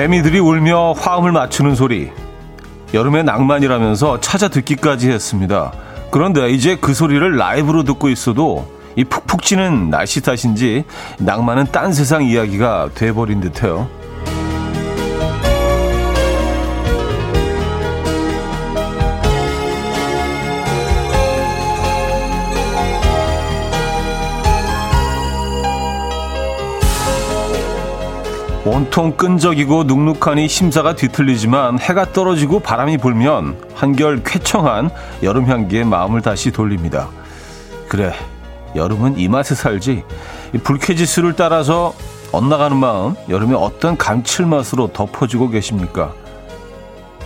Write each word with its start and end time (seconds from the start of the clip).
매미들이 0.00 0.38
울며 0.38 0.92
화음을 0.92 1.30
맞추는 1.30 1.74
소리. 1.74 2.10
여름의 2.94 3.22
낭만이라면서 3.24 4.20
찾아 4.20 4.48
듣기까지 4.48 5.10
했습니다. 5.10 5.74
그런데 6.10 6.48
이제 6.48 6.74
그 6.74 6.94
소리를 6.94 7.36
라이브로 7.36 7.82
듣고 7.82 8.08
있어도 8.08 8.66
이 8.96 9.04
푹푹 9.04 9.42
찌는 9.42 9.90
날씨 9.90 10.22
탓인지 10.22 10.84
낭만은 11.18 11.66
딴 11.70 11.92
세상 11.92 12.24
이야기가 12.24 12.92
돼버린 12.94 13.42
듯해요. 13.42 13.90
온통 28.64 29.12
끈적이고 29.12 29.84
눅눅하니 29.84 30.46
심사가 30.46 30.94
뒤틀리지만 30.94 31.78
해가 31.78 32.12
떨어지고 32.12 32.60
바람이 32.60 32.98
불면 32.98 33.56
한결 33.74 34.22
쾌청한 34.22 34.90
여름 35.22 35.46
향기에 35.46 35.84
마음을 35.84 36.20
다시 36.20 36.50
돌립니다. 36.50 37.08
그래, 37.88 38.12
여름은 38.76 39.18
이 39.18 39.28
맛에 39.28 39.54
살지. 39.54 40.04
이 40.52 40.58
불쾌지수를 40.58 41.36
따라서 41.36 41.94
엇나가는 42.32 42.76
마음, 42.76 43.14
여름에 43.30 43.54
어떤 43.56 43.96
감칠맛으로 43.96 44.92
덮어주고 44.92 45.48
계십니까? 45.48 46.12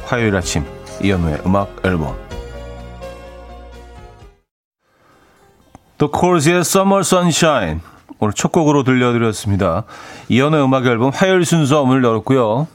화요일 0.05 0.37
아침, 0.37 0.65
이연우의 1.03 1.41
음악 1.45 1.69
앨범. 1.85 2.17
The 5.99 6.11
Course의 6.13 6.61
Summer 6.61 7.01
Sunshine. 7.01 7.81
오늘 8.25 8.33
첫 8.33 8.53
곡으로 8.53 8.85
들려드렸습니다. 8.85 9.85
이연의 10.31 10.65
음악 10.65 10.87
앨범 10.87 11.11
화요일 11.11 11.45
순서 11.45 11.83
오늘 11.83 12.03
열었고요. 12.03 12.67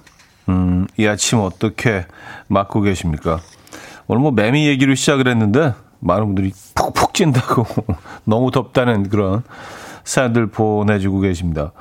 음, 0.47 0.86
이 0.95 1.08
아침 1.08 1.39
어떻게 1.39 2.05
맞고 2.50 2.81
계십니까? 2.81 3.39
오늘 4.05 4.22
뭐 4.22 4.30
매미 4.30 4.67
얘기로 4.67 4.94
시작을 4.94 5.27
했는데 5.27 5.73
많은 6.02 6.27
분들이 6.27 6.52
푹푹 6.75 7.16
찐다고 7.16 7.66
너무 8.25 8.52
덥다는 8.52 9.09
그런 9.09 9.42
사연들 10.03 10.52
보내주고 10.52 11.20
계십니다. 11.22 11.72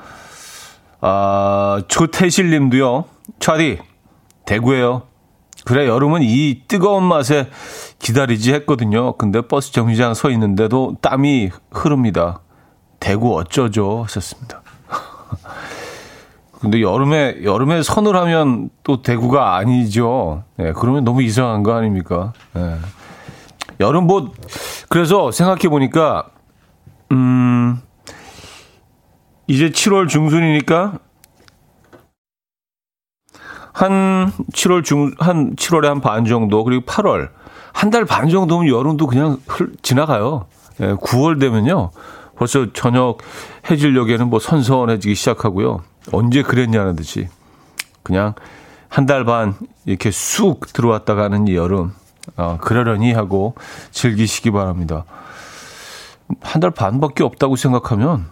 아, 0.99 1.83
조태실 1.87 2.49
님도요. 2.49 3.05
차디, 3.39 3.77
대구에요. 4.47 5.03
그래, 5.65 5.87
여름은 5.87 6.23
이 6.23 6.63
뜨거운 6.67 7.03
맛에 7.03 7.49
기다리지 7.99 8.51
했거든요. 8.55 9.15
근데 9.17 9.41
버스 9.41 9.71
정류장 9.71 10.15
서 10.15 10.31
있는데도 10.31 10.95
땀이 11.01 11.51
흐릅니다. 11.69 12.39
대구 12.99 13.35
어쩌죠? 13.37 14.03
하셨습니다. 14.03 14.61
근데 16.61 16.81
여름에, 16.81 17.43
여름에 17.43 17.83
선을 17.83 18.15
하면 18.15 18.69
또 18.83 19.01
대구가 19.01 19.55
아니죠. 19.55 20.43
네, 20.57 20.73
그러면 20.73 21.03
너무 21.03 21.21
이상한 21.23 21.63
거 21.63 21.73
아닙니까? 21.73 22.33
네. 22.53 22.75
여름 23.79 24.07
뭐, 24.07 24.31
그래서 24.89 25.31
생각해 25.31 25.69
보니까, 25.69 26.25
음, 27.13 27.79
이제 29.47 29.69
7월 29.69 30.09
중순이니까, 30.09 30.99
한 33.71 34.33
7월 34.51 34.83
중, 34.83 35.11
한 35.19 35.55
7월에 35.55 35.85
한 35.87 36.01
반 36.01 36.25
정도, 36.25 36.63
그리고 36.65 36.85
8월, 36.85 37.29
한 37.71 37.89
달 37.91 38.03
반 38.05 38.27
정도면 38.27 38.67
여름도 38.67 39.07
그냥 39.07 39.37
흘, 39.47 39.71
지나가요. 39.81 40.47
예, 40.81 40.93
9월 40.95 41.39
되면요. 41.39 41.91
벌써 42.39 42.71
저녁 42.71 43.17
해질녘에는 43.69 44.29
뭐 44.29 44.39
선선해지기 44.39 45.13
시작하고요. 45.13 45.83
언제 46.13 46.41
그랬냐는 46.41 46.95
듯이 46.95 47.27
그냥 48.01 48.33
한 48.87 49.05
달 49.05 49.25
반 49.25 49.55
이렇게 49.85 50.09
쑥 50.09 50.61
들어왔다 50.73 51.15
가는 51.15 51.47
이 51.49 51.55
여름 51.55 51.93
어, 52.37 52.57
그러려니 52.61 53.11
하고 53.13 53.55
즐기시기 53.91 54.51
바랍니다. 54.51 55.03
한 56.41 56.61
달 56.61 56.71
반밖에 56.71 57.23
없다고 57.23 57.55
생각하면 57.57 58.25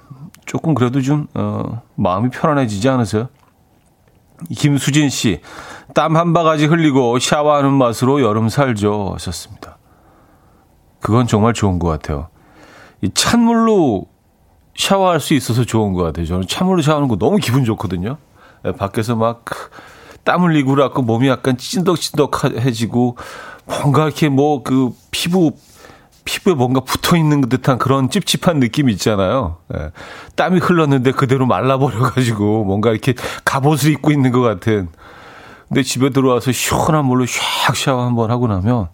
조금 0.45 0.74
그래도 0.74 1.01
좀 1.01 1.28
어, 1.34 1.81
마음이 1.95 2.29
편안해지지 2.29 2.88
않으세요? 2.88 3.28
김수진 4.56 5.09
씨, 5.09 5.41
땀 5.94 6.16
한 6.16 6.31
바가지 6.31 6.66
흘리고 6.68 7.19
샤워하는 7.19 7.74
맛으로 7.74 8.22
여름 8.22 8.47
살죠 8.50 9.12
하셨습니다. 9.16 9.78
그건 11.01 11.28
정말 11.28 11.53
좋은 11.53 11.78
것 11.79 11.88
같아요. 11.89 12.29
이 13.02 13.09
찬물로 13.13 14.08
샤워할 14.75 15.19
수 15.19 15.34
있어서 15.34 15.63
좋은 15.63 15.94
것 15.94 16.03
같아요. 16.03 16.25
저는 16.25 16.47
찬물로 16.47 16.81
샤워하는 16.81 17.08
거 17.08 17.18
너무 17.18 17.38
기분 17.38 17.66
좋거든요. 17.66 18.18
예, 18.66 18.72
밖에서 18.72 19.16
막 19.16 19.46
땀 20.28 20.44
흘리고 20.44 20.72
그래갖고 20.72 21.03
몸이 21.03 21.30
약간 21.30 21.57
찐덕찐덕해지고 21.57 23.16
뭔가 23.66 24.03
이렇게 24.03 24.28
뭐 24.28 24.62
그 24.62 24.90
피부 25.09 25.53
피부에 26.25 26.53
뭔가 26.53 26.81
붙어 26.81 27.16
있는 27.16 27.40
듯한 27.40 27.78
그런 27.78 28.09
찝찝한 28.09 28.59
느낌이 28.59 28.91
있잖아요. 28.91 29.59
예. 29.74 29.91
땀이 30.36 30.59
흘렀는데 30.59 31.13
그대로 31.13 31.46
말라버려가지고 31.46 32.66
뭔가 32.66 32.91
이렇게 32.91 33.13
갑옷을 33.46 33.94
입고 33.94 34.12
있는 34.12 34.34
것 34.34 34.41
같은. 34.41 34.90
근데 35.69 35.84
집에 35.84 36.09
들어와서 36.09 36.52
시원한 36.52 37.06
물로 37.06 37.24
샥 37.24 37.75
샤워 37.75 38.06
한번 38.06 38.30
하고 38.30 38.47
나면 38.47 38.90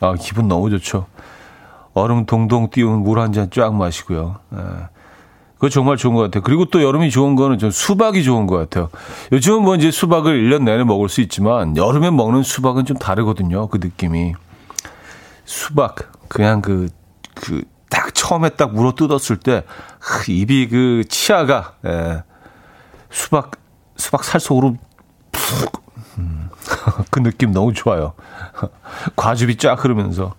아 0.00 0.14
기분 0.18 0.48
너무 0.48 0.70
좋죠. 0.70 1.04
얼음 1.94 2.26
동동 2.26 2.70
띄운 2.70 3.02
물 3.02 3.18
한 3.18 3.32
잔 3.32 3.50
쫙 3.50 3.74
마시고요. 3.74 4.36
예. 4.54 4.58
그거 5.54 5.68
정말 5.68 5.96
좋은 5.96 6.14
것 6.14 6.22
같아요. 6.22 6.42
그리고 6.42 6.64
또 6.64 6.82
여름이 6.82 7.10
좋은 7.10 7.36
거는 7.36 7.58
좀 7.58 7.70
수박이 7.70 8.24
좋은 8.24 8.46
것 8.48 8.56
같아요. 8.56 8.88
요즘은 9.30 9.62
뭐 9.62 9.76
이제 9.76 9.90
수박을 9.92 10.32
1년 10.50 10.64
내내 10.64 10.82
먹을 10.82 11.08
수 11.08 11.20
있지만 11.20 11.76
여름에 11.76 12.10
먹는 12.10 12.42
수박은 12.42 12.84
좀 12.84 12.96
다르거든요. 12.96 13.68
그 13.68 13.78
느낌이. 13.80 14.34
수박. 15.44 15.94
그냥 16.28 16.62
그, 16.62 16.88
그, 17.34 17.62
딱 17.88 18.12
처음에 18.14 18.48
딱 18.50 18.74
물어 18.74 18.94
뜯었을 18.94 19.36
때 19.36 19.64
입이 20.28 20.68
그 20.68 21.04
치아가, 21.08 21.74
예. 21.86 22.24
수박, 23.10 23.52
수박 23.96 24.24
살 24.24 24.40
속으로 24.40 24.76
푹, 25.30 25.84
음, 26.18 26.48
그 27.10 27.20
느낌 27.22 27.52
너무 27.52 27.72
좋아요. 27.74 28.14
과즙이 29.14 29.56
쫙 29.58 29.84
흐르면서. 29.84 30.34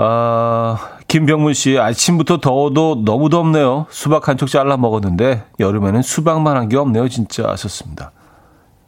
아, 0.00 0.78
김병문 1.08 1.54
씨, 1.54 1.76
아침부터 1.78 2.38
더워도 2.38 3.02
너무 3.04 3.28
덥네요. 3.30 3.86
수박 3.90 4.28
한 4.28 4.36
쪽 4.36 4.48
잘라 4.48 4.76
먹었는데, 4.76 5.44
여름에는 5.58 6.02
수박만 6.02 6.56
한 6.56 6.68
게 6.68 6.76
없네요, 6.76 7.08
진짜. 7.08 7.48
하셨습니다. 7.48 8.12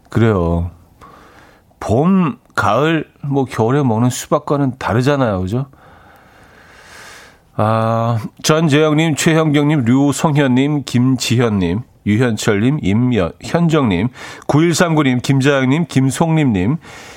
그래요. 0.09 0.71
봄, 1.81 2.39
가을, 2.55 3.09
뭐, 3.25 3.45
겨울에 3.45 3.83
먹는 3.83 4.09
수박과는 4.11 4.79
다르잖아요. 4.79 5.41
그죠? 5.41 5.67
아, 7.57 8.19
전재영님, 8.45 9.17
최형경님, 9.17 9.85
류성현님, 9.85 10.85
김지현님, 10.87 11.81
유현철님, 12.07 12.81
임현정님, 12.83 14.09
9139님, 14.47 15.23
김자영님, 15.23 15.87
김송림님, 15.89 16.77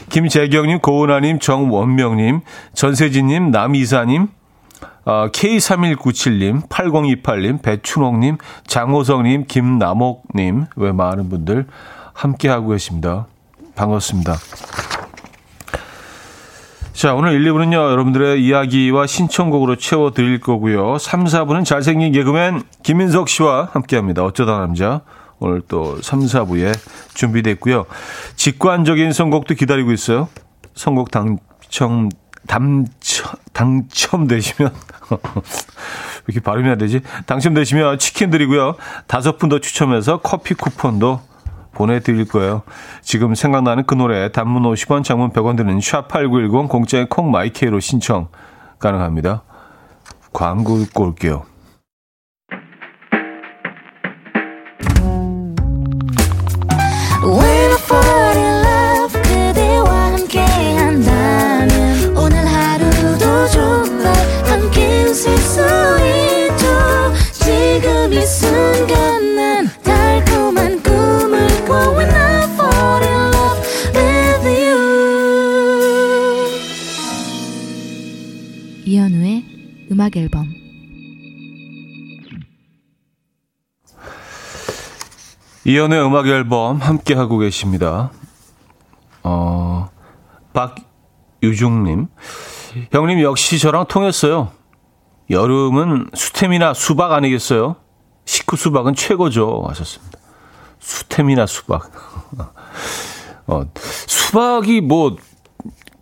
김재경님, 0.09 0.79
고은아님, 0.79 1.39
정원명님, 1.39 2.41
전세진님, 2.73 3.51
남이사님, 3.51 4.27
어, 5.05 5.27
K3197님, 5.31 6.69
8028님, 6.69 7.61
배춘옥님, 7.61 8.37
장호성님, 8.67 9.45
김남옥님, 9.47 10.65
왜 10.75 10.91
많은 10.91 11.29
분들 11.29 11.65
함께하고 12.13 12.69
계십니다. 12.69 13.27
반갑습니다. 13.75 14.37
자, 16.93 17.15
오늘 17.15 17.33
1, 17.33 17.51
2부는요, 17.51 17.73
여러분들의 17.73 18.43
이야기와 18.43 19.07
신청곡으로 19.07 19.77
채워드릴 19.77 20.39
거고요. 20.39 20.97
3, 20.99 21.23
4부는 21.25 21.65
잘생긴 21.65 22.11
개그맨 22.13 22.63
김민석 22.83 23.29
씨와 23.29 23.69
함께 23.73 23.95
합니다. 23.95 24.23
어쩌다 24.23 24.59
남자. 24.59 25.01
오늘 25.39 25.61
또 25.67 25.99
3, 26.01 26.19
4부에 26.21 26.71
준비됐고요. 27.15 27.85
직관적인 28.35 29.11
선곡도 29.11 29.55
기다리고 29.55 29.91
있어요. 29.91 30.29
선곡 30.75 31.09
당첨, 31.11 32.09
당첨, 32.47 33.31
당첨되시면, 33.53 34.71
왜 35.11 35.19
이렇게 36.27 36.39
발음이 36.41 36.69
안 36.69 36.77
되지? 36.77 37.01
당첨되시면 37.25 37.97
치킨 37.97 38.29
드리고요. 38.29 38.75
다섯 39.07 39.37
분 39.39 39.49
더 39.49 39.59
추첨해서 39.59 40.19
커피 40.19 40.53
쿠폰도 40.53 41.19
보내드릴 41.73 42.27
거예요. 42.27 42.61
지금 43.01 43.35
생각나는 43.35 43.85
그 43.85 43.95
노래 43.95 44.31
단문 44.31 44.63
50원, 44.63 45.03
장문 45.03 45.31
100원 45.31 45.57
드는 45.57 45.79
샵8910 45.79 46.69
공짜의 46.69 47.07
콩마이케이로 47.09 47.79
신청 47.79 48.27
가능합니다. 48.79 49.43
광고 50.31 50.77
듣고 50.79 51.03
올게요. 51.03 51.52
음악 80.03 80.17
앨범 80.17 80.53
이연의 85.63 86.05
음악 86.05 86.27
앨범 86.27 86.81
함께 86.81 87.13
하고 87.13 87.37
계십니다. 87.37 88.11
어, 89.23 89.89
박유중님. 90.51 92.07
형님 92.91 93.21
역시 93.21 93.57
저랑 93.59 93.85
통했어요. 93.87 94.51
여름은 95.29 96.09
수템이나 96.13 96.73
수박 96.73 97.13
아니겠어요? 97.13 97.77
식후 98.25 98.57
수박은 98.57 98.95
최고죠. 98.95 99.63
하셨습니다. 99.69 100.19
수템이나 100.79 101.45
수박. 101.45 101.89
어, 103.47 103.63
수박이 103.75 104.81
뭐, 104.81 105.15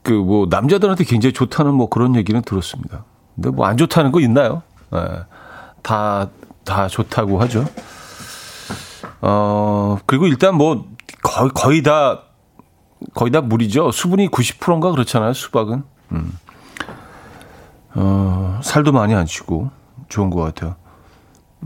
그, 0.01 0.11
뭐, 0.13 0.47
남자들한테 0.49 1.03
굉장히 1.03 1.33
좋다는 1.33 1.75
뭐 1.75 1.87
그런 1.87 2.15
얘기는 2.15 2.41
들었습니다. 2.41 3.05
근데 3.41 3.49
뭐 3.55 3.65
안 3.65 3.75
좋다는 3.77 4.11
거 4.11 4.19
있나요? 4.19 4.61
예. 4.93 5.23
다, 5.81 6.29
다 6.63 6.87
좋다고 6.87 7.41
하죠. 7.41 7.65
어, 9.21 9.97
그리고 10.05 10.27
일단 10.27 10.55
뭐, 10.55 10.85
거의, 11.23 11.49
거의 11.53 11.83
다, 11.83 12.21
거의 13.13 13.31
다 13.31 13.41
물이죠. 13.41 13.91
수분이 13.91 14.29
90%인가 14.29 14.91
그렇잖아요, 14.91 15.33
수박은. 15.33 15.83
음. 16.11 16.37
어, 17.95 18.59
살도 18.63 18.91
많이 18.91 19.13
안 19.15 19.25
찌고, 19.25 19.71
좋은 20.09 20.29
것 20.29 20.41
같아요. 20.41 20.75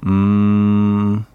음, 0.06 1.26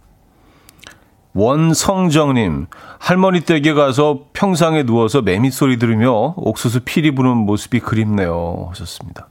원성정님, 1.32 2.66
할머니 2.98 3.40
댁에 3.40 3.72
가서 3.72 4.26
평상에 4.32 4.82
누워서 4.84 5.22
매미 5.22 5.50
소리 5.50 5.78
들으며 5.78 6.34
옥수수 6.36 6.80
피리 6.84 7.14
부는 7.14 7.36
모습이 7.36 7.80
그립네요. 7.80 8.66
하셨습니다. 8.70 9.29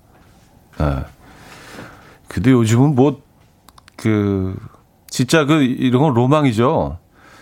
네. 0.80 1.06
근데 2.28 2.52
요즘은 2.52 2.96
뭐, 2.96 3.22
그, 3.96 4.56
진짜 5.10 5.46
그, 5.46 5.62
이런 5.64 6.02
건 6.02 6.14
로망이죠. 6.14 6.98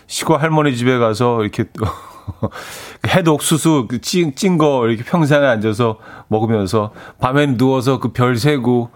시골 0.06 0.40
할머니 0.40 0.76
집에 0.76 0.98
가서 0.98 1.42
이렇게 1.42 1.64
해도 3.08 3.34
옥수수 3.34 3.86
그 3.88 4.00
찐, 4.00 4.34
찐 4.34 4.56
거 4.58 4.86
이렇게 4.88 5.04
평상에 5.04 5.46
앉아서 5.46 5.98
먹으면서 6.28 6.92
밤엔 7.20 7.56
누워서 7.58 8.00
그 8.00 8.12
별 8.12 8.36
세고, 8.36 8.90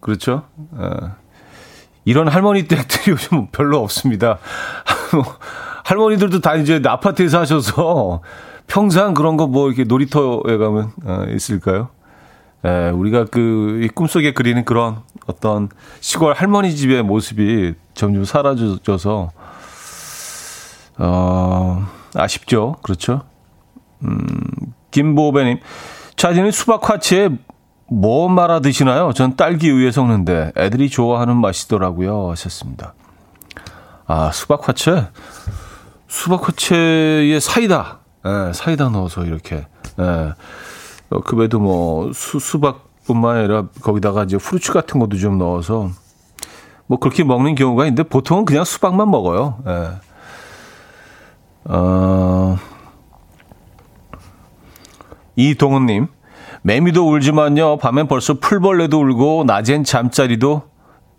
그렇죠? 0.00 0.44
어. 0.72 0.90
이런 2.04 2.28
할머니 2.28 2.68
댁들이 2.68 3.10
요즘 3.12 3.48
별로 3.50 3.80
없습니다. 3.82 4.38
할머니들도 5.84 6.40
다 6.40 6.54
이제 6.54 6.80
아파트에 6.84 7.28
사셔서 7.28 8.20
평상 8.66 9.12
그런 9.14 9.36
거 9.36 9.46
뭐 9.46 9.68
이렇게 9.68 9.84
놀이터에 9.84 10.56
가면 10.56 10.92
어, 11.04 11.24
있을까요? 11.30 11.88
예, 12.64 12.90
우리가 12.90 13.26
그 13.26 13.86
꿈속에 13.94 14.32
그리는 14.32 14.64
그런 14.64 15.02
어떤 15.26 15.68
시골 16.00 16.32
할머니 16.32 16.74
집의 16.74 17.02
모습이 17.02 17.74
점점 17.94 18.24
사라져서 18.24 19.30
어, 20.98 21.86
아쉽죠. 22.14 22.76
그렇죠? 22.82 23.22
음, 24.02 24.18
김보배님, 24.90 25.60
차진이 26.16 26.52
수박 26.52 26.88
화채에 26.88 27.30
뭐 27.86 28.28
말아 28.28 28.60
드시나요? 28.60 29.12
전 29.12 29.36
딸기 29.36 29.70
우유에 29.70 29.90
섞는데 29.90 30.52
애들이 30.56 30.88
좋아하는 30.88 31.36
맛이더라고요. 31.36 32.30
하셨습니다. 32.30 32.94
아, 34.06 34.30
수박 34.32 34.68
화채? 34.68 35.08
수박 36.08 36.46
화채에 36.48 37.40
사이다. 37.40 37.98
예, 38.26 38.52
사이다 38.52 38.88
넣어서 38.90 39.24
이렇게. 39.24 39.66
예. 39.98 40.32
어, 41.10 41.20
그 41.20 41.36
외에도 41.36 41.60
뭐 41.60 42.12
수, 42.12 42.38
수박뿐만 42.38 43.36
아니라 43.36 43.66
거기다가 43.82 44.24
이제 44.24 44.36
후르츠 44.36 44.72
같은 44.72 45.00
것도 45.00 45.16
좀 45.16 45.38
넣어서 45.38 45.90
뭐 46.86 46.98
그렇게 46.98 47.24
먹는 47.24 47.54
경우가 47.54 47.84
있는데 47.86 48.02
보통은 48.02 48.44
그냥 48.44 48.64
수박만 48.64 49.10
먹어요. 49.10 49.58
예. 49.66 49.90
어, 51.66 52.58
이동훈님, 55.36 56.08
매미도 56.62 57.08
울지만요. 57.08 57.78
밤엔 57.78 58.06
벌써 58.06 58.34
풀벌레도 58.34 59.00
울고 59.00 59.44
낮엔 59.46 59.84
잠자리도 59.84 60.73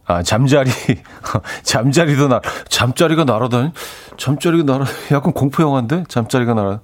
아 0.08 0.22
잠자리 0.22 0.70
잠자리도 1.64 2.28
나 2.28 2.40
잠자리가 2.70 3.24
날아다니 3.24 3.72
잠자리가 4.18 4.64
날아 4.64 4.86
약간 5.12 5.34
공포 5.34 5.64
영화인데 5.64 6.04
잠자리가 6.08 6.54
날아 6.54 6.80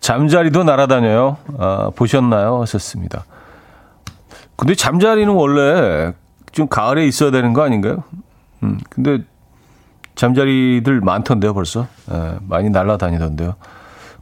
잠자리도 0.00 0.64
날아다녀요. 0.64 1.38
아 1.58 1.90
보셨나요? 1.96 2.60
하셨습니다. 2.62 3.24
근데 4.56 4.74
잠자리는 4.74 5.32
원래 5.32 6.12
좀 6.52 6.68
가을에 6.68 7.06
있어야 7.06 7.30
되는 7.30 7.52
거 7.52 7.62
아닌가요? 7.62 8.02
음 8.62 8.78
근데 8.90 9.22
잠자리들 10.14 11.00
많던데요 11.00 11.54
벌써 11.54 11.86
예, 12.10 12.36
많이 12.42 12.68
날아다니던데요. 12.70 13.54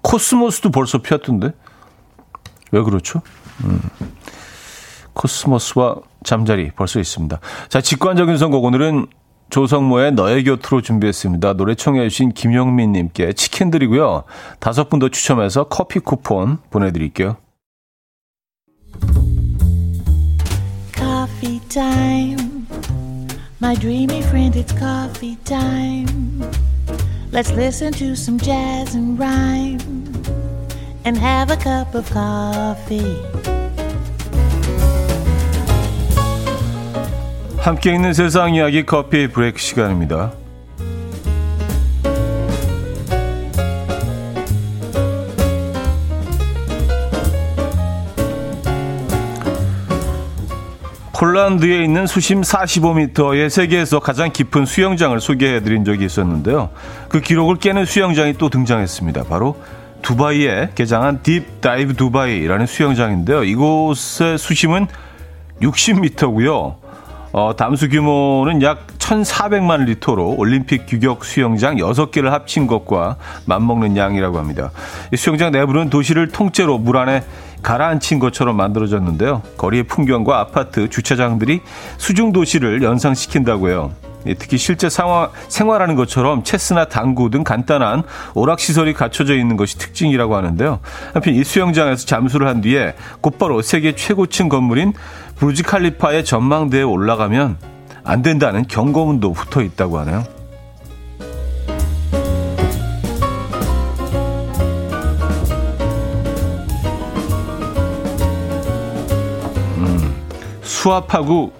코스모스도 0.03 0.71
벌써 0.71 0.99
피었던데 0.99 1.53
왜 2.71 2.83
그렇죠? 2.83 3.23
음. 3.65 3.81
코스모스와 5.15 5.97
잠자리 6.27 6.71
벌써 6.73 7.01
있습니다. 7.01 7.41
자, 7.71 7.81
직관적인 7.81 8.37
선곡 8.37 8.65
오늘은 8.65 9.07
조성모의 9.49 10.13
너의 10.13 10.43
곁으로 10.45 10.83
준비했습니다. 10.83 11.53
노래 11.55 11.75
청해 11.77 12.09
주신 12.09 12.33
김영민 12.33 12.93
님께 12.93 13.33
치킨 13.33 13.71
드리고요. 13.71 14.25
다섯 14.59 14.91
분 14.91 14.99
더 14.99 15.09
추첨해서 15.09 15.65
커피 15.65 16.01
쿠폰 16.01 16.59
보내드릴게요. 16.71 17.37
Coffee 20.93 21.61
time. 21.69 22.67
My 23.63 23.75
dreamy 23.75 24.21
friend, 24.23 24.59
it's 24.59 24.77
coffee 24.77 25.37
time. 25.45 26.43
Let's 27.33 27.53
listen 27.53 27.93
to 27.93 28.15
some 28.15 28.39
jazz 28.39 28.97
and 28.97 29.19
rhyme 29.19 29.79
and 31.05 31.17
have 31.17 31.53
a 31.53 31.57
cup 31.57 31.95
of 31.95 32.11
coffee. 32.13 33.56
함께 37.67 37.93
있는 37.93 38.13
세상 38.15 38.55
이야기 38.55 38.87
커피 38.87 39.27
브레이크 39.27 39.59
시간입니다. 39.59 40.31
폴란드에 51.13 51.83
있는 51.83 52.07
수심 52.07 52.43
45m의 52.43 53.51
세계에서 53.51 53.99
가장 53.99 54.31
깊은 54.31 54.65
수영장을 54.65 55.19
소개해드린 55.21 55.85
적이 55.85 56.05
있었는데요. 56.05 56.71
그 57.09 57.21
기록을 57.21 57.57
깨는 57.57 57.85
수영장이 57.85 58.35
또 58.35 58.49
등장했습니다. 58.49 59.25
바로 59.25 59.61
두바이에 60.03 60.71
개장한 60.77 61.25
딥 61.25 61.61
다이브 61.61 61.95
두바이라는 61.95 62.67
수영장인데요. 62.67 63.43
이곳의 63.43 64.39
수심은 64.39 64.87
60m고요. 65.61 66.86
어, 67.37 67.55
담수 67.55 67.91
규모는 67.91 68.63
약 68.63 68.87
1,400만 68.97 69.85
리터로 69.85 70.37
올림픽 70.39 70.87
규격 70.87 71.23
수영장 71.23 71.77
6개를 71.77 72.31
합친 72.31 72.67
것과 72.67 73.17
맞먹는 73.45 73.95
양이라고 73.95 74.39
합니다. 74.39 74.71
이 75.13 75.17
수영장 75.19 75.53
내부는 75.53 75.91
도시를 75.91 76.29
통째로 76.29 76.79
물 76.79 76.97
안에 76.97 77.23
가라앉힌 77.61 78.21
것처럼 78.21 78.57
만들어졌는데요. 78.57 79.43
거리의 79.59 79.83
풍경과 79.83 80.41
아파트, 80.41 80.89
주차장들이 80.89 81.61
수중 81.99 82.33
도시를 82.33 82.83
연상시킨다고 82.83 83.69
해요. 83.69 83.93
예, 84.27 84.35
특히 84.35 84.59
실제 84.59 84.89
상화, 84.89 85.31
생활하는 85.49 85.95
것처럼 85.95 86.43
체스나 86.43 86.87
당구 86.87 87.31
등 87.31 87.45
간단한 87.45 88.03
오락시설이 88.35 88.93
갖춰져 88.93 89.37
있는 89.37 89.57
것이 89.57 89.79
특징이라고 89.79 90.37
하는데요. 90.37 90.81
한편 91.15 91.35
이 91.35 91.45
수영장에서 91.45 92.07
잠수를 92.07 92.49
한 92.49 92.61
뒤에 92.61 92.95
곧바로 93.21 93.63
세계 93.63 93.95
최고층 93.95 94.49
건물인 94.49 94.93
브루지 95.37 95.63
칼리파의 95.63 96.25
전망대에 96.25 96.83
올라가면 96.83 97.59
안 98.05 98.23
된다는 98.23 98.67
경고문도 98.67 99.33
붙어 99.33 99.63
있다고 99.63 99.99
하네요. 100.01 100.25
음, 109.79 110.17
수압하고 110.63 111.53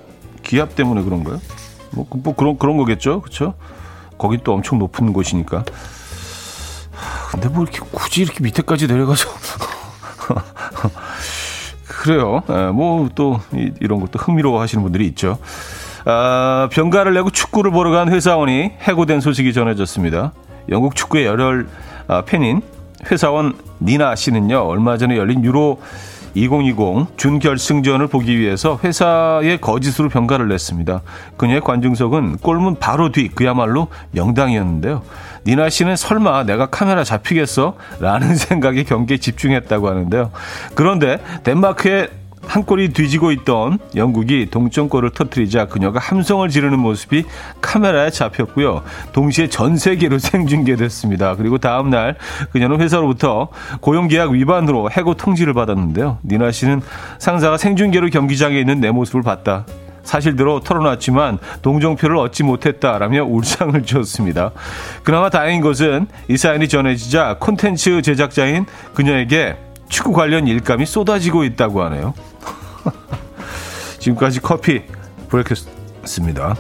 기압 0.43 0.77
때문에 0.77 1.03
그런가요? 1.03 1.41
뭐, 1.97 2.07
뭐 2.11 2.37
그런 2.37 2.59
그런 2.59 2.77
거겠죠, 2.77 3.23
그렇죠? 3.23 3.55
거긴 4.19 4.41
또 4.45 4.53
엄청 4.53 4.79
높은 4.79 5.13
곳이니까. 5.13 5.65
근데 7.31 7.49
뭐 7.49 7.65
이렇게 7.65 7.81
굳이 7.91 8.23
이렇게 8.23 8.43
밑에까지 8.43 8.87
내려가서 8.87 9.29
그래요. 11.87 12.43
예, 12.49 12.71
뭐또 12.71 13.41
이런 13.81 14.01
것도 14.01 14.19
흥미로워 14.19 14.61
하시는 14.61 14.83
분들이 14.83 15.07
있죠. 15.09 15.39
아, 16.05 16.69
병가를 16.71 17.15
내고 17.15 17.31
축구를 17.31 17.73
보러 17.73 17.91
간 17.91 18.13
회사원이 18.13 18.73
해고된 18.81 19.21
소식이 19.21 19.53
전해졌습니다. 19.53 20.33
영국 20.69 20.95
축구의 20.95 21.27
열혈 21.27 21.67
아, 22.09 22.23
팬인 22.23 22.63
회사원 23.11 23.55
니나 23.81 24.15
씨는요, 24.15 24.59
얼마 24.59 24.99
전에 24.99 25.17
열린 25.17 25.45
유로 25.45 25.81
2020 26.37 27.17
준결승전을 27.17 28.09
보기 28.09 28.39
위해서 28.39 28.79
회사의 28.85 29.59
거짓으로 29.61 30.11
병가를 30.11 30.49
냈습니다. 30.49 31.01
그녀의 31.39 31.63
관중석은 31.63 32.39
골문 32.39 32.77
바로 32.79 33.11
뒤 33.11 33.29
그야말로 33.29 33.89
명당이었는데요. 34.11 35.03
니나 35.47 35.71
씨는 35.71 35.97
설마 35.97 36.45
내가 36.45 36.67
카메라 36.67 37.05
잡히겠어? 37.05 37.77
라는 38.01 38.35
생각에 38.37 38.85
경기에 38.85 39.17
집중했다고 39.17 39.89
하는데요. 39.89 40.31
그런데 40.75 41.19
덴마크의 41.43 42.11
한 42.47 42.65
골이 42.65 42.93
뒤지고 42.93 43.33
있던 43.33 43.79
영국이 43.95 44.49
동점골을 44.51 45.11
터뜨리자 45.11 45.67
그녀가 45.67 45.99
함성을 45.99 46.49
지르는 46.49 46.79
모습이 46.79 47.25
카메라에 47.61 48.11
잡혔고요. 48.11 48.83
동시에 49.13 49.49
전 49.49 49.77
세계로 49.77 50.19
생중계됐습니다. 50.21 51.37
그리고 51.37 51.59
다음 51.59 51.91
날 51.91 52.17
그녀는 52.53 52.81
회사로부터 52.81 53.49
고용계약 53.81 54.31
위반으로 54.31 54.91
해고 54.91 55.15
통지를 55.15 55.55
받았는데요. 55.55 56.19
니나 56.25 56.51
씨는 56.51 56.81
상사가 57.19 57.57
생중계로 57.57 58.09
경기장에 58.11 58.59
있는 58.59 58.81
내 58.81 58.91
모습을 58.91 59.23
봤다. 59.23 59.67
사실대로 60.07 60.61
털어놨지만 60.61 61.39
동정표를 61.63 62.17
얻지 62.17 62.45
못했다라며 62.45 63.25
울상을 63.25 63.83
지었습니다. 63.83 64.53
그나마 65.03 65.29
다행인 65.29 65.61
것은 65.61 66.07
이 66.29 66.37
사연이 66.37 66.69
전해지자 66.69 67.37
콘텐츠 67.41 68.01
제작자인 68.03 68.67
그녀에게 68.95 69.57
축구 69.89 70.13
관련 70.13 70.47
일감이 70.47 70.87
쏟아지고 70.87 71.45
있다고 71.45 71.83
하네요. 71.85 72.15
지금까지 73.99 74.41
커피 74.41 74.83
브레이크였습니다. 75.29 76.57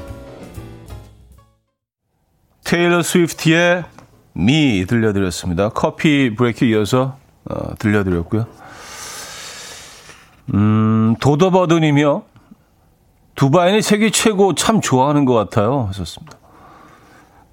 테일러 2.65 3.03
스위프트의 3.03 3.85
미 4.33 4.85
들려드렸습니다. 4.87 5.69
커피 5.71 6.35
브레이크 6.35 6.65
이어서 6.65 7.17
어, 7.49 7.75
들려드렸고요. 7.79 8.47
음, 10.55 11.15
도더버든이며 11.21 12.25
두바이는 13.37 13.83
세계 13.83 14.11
최고 14.11 14.55
참 14.55 14.81
좋아하는 14.81 15.25
것 15.25 15.35
같아요. 15.35 15.87
하셨습니다. 15.89 16.39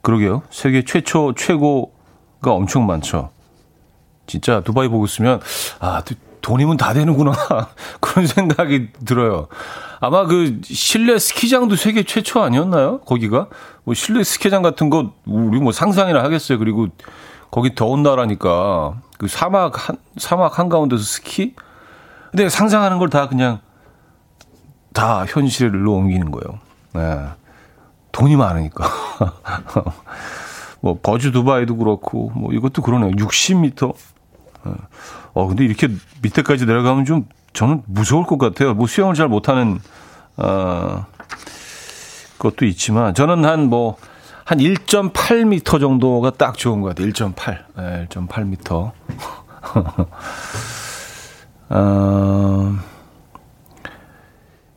그러게요. 0.01 0.43
세계 0.49 0.83
최초 0.83 1.33
최고가 1.33 2.51
엄청 2.51 2.85
많죠. 2.85 3.32
진짜 4.27 4.61
두바이 4.61 4.87
보고 4.87 5.05
있으면 5.05 5.41
아 5.79 6.01
돈이면 6.41 6.77
다 6.77 6.93
되는구나. 6.93 7.33
그런 8.01 8.27
생각이 8.27 8.89
들어요. 9.05 9.47
아마 9.99 10.25
그 10.25 10.59
실내 10.63 11.17
스키장도 11.17 11.75
세계 11.77 12.03
최초 12.03 12.41
아니었나요? 12.41 12.99
거기가? 13.01 13.47
뭐 13.85 13.93
실내 13.93 14.23
스키장 14.23 14.61
같은 14.61 14.89
거 14.89 15.13
우리 15.25 15.59
뭐 15.59 15.71
상상이나 15.71 16.21
하겠어요. 16.23 16.59
그리고 16.59 16.87
거기 17.51 17.75
더운 17.75 18.03
나라니까 18.03 18.95
그 19.17 19.27
사막 19.27 19.87
한 19.89 19.97
사막 20.17 20.59
한 20.59 20.67
가운데서 20.69 21.01
스키? 21.03 21.55
근데 22.31 22.49
상상하는 22.49 22.97
걸 22.99 23.09
다 23.09 23.27
그냥 23.29 23.59
다 24.93 25.25
현실로 25.27 25.93
옮기는 25.93 26.31
거예요. 26.31 26.59
네. 26.93 27.27
돈이 28.11 28.35
많으니까. 28.35 28.87
뭐 30.81 30.99
버주 31.01 31.31
두바이도 31.31 31.77
그렇고 31.77 32.31
뭐 32.35 32.51
이것도 32.53 32.81
그러네요. 32.81 33.11
60m. 33.11 33.95
어, 35.33 35.47
근데 35.47 35.65
이렇게 35.65 35.89
밑에까지 36.21 36.65
내려가면 36.65 37.05
좀 37.05 37.27
저는 37.53 37.83
무서울 37.85 38.25
것 38.25 38.37
같아요. 38.37 38.73
뭐 38.73 38.87
수영을 38.87 39.15
잘 39.15 39.27
못하는, 39.27 39.79
어, 40.37 41.05
것도 42.39 42.65
있지만 42.65 43.13
저는 43.13 43.45
한 43.45 43.69
뭐, 43.69 43.97
한 44.43 44.57
1.8m 44.57 45.79
정도가 45.79 46.31
딱 46.31 46.57
좋은 46.57 46.81
것 46.81 46.89
같아요. 46.89 47.07
1.8. 47.07 47.57
네, 47.77 48.07
1.8m. 48.09 48.91
어, 51.69 52.75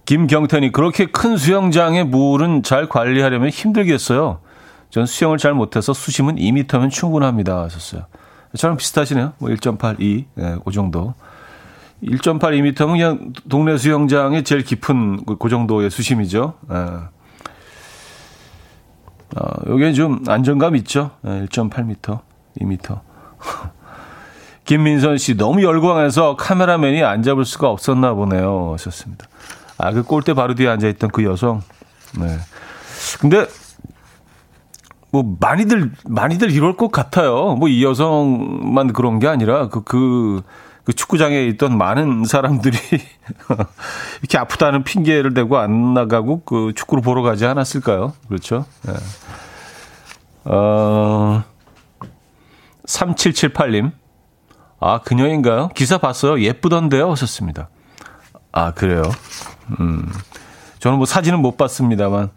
김경태이 0.05 0.71
그렇게 0.71 1.07
큰 1.07 1.37
수영장의 1.37 2.05
물은 2.05 2.63
잘 2.63 2.89
관리하려면 2.89 3.51
힘들겠어요. 3.51 4.39
전 4.89 5.05
수영을 5.05 5.37
잘 5.37 5.53
못해서 5.53 5.93
수심은 5.93 6.37
2m면 6.37 6.91
충분합니다. 6.91 7.63
하셨어요. 7.63 8.07
저랑 8.57 8.77
비슷하시네요. 8.77 9.35
뭐 9.39 9.51
1.82, 9.51 10.25
네, 10.35 10.57
그 10.65 10.73
정도. 10.73 11.15
1.82m면 12.03 12.77
그냥 12.77 13.33
동네 13.49 13.79
수영장의 13.79 14.45
제일 14.45 14.63
깊은 14.63 15.25
그, 15.25 15.37
그 15.37 15.49
정도의 15.49 15.91
수심이죠. 15.91 16.55
네. 16.69 16.77
어, 19.37 19.51
요게 19.67 19.93
좀 19.93 20.23
안정감 20.27 20.77
있죠. 20.77 21.11
네, 21.23 21.47
1.8m, 21.47 22.21
2m. 22.61 23.01
김민선 24.65 25.19
씨, 25.19 25.37
너무 25.37 25.63
열광해서 25.63 26.37
카메라맨이 26.37 27.03
안 27.05 27.23
잡을 27.23 27.45
수가 27.45 27.71
없었나 27.71 28.15
보네요. 28.15 28.73
하셨습니다. 28.73 29.27
아, 29.79 29.93
그 29.93 30.03
골대 30.03 30.35
바로 30.35 30.55
뒤에 30.55 30.69
앉아 30.69 30.89
있던 30.89 31.11
그 31.11 31.25
여성. 31.25 31.63
네. 32.19 32.37
근데 33.21 33.47
뭐 35.11 35.37
많이들 35.41 35.93
많이들 36.07 36.51
이럴 36.51 36.77
것 36.77 36.91
같아요. 36.91 37.55
뭐 37.57 37.69
이 37.69 37.85
여성만 37.85 38.93
그런 38.93 39.19
게 39.19 39.29
아니라 39.29 39.69
그 39.69 39.83
그, 39.83 40.43
그 40.85 40.93
축구장에 40.93 41.45
있던 41.47 41.77
많은 41.79 42.25
사람들이 42.25 42.77
이렇게 44.21 44.39
아프다는 44.39 44.85
핑계를 44.85 45.35
대고 45.35 45.59
안 45.59 45.95
나가고 45.95 46.43
그 46.45 46.73
축구를 46.75 47.03
보러 47.03 47.23
가지 47.23 47.47
않았을까요? 47.47 48.13
그렇죠? 48.29 48.67
네. 48.83 48.93
어, 50.45 51.43
3778님. 52.87 53.93
아, 54.79 55.01
그녀인가요? 55.01 55.69
기사 55.75 55.99
봤어요. 55.99 56.41
예쁘던데요? 56.41 57.11
하셨습니다. 57.11 57.69
아, 58.53 58.73
그래요? 58.73 59.03
음. 59.81 60.07
저는 60.79 60.99
뭐 60.99 61.07
사진은 61.07 61.41
못 61.41 61.57
봤습니다만. 61.57 62.31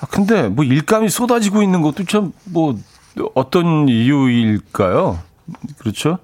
아, 0.00 0.06
근데 0.06 0.48
뭐 0.48 0.64
일감이 0.64 1.08
쏟아지고 1.08 1.62
있는 1.62 1.82
것도 1.82 2.04
참 2.04 2.32
뭐 2.44 2.76
어떤 3.34 3.88
이유일까요? 3.88 5.18
그렇죠? 5.78 6.18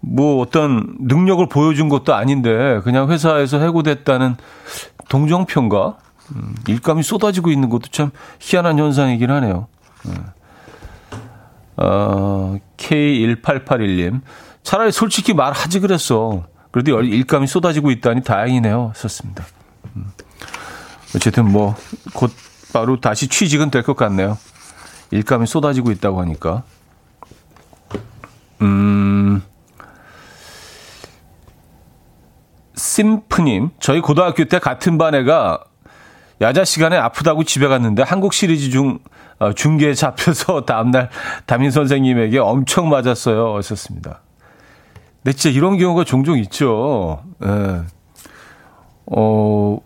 뭐 0.00 0.40
어떤 0.40 0.96
능력을 1.00 1.46
보여준 1.48 1.88
것도 1.88 2.14
아닌데 2.14 2.80
그냥 2.82 3.10
회사에서 3.10 3.58
해고됐다는 3.60 4.36
동정평가 5.08 5.98
음, 6.34 6.54
일감이 6.66 7.02
쏟아지고 7.02 7.50
있는 7.50 7.68
것도 7.68 7.88
참 7.90 8.10
희한한 8.40 8.78
현상이긴 8.78 9.30
하네요. 9.30 9.68
네. 10.04 10.14
어, 11.76 12.56
K1881님 12.76 14.20
차라리 14.62 14.92
솔직히 14.92 15.34
말하지 15.34 15.80
그랬어. 15.80 16.44
그래도 16.70 17.00
일감이 17.02 17.46
쏟아지고 17.46 17.90
있다니 17.90 18.22
다행이네요. 18.22 18.92
썼습니다. 18.96 19.44
음. 19.96 20.06
어쨌든 21.14 21.50
뭐 21.50 21.74
곧 22.14 22.32
바로 22.72 23.00
다시 23.00 23.28
취직은 23.28 23.70
될 23.70 23.82
것 23.82 23.96
같네요. 23.96 24.38
일감이 25.10 25.46
쏟아지고 25.46 25.90
있다고 25.90 26.20
하니까. 26.20 26.62
음, 28.62 29.42
심프님, 32.74 33.70
저희 33.80 34.00
고등학교 34.00 34.44
때 34.44 34.58
같은 34.58 34.98
반 34.98 35.14
애가 35.14 35.64
야자 36.40 36.64
시간에 36.64 36.96
아프다고 36.96 37.44
집에 37.44 37.68
갔는데 37.68 38.02
한국 38.02 38.32
시리즈 38.32 38.70
중 38.70 38.98
어, 39.38 39.52
중계에 39.52 39.94
잡혀서 39.94 40.64
다음날 40.66 41.10
담임 41.46 41.70
선생님에게 41.70 42.38
엄청 42.38 42.88
맞았어요. 42.88 43.56
하셨습니다. 43.56 44.20
근데 45.22 45.36
진짜 45.36 45.56
이런 45.56 45.78
경우가 45.78 46.04
종종 46.04 46.38
있죠. 46.38 47.22
예. 47.44 47.82
어, 49.06 49.78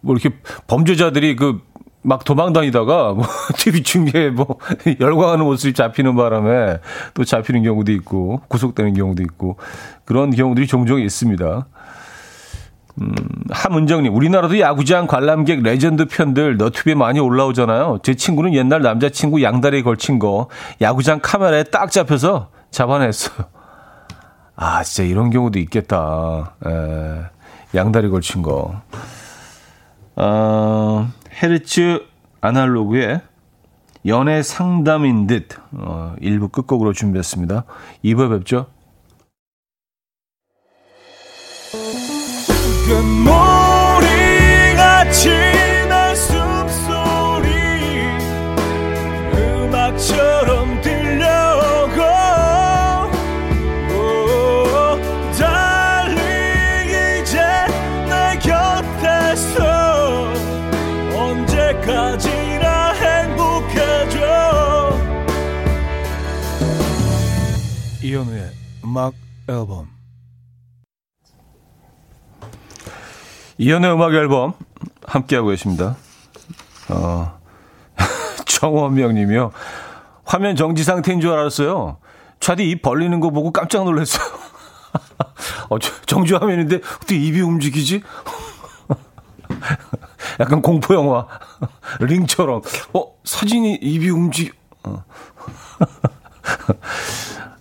뭐 0.00 0.14
이렇게 0.16 0.30
범죄자들이 0.66 1.36
그 1.36 1.60
막 2.08 2.24
도망 2.24 2.54
다니다가 2.54 3.12
뭐 3.12 3.26
TV 3.58 3.82
중계에 3.82 4.30
뭐 4.30 4.58
열광하는 4.98 5.44
모습이 5.44 5.74
잡히는 5.74 6.16
바람에 6.16 6.78
또 7.12 7.22
잡히는 7.22 7.62
경우도 7.62 7.92
있고 7.92 8.40
구속되는 8.48 8.94
경우도 8.94 9.22
있고 9.24 9.58
그런 10.06 10.30
경우들이 10.30 10.66
종종 10.66 11.00
있습니다. 11.00 11.66
음, 13.00 13.14
함은정님, 13.50 14.12
우리나라도 14.12 14.58
야구장 14.58 15.06
관람객 15.06 15.62
레전드 15.62 16.06
편들 16.06 16.56
너튜브에 16.56 16.94
많이 16.94 17.20
올라오잖아요. 17.20 17.98
제 18.02 18.14
친구는 18.14 18.54
옛날 18.54 18.80
남자친구 18.80 19.42
양다리에 19.42 19.82
걸친 19.82 20.18
거 20.18 20.48
야구장 20.80 21.20
카메라에 21.22 21.64
딱 21.64 21.92
잡혀서 21.92 22.48
잡아냈어요. 22.70 23.46
아, 24.56 24.82
진짜 24.82 25.08
이런 25.08 25.30
경우도 25.30 25.58
있겠다. 25.60 26.54
에, 26.66 27.78
양다리 27.78 28.08
걸친 28.08 28.42
거. 28.42 28.80
어, 30.16 31.08
헤르츠 31.40 32.04
아날로그의 32.40 33.20
연애 34.06 34.42
상담인 34.42 35.26
듯 35.26 35.48
어, 35.72 36.14
일부 36.20 36.48
끝곡으로 36.48 36.92
준비했습니다. 36.92 37.64
2부에 38.04 38.30
뵙죠. 38.38 38.66
이현우의 68.18 68.50
음악 68.84 69.14
앨범 69.48 69.88
이현우의 73.58 73.94
음악 73.94 74.12
앨범 74.12 74.54
함께하고 75.06 75.48
계십니다. 75.48 75.96
어, 76.88 77.38
정원명 78.44 79.14
님이요. 79.14 79.52
화면 80.24 80.56
정지 80.56 80.82
상태인 80.82 81.20
줄 81.20 81.30
알았어요. 81.30 81.98
차디 82.40 82.68
입 82.68 82.82
벌리는 82.82 83.20
거 83.20 83.30
보고 83.30 83.52
깜짝 83.52 83.84
놀랐어요. 83.84 84.26
어, 85.70 85.78
정지 85.78 86.34
화면인데 86.34 86.76
어떻게 86.76 87.16
입이 87.16 87.40
움직이지? 87.40 88.02
약간 90.40 90.60
공포 90.60 90.94
영화 90.94 91.28
링처럼 92.00 92.62
어 92.94 93.14
사진이 93.24 93.76
입이 93.76 94.10
움직 94.10 94.56
어. 94.82 95.04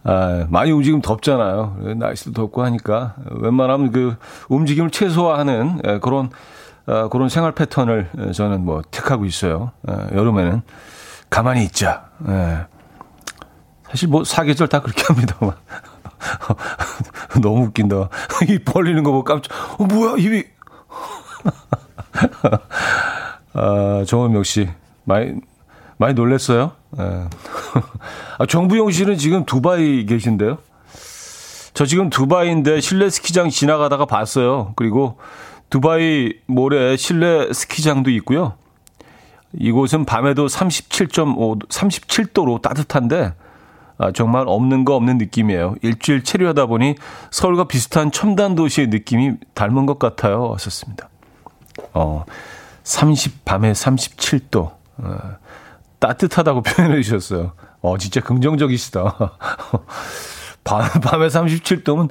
아, 0.08 0.48
많이 0.50 0.72
움직이면 0.72 1.02
덥잖아요. 1.02 1.96
날씨도 1.98 2.32
덥고 2.32 2.64
하니까 2.64 3.16
웬만하면 3.30 3.92
그 3.92 4.16
움직임을 4.48 4.90
최소화하는 4.90 5.82
예, 5.86 6.00
그런 6.00 6.30
어, 6.86 7.10
그런 7.10 7.28
생활 7.28 7.52
패턴을 7.52 8.10
저는 8.34 8.64
뭐 8.64 8.82
택하고 8.90 9.26
있어요. 9.26 9.72
예, 9.90 10.16
여름에는 10.16 10.62
가만히 11.30 11.66
있자. 11.66 12.06
예. 12.30 12.66
사실 13.84 14.08
뭐 14.08 14.24
사계절 14.24 14.70
다 14.70 14.82
그렇게 14.82 15.04
합니다만 15.04 15.56
너무 17.44 17.66
웃긴다. 17.66 18.08
입 18.48 18.64
벌리는 18.64 19.04
거 19.04 19.12
보고 19.12 19.26
깜짝 19.26 19.52
어, 19.78 19.84
뭐야 19.84 20.16
입이 20.18 20.46
아, 23.54 24.06
정원명 24.08 24.44
씨 24.44 24.70
많이 25.04 25.34
많이 25.98 26.14
놀랬어요. 26.14 26.77
예. 27.00 27.04
아, 28.40 28.46
정부용 28.48 28.92
씨는 28.92 29.18
지금 29.18 29.46
두바이 29.46 30.06
계신데요. 30.06 30.58
저 31.74 31.86
지금 31.86 32.10
두바이인데 32.10 32.82
실내 32.82 33.10
스키장 33.10 33.50
지나가다가 33.50 34.06
봤어요. 34.06 34.74
그리고 34.76 35.20
두바이 35.70 36.34
모래 36.48 36.98
실내 36.98 37.54
스키장도 37.54 38.10
있고요. 38.12 38.54
이곳은 39.54 40.06
밤에도 40.06 40.48
37.5, 40.48 41.68
37도로 41.68 42.62
따뜻한데 42.62 43.34
아, 44.00 44.12
정말 44.12 44.46
없는 44.48 44.86
거 44.86 44.96
없는 44.96 45.18
느낌이에요. 45.18 45.76
일주일 45.82 46.24
체류하다 46.24 46.68
보니 46.68 46.96
서울과 47.32 47.66
비슷한 47.66 48.12
첨단 48.12 48.56
도시의 48.56 48.88
느낌이 48.88 49.34
닮은 49.54 49.86
것 49.86 49.98
같아요. 49.98 50.50
왔었습니다. 50.50 51.10
어, 51.94 52.26
30, 52.84 53.44
밤에 53.46 53.72
37도. 53.72 54.72
어, 54.98 55.18
따뜻하다고 56.00 56.62
표현해 56.64 57.02
주셨어요. 57.02 57.54
어, 57.82 57.98
진짜 57.98 58.22
긍정적이시다. 58.22 59.04
밤, 60.64 60.90
밤에 61.02 61.28
37도면 61.28 62.10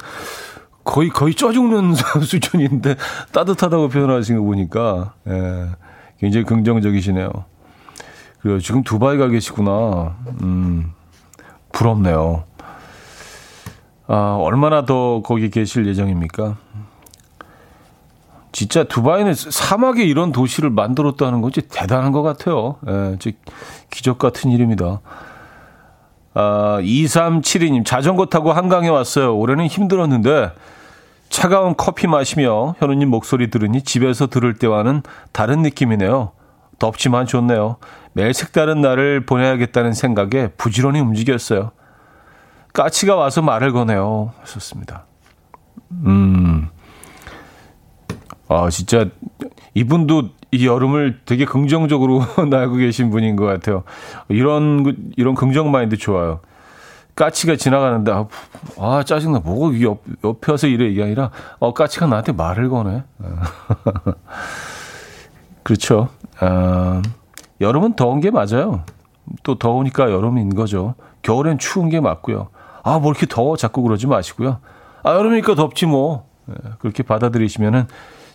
거의, 0.83 1.09
거의 1.09 1.35
쪄 1.35 1.51
죽는 1.51 1.95
수준인데 2.23 2.95
따뜻하다고 3.31 3.89
표현하신 3.89 4.37
거 4.37 4.43
보니까, 4.43 5.13
예, 5.27 5.69
굉장히 6.19 6.45
긍정적이시네요. 6.45 7.29
그래요. 8.39 8.59
지금 8.59 8.83
두바이 8.83 9.17
가 9.17 9.27
계시구나. 9.27 10.15
음, 10.41 10.93
부럽네요. 11.73 12.45
아, 14.07 14.37
얼마나 14.39 14.85
더 14.85 15.21
거기 15.21 15.49
계실 15.49 15.85
예정입니까? 15.85 16.57
진짜 18.51 18.83
두바이는 18.83 19.33
사막에 19.33 20.03
이런 20.03 20.31
도시를 20.31 20.69
만들었다는 20.69 21.41
건지 21.41 21.61
대단한 21.61 22.11
것 22.11 22.21
같아요. 22.23 22.77
예, 22.87 23.17
기적 23.89 24.17
같은 24.17 24.51
일입니다. 24.51 25.01
아, 26.33 26.79
2372님, 26.81 27.85
자전거 27.85 28.27
타고 28.27 28.53
한강에 28.53 28.89
왔어요. 28.89 29.35
올해는 29.35 29.67
힘들었는데, 29.67 30.51
차가운 31.29 31.75
커피 31.75 32.07
마시며 32.07 32.75
현우님 32.79 33.09
목소리 33.09 33.49
들으니 33.49 33.81
집에서 33.81 34.27
들을 34.27 34.53
때와는 34.53 35.01
다른 35.31 35.61
느낌이네요. 35.61 36.31
덥지만 36.79 37.25
좋네요. 37.25 37.77
매일 38.13 38.33
색다른 38.33 38.81
날을 38.81 39.25
보내야겠다는 39.25 39.93
생각에 39.93 40.49
부지런히 40.57 40.99
움직였어요. 40.99 41.71
까치가 42.73 43.15
와서 43.15 43.41
말을 43.41 43.71
거네요. 43.71 44.33
하셨습니다. 44.41 45.05
음. 46.05 46.69
아, 48.49 48.69
진짜 48.69 49.05
이분도 49.73 50.29
이 50.51 50.65
여름을 50.65 51.21
되게 51.25 51.45
긍정적으로 51.45 52.21
나고 52.49 52.75
계신 52.75 53.09
분인 53.09 53.35
것 53.35 53.45
같아요. 53.45 53.83
이런, 54.29 55.11
이런 55.17 55.35
긍정 55.35 55.71
마인드 55.71 55.97
좋아요. 55.97 56.39
까치가 57.15 57.55
지나가는데, 57.55 58.11
아, 58.11 58.27
아 58.79 59.03
짜증나. 59.03 59.39
뭐가 59.39 59.81
옆, 59.81 60.03
옆에 60.23 60.51
와서 60.51 60.67
이래, 60.67 60.85
이게 60.85 61.03
아니라, 61.03 61.31
어, 61.59 61.73
까치가 61.73 62.05
나한테 62.05 62.31
말을 62.31 62.69
거네. 62.69 63.03
그렇죠. 65.63 66.09
아, 66.39 67.01
여름은 67.59 67.95
더운 67.95 68.21
게 68.21 68.31
맞아요. 68.31 68.83
또 69.43 69.55
더우니까 69.55 70.11
여름인 70.11 70.55
거죠. 70.55 70.95
겨울엔 71.23 71.57
추운 71.57 71.89
게 71.89 71.99
맞고요. 71.99 72.49
아, 72.83 72.99
뭐 72.99 73.11
이렇게 73.11 73.25
더워? 73.25 73.57
자꾸 73.57 73.81
그러지 73.81 74.07
마시고요. 74.07 74.59
아, 75.03 75.13
여름이니까 75.15 75.55
덥지 75.55 75.87
뭐. 75.87 76.27
예, 76.49 76.53
그렇게 76.79 77.03
받아들이시면은 77.03 77.87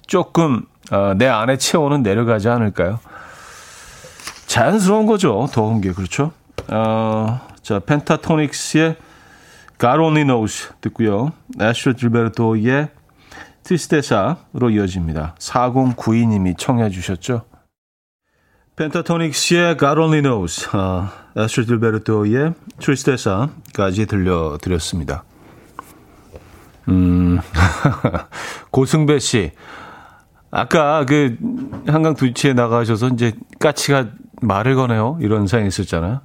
조금 0.07 0.67
어, 0.91 1.15
내 1.17 1.27
안에 1.27 1.57
체온은 1.57 2.03
내려가지 2.03 2.49
않을까요? 2.49 2.99
자연스러운 4.47 5.07
거죠. 5.07 5.49
더운 5.53 5.81
게 5.81 5.93
그렇죠. 5.93 6.33
어, 6.69 7.41
자 7.63 7.79
펜타토닉스의 7.79 8.97
God 9.79 10.01
Only 10.01 10.25
Knows 10.25 10.75
듣고요. 10.81 11.33
애쉬 11.61 11.95
질베르토의 11.97 12.89
트리스테사로 13.63 14.71
이어집니다. 14.71 15.35
4092님이 15.39 16.59
청해 16.59 16.91
주셨죠. 16.91 17.43
펜타토닉스의 18.77 19.77
God 19.79 20.01
Only 20.01 20.23
Knows, 20.23 20.69
어, 20.77 21.09
애쉬 21.39 21.67
질베르토의 21.67 22.55
트리스테사까지 22.81 24.07
들려드렸습니다. 24.07 25.25
음, 26.89 27.39
고승배 28.71 29.19
씨. 29.19 29.53
아까 30.53 31.05
그 31.07 31.37
한강 31.87 32.15
두치에 32.15 32.53
나가셔서 32.53 33.09
이제 33.09 33.33
까치가 33.59 34.09
말을 34.43 34.77
거네요. 34.77 35.17
이런 35.21 35.47
사연이 35.47 35.69
있었잖아요. 35.69 36.21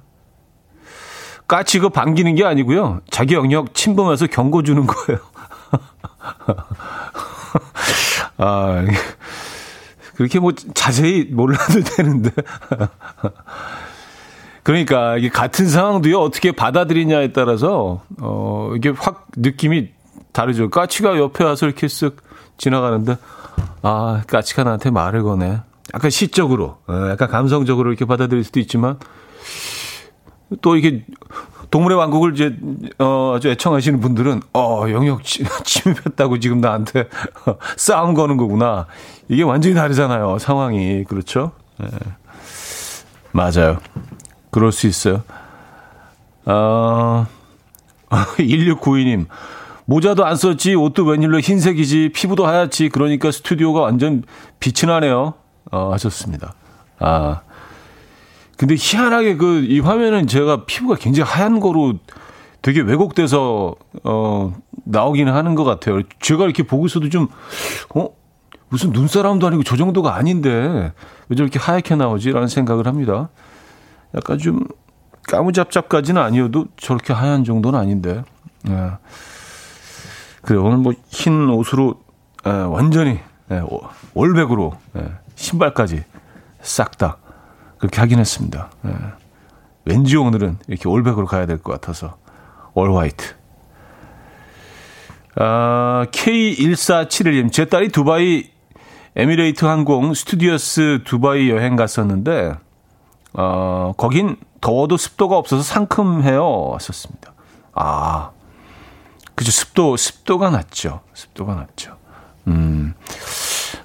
까치 1.48 1.78
그 1.78 1.88
반기는 1.88 2.34
게 2.34 2.44
아니고요. 2.44 3.00
자기 3.10 3.34
영역 3.34 3.74
침범해서 3.74 4.26
경고 4.26 4.62
주는 4.62 4.86
거예요. 4.86 5.20
아, 8.36 8.84
그렇게 10.14 10.38
뭐 10.38 10.52
자세히 10.74 11.24
몰라도 11.24 11.80
되는데. 11.80 12.30
그러니까 14.62 15.16
이게 15.16 15.30
같은 15.30 15.66
상황도요, 15.66 16.18
어떻게 16.18 16.52
받아들이냐에 16.52 17.32
따라서, 17.32 18.02
어, 18.20 18.72
이게 18.76 18.90
확 18.90 19.28
느낌이 19.34 19.88
다르죠. 20.32 20.68
까치가 20.68 21.16
옆에 21.16 21.44
와서 21.44 21.64
이렇게 21.64 21.86
쓱 21.86 22.27
지나가는데, 22.58 23.16
아, 23.82 24.22
까치가 24.26 24.64
나한테 24.64 24.90
말을 24.90 25.22
거네. 25.22 25.60
약간 25.94 26.10
시적으로, 26.10 26.78
어, 26.86 27.08
약간 27.10 27.28
감성적으로 27.28 27.90
이렇게 27.90 28.04
받아들일 28.04 28.44
수도 28.44 28.60
있지만, 28.60 28.98
또 30.60 30.76
이게 30.76 31.04
동물의 31.70 31.98
왕국을 31.98 32.34
이제, 32.34 32.56
어, 32.98 33.34
아주 33.36 33.48
애청하시는 33.48 34.00
분들은, 34.00 34.42
어, 34.54 34.84
영역 34.90 35.22
침입했다고 35.64 36.40
지금 36.40 36.60
나한테 36.60 37.08
싸움 37.76 38.14
거는 38.14 38.36
거구나. 38.36 38.86
이게 39.28 39.42
완전히 39.42 39.74
다르잖아요. 39.74 40.38
상황이. 40.38 41.04
그렇죠? 41.04 41.52
네. 41.78 41.88
맞아요. 43.32 43.78
그럴 44.50 44.72
수 44.72 44.86
있어요. 44.86 45.22
어, 46.46 47.26
1692님. 48.10 49.26
모자도 49.88 50.26
안 50.26 50.36
썼지, 50.36 50.74
옷도 50.74 51.02
웬일로 51.04 51.40
흰색이지, 51.40 52.10
피부도 52.14 52.46
하얗지, 52.46 52.90
그러니까 52.90 53.32
스튜디오가 53.32 53.80
완전 53.80 54.22
빛이 54.60 54.86
나네요. 54.86 55.32
어, 55.72 55.92
하셨습니다. 55.92 56.52
아. 56.98 57.40
근데 58.58 58.74
희한하게 58.78 59.38
그, 59.38 59.64
이 59.64 59.80
화면은 59.80 60.26
제가 60.26 60.66
피부가 60.66 60.96
굉장히 60.96 61.30
하얀 61.30 61.58
거로 61.58 61.94
되게 62.60 62.82
왜곡돼서, 62.82 63.76
어, 64.04 64.54
나오기는 64.84 65.32
하는 65.32 65.54
것 65.54 65.64
같아요. 65.64 66.02
제가 66.20 66.44
이렇게 66.44 66.64
보고 66.64 66.84
있어도 66.84 67.08
좀, 67.08 67.28
어? 67.94 68.10
무슨 68.68 68.90
눈사람도 68.90 69.46
아니고 69.46 69.62
저 69.62 69.78
정도가 69.78 70.14
아닌데, 70.16 70.92
왜 71.30 71.36
저렇게 71.36 71.58
하얗게 71.58 71.94
나오지? 71.96 72.32
라는 72.32 72.46
생각을 72.46 72.86
합니다. 72.86 73.30
약간 74.14 74.36
좀, 74.36 74.66
까무잡잡까지는 75.28 76.20
아니어도 76.20 76.66
저렇게 76.76 77.14
하얀 77.14 77.44
정도는 77.44 77.78
아닌데. 77.78 78.22
예. 78.68 78.90
그래 80.48 80.58
오늘 80.58 80.78
뭐 80.78 80.94
흰 81.10 81.50
옷으로 81.50 81.96
에, 82.46 82.48
완전히 82.50 83.18
에, 83.50 83.60
올백으로 84.14 84.72
에, 84.96 85.02
신발까지 85.34 86.04
싹 86.62 86.96
다 86.96 87.18
그렇게 87.76 88.00
하긴 88.00 88.18
했습니다. 88.18 88.70
에. 88.86 88.88
왠지 89.84 90.16
오늘은 90.16 90.56
이렇게 90.66 90.88
올백으로 90.88 91.26
가야 91.26 91.44
될 91.44 91.58
것 91.58 91.72
같아서 91.72 92.16
all 92.72 92.94
white 92.94 93.34
아, 95.36 96.06
K1471님, 96.12 97.52
제 97.52 97.66
딸이 97.66 97.90
두바이 97.90 98.50
에미레이트 99.16 99.66
항공 99.66 100.14
스튜어디스 100.14 101.00
두바이 101.04 101.50
여행 101.50 101.76
갔었는데, 101.76 102.54
어, 103.34 103.92
거긴 103.98 104.36
더워도 104.62 104.96
습도가 104.96 105.36
없어서 105.36 105.62
상큼해요. 105.62 106.70
하셨습니다. 106.70 107.34
아, 107.74 108.30
그죠. 109.38 109.52
습도, 109.52 109.96
습도가 109.96 110.50
낮죠. 110.50 111.00
습도가 111.14 111.54
낮죠. 111.54 111.96
음, 112.48 112.92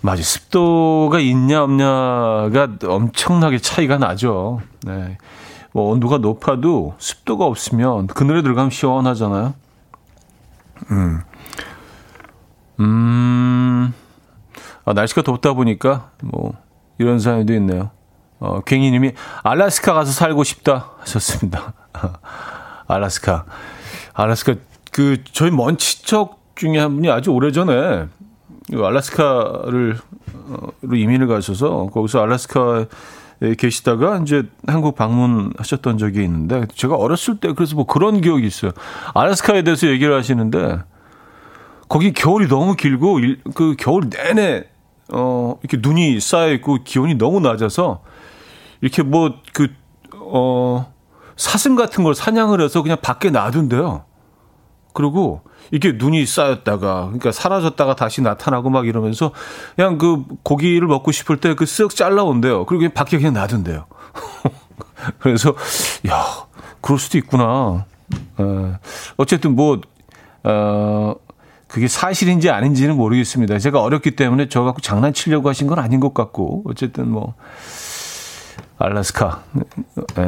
맞아. 0.01 0.23
습도가 0.23 1.19
있냐, 1.19 1.61
없냐가 1.61 2.69
엄청나게 2.83 3.59
차이가 3.59 3.99
나죠. 3.99 4.61
네. 4.81 5.19
뭐, 5.71 5.91
온도가 5.91 6.17
높아도 6.17 6.95
습도가 6.97 7.45
없으면 7.45 8.07
그늘에 8.07 8.41
들어가면 8.41 8.71
시원하잖아요. 8.71 9.53
음. 10.89 11.21
음, 12.79 13.93
아, 14.85 14.93
날씨가 14.93 15.21
덥다 15.21 15.53
보니까, 15.53 16.09
뭐, 16.23 16.53
이런 16.97 17.19
사연도 17.19 17.53
있네요. 17.53 17.91
어, 18.39 18.61
괭이 18.61 18.89
님이 18.89 19.11
알라스카 19.43 19.93
가서 19.93 20.11
살고 20.11 20.43
싶다 20.43 20.93
하셨습니다. 21.01 21.73
알라스카. 22.87 23.45
알라스카, 24.13 24.55
그, 24.93 25.23
저희 25.31 25.51
먼 25.51 25.77
친척 25.77 26.39
중에 26.55 26.77
한 26.77 26.95
분이 26.95 27.09
아주 27.09 27.31
오래 27.31 27.51
전에 27.51 28.05
알라스카를, 28.73 29.97
어, 30.35 30.67
이민을 30.83 31.27
가셔서 31.27 31.87
거기서 31.93 32.21
알라스카 32.21 32.85
에 33.41 33.55
계시다가 33.55 34.19
이제 34.19 34.43
한국 34.67 34.95
방문하셨던 34.95 35.97
적이 35.97 36.23
있는데 36.23 36.65
제가 36.75 36.95
어렸을 36.95 37.39
때 37.39 37.51
그래서 37.53 37.75
뭐 37.75 37.85
그런 37.85 38.21
기억이 38.21 38.45
있어요. 38.45 38.71
알라스카에 39.15 39.63
대해서 39.63 39.87
얘기를 39.87 40.15
하시는데 40.15 40.79
거기 41.89 42.13
겨울이 42.13 42.47
너무 42.47 42.75
길고 42.75 43.19
그 43.55 43.75
겨울 43.77 44.09
내내 44.09 44.65
어 45.11 45.57
이렇게 45.61 45.77
눈이 45.81 46.19
쌓여 46.21 46.53
있고 46.53 46.83
기온이 46.83 47.15
너무 47.15 47.39
낮아서 47.41 48.03
이렇게 48.81 49.01
뭐 49.03 49.33
그 49.51 49.67
어 50.33 50.91
사슴 51.35 51.75
같은 51.75 52.03
걸 52.03 52.15
사냥을 52.15 52.61
해서 52.61 52.81
그냥 52.81 52.97
밖에 53.01 53.29
놔둔대요. 53.29 54.03
그리고 54.93 55.41
이렇게 55.71 55.97
눈이 55.97 56.25
쌓였다가 56.25 57.05
그러니까 57.05 57.31
사라졌다가 57.31 57.95
다시 57.95 58.21
나타나고 58.21 58.69
막 58.69 58.87
이러면서 58.87 59.31
그냥 59.75 59.97
그 59.97 60.23
고기를 60.43 60.87
먹고 60.87 61.11
싶을 61.11 61.37
때 61.37 61.53
그 61.55 61.65
쓱 61.65 61.95
잘라온대요. 61.95 62.65
그리고 62.65 62.79
그냥 62.79 62.93
밖에 62.93 63.17
그냥 63.17 63.33
놔둔대요. 63.33 63.85
그래서 65.19 65.55
야 66.07 66.23
그럴 66.81 66.99
수도 66.99 67.17
있구나. 67.17 67.85
어, 68.37 68.75
어쨌든 69.17 69.55
뭐 69.55 69.79
어, 70.43 71.15
그게 71.67 71.87
사실인지 71.87 72.49
아닌지는 72.51 72.95
모르겠습니다. 72.97 73.57
제가 73.57 73.81
어렸기 73.81 74.11
때문에 74.11 74.47
저 74.49 74.61
갖고 74.63 74.81
장난치려고 74.81 75.49
하신 75.49 75.67
건 75.67 75.79
아닌 75.79 75.99
것 75.99 76.13
같고 76.13 76.63
어쨌든 76.67 77.09
뭐 77.09 77.33
알라스카 78.77 79.43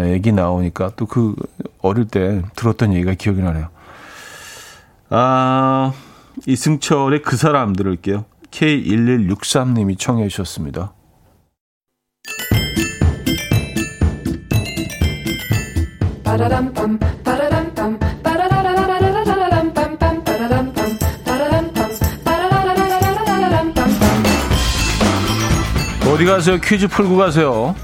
얘기 0.08 0.32
나오니까 0.32 0.92
또 0.96 1.06
그 1.06 1.36
어릴 1.82 2.06
때 2.08 2.42
들었던 2.56 2.94
얘기가 2.94 3.14
기억이 3.14 3.42
나네요. 3.42 3.68
아 5.10 5.94
이승철의 6.48 7.22
그 7.22 7.38
사람 7.38 7.74
들을게요. 7.74 8.26
K1163님이 8.52 9.98
청해 10.00 10.28
주셨습니다. 10.30 10.94
어디 26.12 26.24
가세요? 26.24 26.58
퀴즈 26.62 26.88
풀고 26.88 27.18
가세요. 27.18 27.76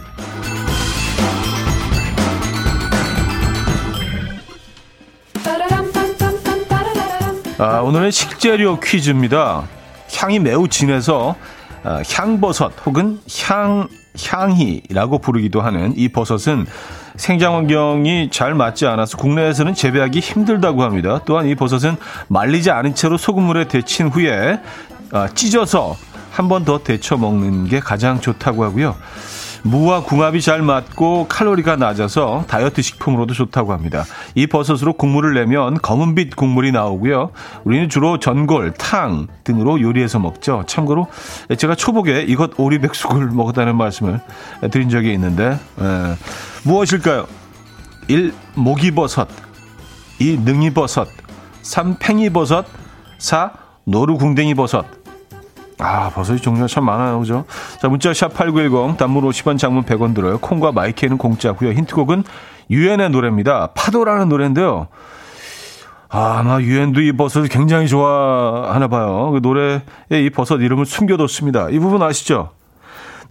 아, 7.61 7.81
오늘은 7.81 8.09
식재료 8.09 8.79
퀴즈입니다. 8.79 9.67
향이 10.15 10.39
매우 10.39 10.67
진해서 10.67 11.35
아, 11.83 12.01
향버섯 12.11 12.73
혹은 12.87 13.19
향 13.47 13.87
향이라고 14.19 15.19
부르기도 15.19 15.61
하는 15.61 15.93
이 15.95 16.09
버섯은 16.09 16.65
생장 17.17 17.55
환경이 17.55 18.29
잘 18.31 18.55
맞지 18.55 18.87
않아서 18.87 19.15
국내에서는 19.17 19.75
재배하기 19.75 20.19
힘들다고 20.21 20.81
합니다. 20.81 21.21
또한 21.25 21.47
이 21.47 21.53
버섯은 21.53 21.97
말리지 22.29 22.71
않은 22.71 22.95
채로 22.95 23.17
소금물에 23.17 23.67
데친 23.67 24.07
후에 24.07 24.59
아, 25.11 25.27
찢어서 25.29 25.95
한 26.31 26.47
번 26.47 26.65
더 26.65 26.79
데쳐 26.79 27.15
먹는 27.17 27.67
게 27.67 27.79
가장 27.79 28.19
좋다고 28.21 28.63
하고요. 28.63 28.95
무와 29.63 30.03
궁합이 30.03 30.41
잘 30.41 30.61
맞고 30.61 31.27
칼로리가 31.27 31.75
낮아서 31.75 32.45
다이어트 32.47 32.81
식품으로도 32.81 33.33
좋다고 33.33 33.73
합니다. 33.73 34.05
이 34.35 34.47
버섯으로 34.47 34.93
국물을 34.93 35.33
내면 35.33 35.75
검은빛 35.75 36.35
국물이 36.35 36.71
나오고요. 36.71 37.31
우리는 37.63 37.89
주로 37.89 38.19
전골, 38.19 38.73
탕 38.73 39.27
등으로 39.43 39.79
요리해서 39.81 40.19
먹죠. 40.19 40.63
참고로 40.65 41.07
제가 41.57 41.75
초복에 41.75 42.23
이것 42.27 42.51
오리백숙을 42.57 43.27
먹었다는 43.31 43.75
말씀을 43.77 44.19
드린 44.71 44.89
적이 44.89 45.13
있는데 45.13 45.51
에, 45.51 46.15
무엇일까요? 46.63 47.27
1. 48.07 48.33
모기버섯 48.55 49.27
2. 50.19 50.39
능이버섯 50.43 51.07
3. 51.61 51.97
팽이버섯 51.99 52.65
4. 53.19 53.51
노루궁뎅이버섯 53.85 55.00
아, 55.81 56.09
버섯이 56.11 56.39
종류가 56.39 56.67
참 56.67 56.85
많아요. 56.85 57.19
그죠? 57.19 57.45
자, 57.81 57.89
문자 57.89 58.11
샵8910 58.11 58.97
단문 58.97 59.23
50원 59.23 59.57
장문 59.57 59.83
100원 59.83 60.13
들어요. 60.13 60.37
콩과 60.37 60.71
마이크는 60.71 61.17
공짜고요. 61.17 61.71
힌트곡은 61.71 62.23
유엔의 62.69 63.09
노래입니다. 63.09 63.67
파도라는 63.73 64.29
노래인데요. 64.29 64.87
아, 66.09 66.39
아마 66.39 66.61
유엔도 66.61 67.01
이 67.01 67.13
버섯을 67.13 67.47
굉장히 67.47 67.87
좋아하나 67.87 68.87
봐요. 68.87 69.31
그 69.31 69.39
노래에 69.41 69.81
이 70.11 70.29
버섯 70.29 70.57
이름을 70.61 70.85
숨겨뒀습니다. 70.85 71.69
이 71.69 71.79
부분 71.79 72.03
아시죠? 72.03 72.51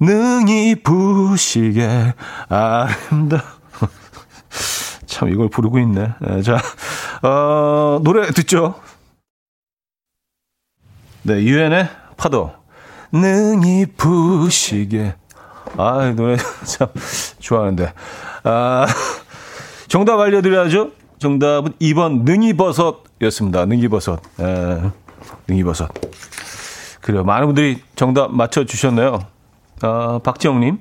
능이 0.01 0.77
부시게 0.83 2.15
아름다. 2.49 3.45
참 5.07 5.29
이걸 5.29 5.49
부르고 5.51 5.79
있네. 5.79 6.15
네, 6.21 6.43
자, 6.43 6.57
어, 7.23 8.01
노래 8.03 8.29
듣죠? 8.31 8.75
네, 11.23 11.35
유엔의 11.43 12.00
파도. 12.21 12.53
능이 13.13 13.87
부시게. 13.97 15.15
아, 15.79 16.13
노래 16.15 16.37
참 16.67 16.89
좋아하는데. 17.39 17.95
아, 18.45 18.87
정답 19.89 20.21
알려드려야죠. 20.21 20.91
정답은 21.19 21.73
2번 21.81 22.25
능이버섯이었습니다. 22.25 23.65
능이버섯. 23.65 24.21
에, 24.39 24.91
능이버섯. 25.49 25.91
그래요. 27.01 27.25
많은 27.25 27.47
분들이 27.49 27.83
정답 27.97 28.31
맞춰주셨네요. 28.35 29.21
아, 29.81 30.21
박지영님. 30.23 30.79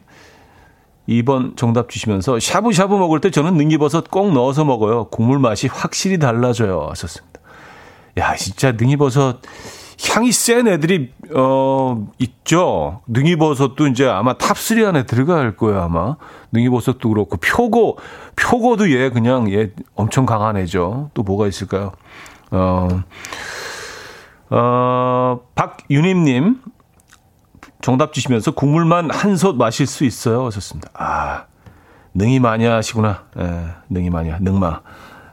2번 1.08 1.56
정답 1.56 1.90
주시면서 1.90 2.40
샤브샤브 2.40 2.94
먹을 2.96 3.22
때 3.22 3.32
저는 3.32 3.56
능이버섯 3.56 4.12
꼭 4.12 4.34
넣어서 4.34 4.66
먹어요. 4.66 5.06
국물 5.06 5.40
맛이 5.40 5.68
확실히 5.68 6.20
달라져요. 6.20 6.88
하셨습니다. 6.90 7.40
야, 8.18 8.36
진짜 8.36 8.74
능이버섯 8.74 9.40
향이 10.08 10.32
센 10.32 10.68
애들이 10.68 11.12
어 11.36 12.08
있죠. 12.20 13.02
능이버섯도 13.08 13.88
이제 13.88 14.08
아마 14.08 14.34
top 14.34 14.74
3 14.74 14.88
안에 14.88 15.06
들어갈 15.06 15.56
거예요, 15.58 15.82
아마. 15.82 16.16
능이버섯도 16.52 17.10
그렇고 17.10 17.38
표고 17.38 17.98
표고도 18.36 18.92
얘 18.92 19.10
그냥 19.10 19.52
얘 19.52 19.72
엄청 19.96 20.26
강한 20.26 20.58
애죠. 20.58 21.12
또 21.14 21.24
뭐가 21.24 21.48
있을까요? 21.48 21.92
어 22.52 22.88
어, 24.52 25.40
박윤임 25.56 26.24
님 26.24 26.62
정답 27.82 28.14
주시면서 28.14 28.52
국물만 28.52 29.12
한솥 29.12 29.58
마실 29.58 29.86
수 29.86 30.06
있어요. 30.06 30.46
하셨습니다. 30.48 30.90
아. 30.94 31.46
능이 32.14 32.40
마니아시구나. 32.40 33.26
예, 33.40 33.66
능이 33.90 34.10
마니아. 34.10 34.40
능마. 34.40 34.68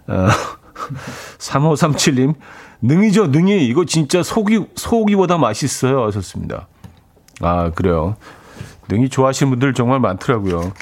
어, 0.09 0.29
3537님 1.39 2.35
능이죠, 2.83 3.29
능이. 3.29 3.67
이거 3.67 3.85
진짜 3.85 4.23
소기, 4.23 4.65
소고기보다 4.75 5.39
맛있어요. 5.39 6.05
하셨습니다. 6.07 6.69
아, 7.41 7.71
그래요. 7.71 8.17
능이 8.89 9.09
좋아하시는 9.09 9.51
분들 9.51 9.75
정말 9.75 10.01
많더라고요. 10.01 10.73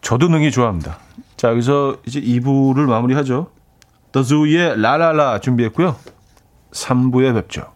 저도 0.00 0.28
능이 0.28 0.50
좋아합니다. 0.50 0.98
자, 1.36 1.48
여기서 1.48 1.98
이제 2.06 2.20
2부를 2.20 2.86
마무리하죠. 2.86 3.50
더즈의 4.12 4.80
라라라 4.80 5.40
준비했고요. 5.40 5.96
3부에 6.72 7.34
뵙죠. 7.34 7.72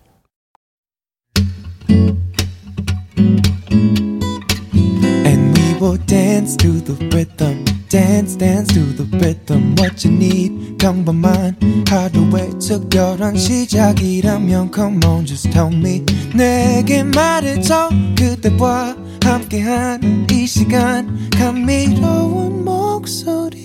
The. 7.36 7.75
Dance 7.88 8.36
dance 8.36 8.72
to 8.74 8.80
the 8.96 9.04
rhythm 9.18 9.74
what 9.78 10.06
you 10.06 10.14
need. 10.14 10.76
평범한 10.78 11.56
하루의 11.88 12.58
특별한 12.58 13.36
시작이라면 13.36 14.70
come 14.74 15.00
on 15.04 15.26
just 15.26 15.50
tell 15.50 15.72
me. 15.72 16.04
내게 16.34 17.02
말해줘 17.02 17.90
그대와 18.16 18.96
함께한 19.22 20.26
이 20.30 20.46
시간. 20.46 21.30
감미로운 21.30 22.64
목소리. 22.64 23.56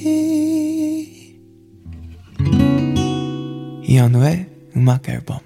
이현우의 3.84 4.48
음악 4.78 5.10
앨범. 5.10 5.40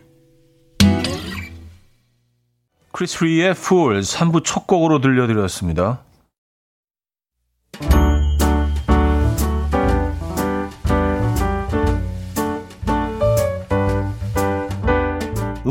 크리스 2.91 3.17
프리의 3.17 3.51
Fools 3.51 4.15
3부 4.15 4.43
첫 4.45 4.67
곡으로 4.67 5.01
들려드렸습니다. 5.01 6.01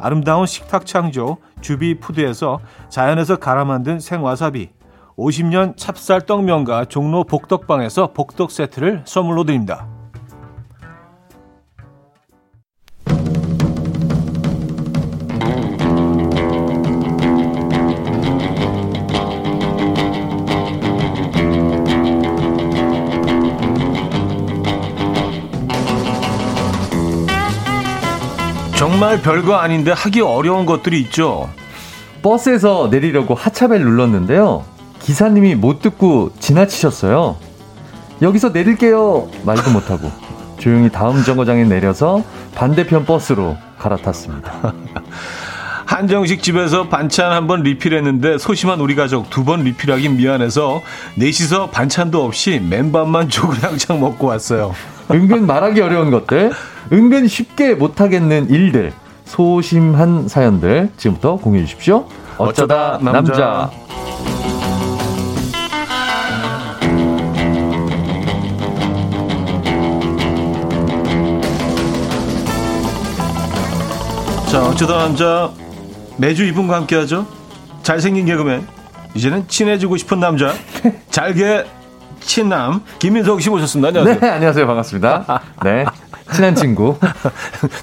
아름다운 0.00 0.46
식탁 0.46 0.86
창조 0.86 1.38
주비푸드에서 1.60 2.60
자연에서 2.88 3.36
갈아 3.36 3.64
만든 3.64 3.98
생와사비 4.00 4.70
50년 5.16 5.76
찹쌀 5.76 6.26
떡면과 6.26 6.84
종로 6.86 7.24
복덕방에서 7.24 8.12
복덕 8.12 8.52
세트를 8.52 9.02
선물로 9.04 9.44
드립니다. 9.44 9.97
정말 28.98 29.22
별거 29.22 29.54
아닌데 29.54 29.92
하기 29.92 30.22
어려운 30.22 30.66
것들이 30.66 31.00
있죠. 31.02 31.48
버스에서 32.20 32.88
내리려고 32.90 33.36
하차벨 33.36 33.80
눌렀는데요. 33.80 34.64
기사님이 34.98 35.54
못 35.54 35.80
듣고 35.80 36.32
지나치셨어요. 36.40 37.36
여기서 38.22 38.50
내릴게요. 38.50 39.28
말도 39.44 39.70
못하고 39.70 40.10
조용히 40.58 40.90
다음 40.90 41.22
정거장에 41.22 41.62
내려서 41.62 42.24
반대편 42.56 43.04
버스로 43.04 43.56
갈아탔습니다. 43.78 44.74
한정식 45.88 46.42
집에서 46.42 46.88
반찬 46.88 47.32
한 47.32 47.46
번 47.48 47.62
리필했는데 47.62 48.36
소심한 48.36 48.78
우리 48.80 48.94
가족 48.94 49.30
두 49.30 49.42
번 49.48 49.64
리필하기 49.64 50.10
미안해서 50.10 50.82
넷이서 51.16 51.70
반찬도 51.70 52.22
없이 52.22 52.60
맨밥만 52.60 53.30
조그냥창 53.32 53.98
먹고 53.98 54.26
왔어요. 54.26 54.74
은근 55.10 55.46
말하기 55.46 55.80
어려운 55.80 56.10
것들, 56.10 56.52
은근 56.92 57.26
쉽게 57.26 57.74
못하겠는 57.74 58.50
일들, 58.50 58.92
소심한 59.24 60.28
사연들 60.28 60.90
지금부터 60.98 61.36
공유해 61.36 61.64
주십시오. 61.64 62.04
어쩌다, 62.36 62.96
어쩌다 62.96 62.98
남자. 63.12 63.32
남자. 63.32 63.70
자, 74.50 74.66
어쩌다 74.66 74.96
남자 74.98 75.50
매주 76.18 76.44
이분과 76.44 76.76
함께하죠. 76.76 77.26
잘생긴 77.82 78.26
개그맨 78.26 78.66
이제는 79.14 79.48
친해지고 79.48 79.96
싶은 79.96 80.20
남자 80.20 80.52
잘게 81.10 81.64
친남 82.20 82.82
김민석 82.98 83.40
씨 83.40 83.48
모셨습니다. 83.48 83.88
안녕하세요. 83.88 84.20
네, 84.20 84.28
안녕하세요. 84.28 84.66
반갑습니다. 84.66 85.42
네. 85.64 85.84
친한 86.34 86.54
친구. 86.54 86.98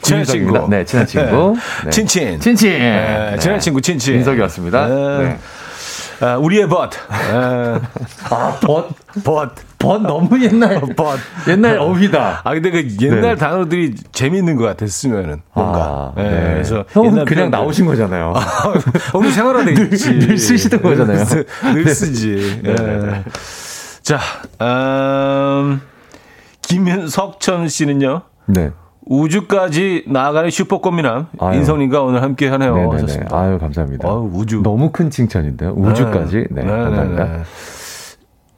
친한 0.04 0.24
친구. 0.24 0.68
네, 0.70 0.86
친한 0.86 1.08
친구. 1.08 1.56
네. 1.84 1.90
친친. 1.90 2.40
친친. 2.40 2.70
네, 2.72 3.38
친한 3.40 3.60
친구 3.60 3.82
친친. 3.82 4.16
민석이 4.16 4.40
왔습니다. 4.42 4.88
네. 4.88 5.18
네. 5.24 5.38
아, 6.22 6.38
우리의 6.38 6.68
벗. 6.68 6.92
아, 7.10 7.80
벗. 8.62 8.90
벗. 9.24 9.52
벗 9.78 10.02
너무 10.02 10.42
옛날. 10.44 10.80
벗. 10.96 11.20
옛날 11.48 11.78
어휘다. 11.78 12.42
아, 12.44 12.54
근데 12.54 12.72
그 12.72 12.88
옛날 13.02 13.22
네. 13.22 13.36
단어들이 13.36 13.96
재미있는 14.12 14.56
것 14.56 14.64
같았으면은. 14.64 15.42
뭔가. 15.54 15.80
아, 15.80 16.14
네. 16.16 16.24
네. 16.24 16.54
그래서. 16.54 16.86
형은 16.90 17.26
그냥 17.26 17.52
나오신 17.52 17.86
거잖아요. 17.86 18.34
오늘 19.14 19.32
생활화돼 19.32 19.74
있지. 19.74 20.10
늘, 20.12 20.28
늘 20.28 20.38
쓰시던 20.38 20.82
거잖아요. 20.82 21.26
늘, 21.26 21.46
늘 21.74 21.88
쓰지. 21.90 22.62
네. 22.64 22.76
네. 22.76 23.24
자, 24.02 24.20
음, 24.62 25.82
김석천 26.62 27.68
씨는요. 27.68 28.22
네. 28.48 28.72
우주까지 29.06 30.06
나아가는 30.08 30.50
슈퍼꽃미남 30.50 31.28
인성님과 31.54 32.02
오늘 32.02 32.22
함께 32.22 32.48
하네요. 32.48 32.92
아유 33.32 33.60
감사합니다. 33.60 34.08
아유, 34.08 34.30
우주 34.34 34.62
너무 34.62 34.92
큰 34.92 35.10
칭찬인데요. 35.10 35.74
우주까지. 35.76 36.48
네, 36.50 36.62
네, 36.62 36.64
네 36.64 36.68
감사합니다. 36.68 37.24
네, 37.24 37.38
네. 37.38 37.44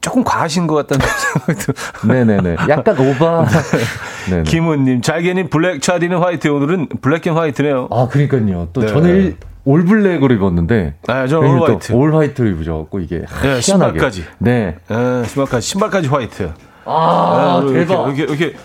조금 0.08 0.24
과하신 0.24 0.68
것 0.68 0.76
같다는 0.76 1.06
생각도. 1.06 1.74
네네네. 2.08 2.56
약간 2.70 2.98
오바. 2.98 3.46
김은님, 4.46 5.02
잘게님 5.02 5.50
black, 5.50 5.82
차디는 5.82 6.20
white. 6.20 6.48
오늘은 6.48 6.88
black 7.02 7.28
and 7.28 7.36
white네요. 7.36 7.90
아, 7.92 8.08
그러니까요. 8.08 8.70
또 8.72 8.82
네. 8.82 8.88
저는 8.88 9.38
all 9.66 9.84
black으로 9.84 10.34
입었는데. 10.34 10.96
아, 11.08 11.28
저 11.28 11.45
all 11.45 11.62
white. 11.62 11.92
All 11.92 12.16
white로 12.16 12.48
입으셔갖고 12.50 13.00
이게. 13.00 13.26
네, 13.42 13.60
신발까지. 13.60 14.24
네. 14.38 14.78
네. 14.88 15.24
신발까지. 15.26 15.68
신발까지 15.68 16.08
white. 16.08 16.52
아, 16.86 17.62
네, 17.66 17.74
대박. 17.74 18.18
이렇게, 18.18 18.24
이렇게, 18.24 18.58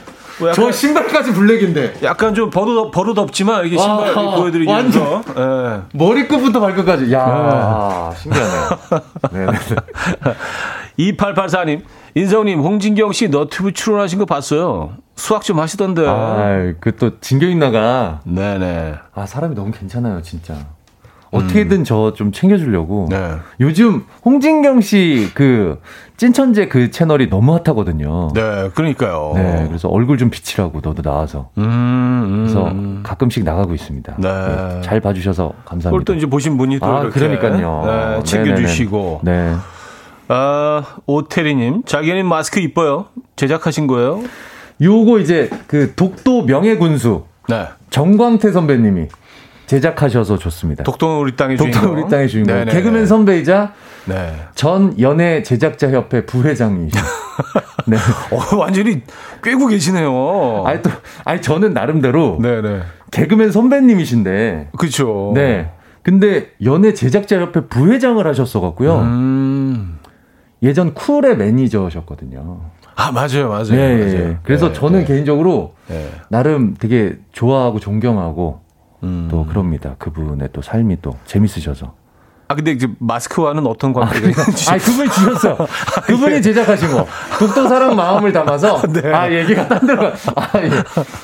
뭐 0.42 0.52
저 0.52 0.72
신발까지 0.72 1.32
블랙인데. 1.32 1.94
약간 2.02 2.34
좀 2.34 2.50
버릇, 2.50 2.90
버릇 2.90 3.18
없지만 3.18 3.66
이게 3.66 3.76
신발 3.78 4.10
아, 4.10 4.36
보여드리기 4.36 4.70
위해서. 4.70 5.22
네. 5.34 5.80
머리끝부터 5.94 6.60
발끝까지. 6.60 7.12
야 7.12 8.10
네. 8.12 8.18
신기하네요. 8.20 8.68
네. 9.32 9.46
2884님, 10.98 11.82
인성님, 12.14 12.60
홍진경 12.60 13.12
씨 13.12 13.28
너튜브 13.28 13.72
출연하신 13.72 14.18
거 14.18 14.24
봤어요. 14.26 14.92
수학 15.16 15.42
좀 15.42 15.58
하시던데. 15.60 16.06
아, 16.06 16.72
그 16.80 16.92
또 16.96 17.18
진경이 17.20 17.54
나가. 17.56 18.20
네네. 18.24 18.94
아, 19.14 19.26
사람이 19.26 19.54
너무 19.54 19.70
괜찮아요, 19.72 20.20
진짜. 20.22 20.54
어떻게든 21.32 21.80
음. 21.80 21.84
저좀 21.84 22.30
챙겨주려고. 22.32 23.08
네. 23.10 23.32
요즘 23.60 24.04
홍진경 24.24 24.80
씨 24.80 25.30
그 25.34 25.80
찐천재 26.18 26.68
그 26.68 26.90
채널이 26.90 27.28
너무 27.30 27.52
핫하거든요. 27.54 28.28
네, 28.34 28.70
그러니까요. 28.74 29.32
네, 29.34 29.64
그래서 29.66 29.88
얼굴 29.88 30.18
좀 30.18 30.30
비치라고 30.30 30.80
너도 30.82 31.02
나와서. 31.02 31.48
음, 31.58 31.64
음. 31.64 32.36
그래서 32.44 32.68
음. 32.68 33.00
가끔씩 33.02 33.42
나가고 33.44 33.74
있습니다. 33.74 34.14
네. 34.18 34.28
네. 34.28 34.80
잘 34.82 35.00
봐주셔서 35.00 35.52
감사합니다. 35.64 35.90
그걸 35.90 36.04
또 36.04 36.14
이제 36.14 36.26
보신 36.26 36.56
분이 36.58 36.78
또 36.78 36.86
아, 36.86 37.08
그러니까요. 37.08 37.82
네, 38.18 38.22
챙겨주시고. 38.24 39.20
네. 39.24 39.54
아, 40.28 40.82
오태리님, 41.06 41.82
자기는 41.86 42.24
마스크 42.26 42.60
이뻐요. 42.60 43.06
제작하신 43.36 43.86
거예요? 43.86 44.22
요거 44.80 45.18
이제 45.18 45.50
그 45.66 45.94
독도 45.94 46.44
명예군수. 46.44 47.24
네. 47.48 47.66
정광태 47.90 48.52
선배님이 48.52 49.08
제작하셔서 49.72 50.36
좋습니다. 50.36 50.84
독도 50.84 51.22
우리 51.22 51.34
땅의 51.34 51.56
주인공. 51.56 51.80
독도 51.80 51.94
우리 51.94 52.10
땅의 52.10 52.28
주인공. 52.28 52.54
네네. 52.54 52.72
개그맨 52.72 53.06
선배이자 53.06 53.72
네. 54.04 54.34
전 54.54 54.98
연예 55.00 55.42
제작자 55.42 55.90
협회 55.90 56.26
부회장이죠. 56.26 57.00
네. 57.86 57.96
어, 58.30 58.56
완전히 58.56 59.00
꿰고 59.42 59.68
계시네요. 59.68 60.64
아니 60.66 60.82
또 60.82 60.90
아니 61.24 61.40
저는 61.40 61.72
나름대로 61.72 62.38
네네. 62.42 62.82
개그맨 63.12 63.50
선배님이신데. 63.50 64.70
그렇죠. 64.76 65.32
네. 65.34 65.70
근데 66.02 66.50
연예 66.62 66.92
제작자 66.92 67.40
협회 67.40 67.66
부회장을 67.66 68.26
하셨어 68.26 68.60
갖고요. 68.60 68.98
음. 69.00 69.98
예전 70.62 70.92
쿨의 70.92 71.38
매니저셨거든요. 71.38 72.60
아 72.94 73.10
맞아요, 73.10 73.48
맞아요. 73.48 73.70
네, 73.70 73.96
맞아요. 73.96 74.36
그래서 74.42 74.68
네, 74.68 74.74
저는 74.74 75.00
네. 75.00 75.04
개인적으로 75.06 75.74
네. 75.88 76.10
나름 76.28 76.74
되게 76.78 77.16
좋아하고 77.32 77.80
존경하고 77.80 78.60
음. 79.02 79.28
또 79.30 79.44
그럽니다. 79.46 79.94
그분의 79.98 80.50
또 80.52 80.62
삶이 80.62 80.98
또 81.02 81.16
재밌으셔서. 81.26 81.94
아 82.48 82.54
근데 82.54 82.72
이제 82.72 82.86
마스크와는 82.98 83.66
어떤 83.66 83.94
관계가 83.94 84.28
있는지. 84.28 84.68
아, 84.70 84.76
그분이 84.76 85.08
주셨어. 85.08 85.56
그분이 86.04 86.42
제작하신 86.42 86.90
거. 86.90 87.06
독도 87.38 87.66
사랑 87.66 87.96
마음을 87.96 88.30
담아서. 88.30 88.82
네. 88.92 89.10
아 89.10 89.30
얘기가 89.30 89.68
딴 89.68 89.86
데로. 89.86 90.08
아 90.08 90.50
예. 90.56 90.70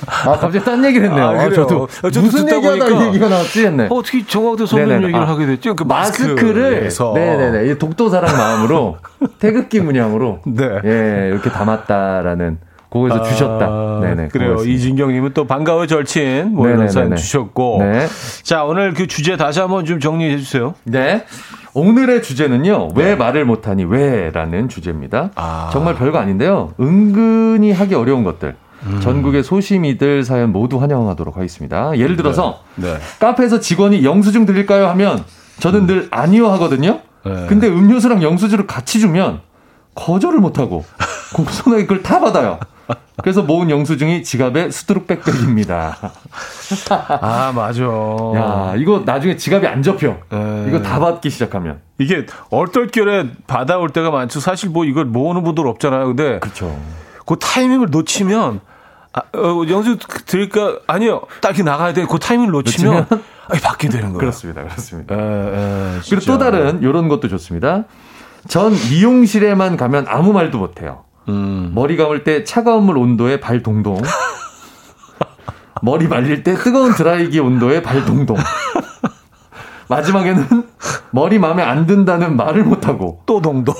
아 0.06 0.38
갑자기 0.38 0.64
딴 0.64 0.82
얘기를 0.84 1.06
했네요. 1.08 1.26
아, 1.26 1.30
아 1.32 1.50
저도, 1.50 1.86
저도 1.86 2.22
무슨 2.22 2.48
얘기하다 2.50 3.08
얘기가 3.08 3.28
나왔지 3.28 3.66
했네. 3.66 3.88
어, 3.90 4.02
떻게 4.02 4.24
정확도 4.24 4.64
선배님 4.64 5.02
얘기를 5.02 5.20
아, 5.20 5.28
하게 5.28 5.44
됐죠? 5.46 5.76
그 5.76 5.82
마스크를. 5.82 6.88
네네네. 7.14 7.74
독도 7.76 8.08
사랑 8.08 8.34
마음으로 8.34 8.96
태극기 9.38 9.80
문양으로. 9.80 10.40
네. 10.46 10.64
예 10.84 11.28
이렇게 11.30 11.50
담았다라는. 11.50 12.67
거기서 12.90 13.16
아, 13.16 13.22
주셨다. 13.22 14.00
네네. 14.00 14.28
그래요. 14.28 14.56
이진경님은 14.56 15.34
또 15.34 15.46
반가워 15.46 15.86
절친 15.86 16.52
뭐 16.54 16.68
이런 16.68 16.88
사연 16.88 17.16
주셨고. 17.16 17.78
네. 17.80 18.06
자 18.42 18.64
오늘 18.64 18.94
그 18.94 19.06
주제 19.06 19.36
다시 19.36 19.60
한번 19.60 19.84
좀 19.84 20.00
정리해 20.00 20.38
주세요. 20.38 20.74
네. 20.84 21.24
오늘의 21.74 22.22
주제는요. 22.22 22.88
왜 22.94 23.04
네. 23.10 23.16
말을 23.16 23.44
못하니 23.44 23.84
왜라는 23.84 24.68
주제입니다. 24.68 25.30
아. 25.34 25.70
정말 25.72 25.94
별거 25.94 26.18
아닌데요. 26.18 26.72
은근히 26.80 27.72
하기 27.72 27.94
어려운 27.94 28.24
것들. 28.24 28.56
음. 28.84 29.00
전국의 29.00 29.42
소심이들 29.42 30.22
사연 30.22 30.52
모두 30.52 30.80
환영하도록 30.80 31.36
하겠습니다. 31.36 31.96
예를 31.96 32.16
들어서 32.16 32.60
네. 32.76 32.94
네. 32.94 32.98
카페에서 33.18 33.60
직원이 33.60 34.04
영수증 34.04 34.46
드릴까요 34.46 34.86
하면 34.88 35.24
저는 35.60 35.80
음. 35.80 35.86
늘 35.86 36.08
아니요 36.10 36.48
하거든요. 36.52 37.00
네. 37.26 37.46
근데 37.48 37.68
음료수랑 37.68 38.22
영수증을 38.22 38.66
같이 38.66 39.00
주면 39.00 39.40
거절을 39.94 40.38
못하고 40.38 40.84
공손하게 41.34 41.82
그걸 41.82 42.02
다 42.02 42.20
받아요. 42.20 42.58
그래서 43.22 43.42
모은 43.42 43.68
영수증이 43.68 44.22
지갑에 44.22 44.70
수두룩 44.70 45.06
빽빽입니다. 45.06 45.96
아, 47.20 47.52
맞아. 47.54 47.82
야, 48.36 48.74
이거 48.76 49.02
나중에 49.04 49.36
지갑이 49.36 49.66
안 49.66 49.82
접혀. 49.82 50.10
에... 50.10 50.36
네. 50.36 50.66
이거 50.68 50.80
다 50.80 50.98
받기 50.98 51.28
시작하면. 51.30 51.80
이게 51.98 52.26
얼떨결에 52.50 53.30
받아올 53.46 53.90
때가 53.90 54.10
많죠. 54.10 54.40
사실 54.40 54.70
뭐 54.70 54.84
이걸 54.84 55.04
모으는 55.04 55.42
분들 55.42 55.66
없잖아요. 55.66 56.06
근데. 56.06 56.38
그렇죠. 56.38 56.78
그 57.26 57.36
타이밍을 57.38 57.88
놓치면 57.90 58.60
아, 59.12 59.20
어, 59.36 59.64
영수 59.68 59.98
드릴까? 60.26 60.80
아니요. 60.86 61.22
딱히 61.40 61.62
나가야 61.62 61.92
돼. 61.92 62.06
그 62.06 62.18
타이밍을 62.18 62.52
놓치면, 62.52 62.94
놓치면? 62.94 63.22
아니, 63.48 63.60
받게 63.60 63.88
되는 63.88 64.08
거예요. 64.08 64.18
그렇습니다. 64.18 64.62
그렇습니다. 64.62 65.14
에, 65.14 65.18
에, 65.18 66.00
그리고 66.08 66.24
또 66.24 66.38
다른 66.38 66.82
이런 66.82 67.08
것도 67.08 67.28
좋습니다. 67.28 67.84
전 68.46 68.72
미용실에만 68.72 69.76
가면 69.76 70.06
아무 70.08 70.32
말도 70.32 70.58
못 70.58 70.80
해요. 70.80 71.04
음. 71.28 71.72
머리 71.74 71.96
감을 71.96 72.24
때 72.24 72.44
차가운 72.44 72.84
물 72.84 72.98
온도에 72.98 73.40
발 73.40 73.62
동동. 73.62 74.00
머리 75.82 76.08
말릴 76.08 76.42
때 76.42 76.54
뜨거운 76.54 76.94
드라이기 76.94 77.38
온도에 77.38 77.82
발 77.82 78.04
동동. 78.04 78.36
마지막에는 79.88 80.44
머리 81.10 81.38
마음에 81.38 81.62
안 81.62 81.86
든다는 81.86 82.36
말을 82.36 82.64
못하고 82.64 83.22
또 83.26 83.40
동동. 83.40 83.74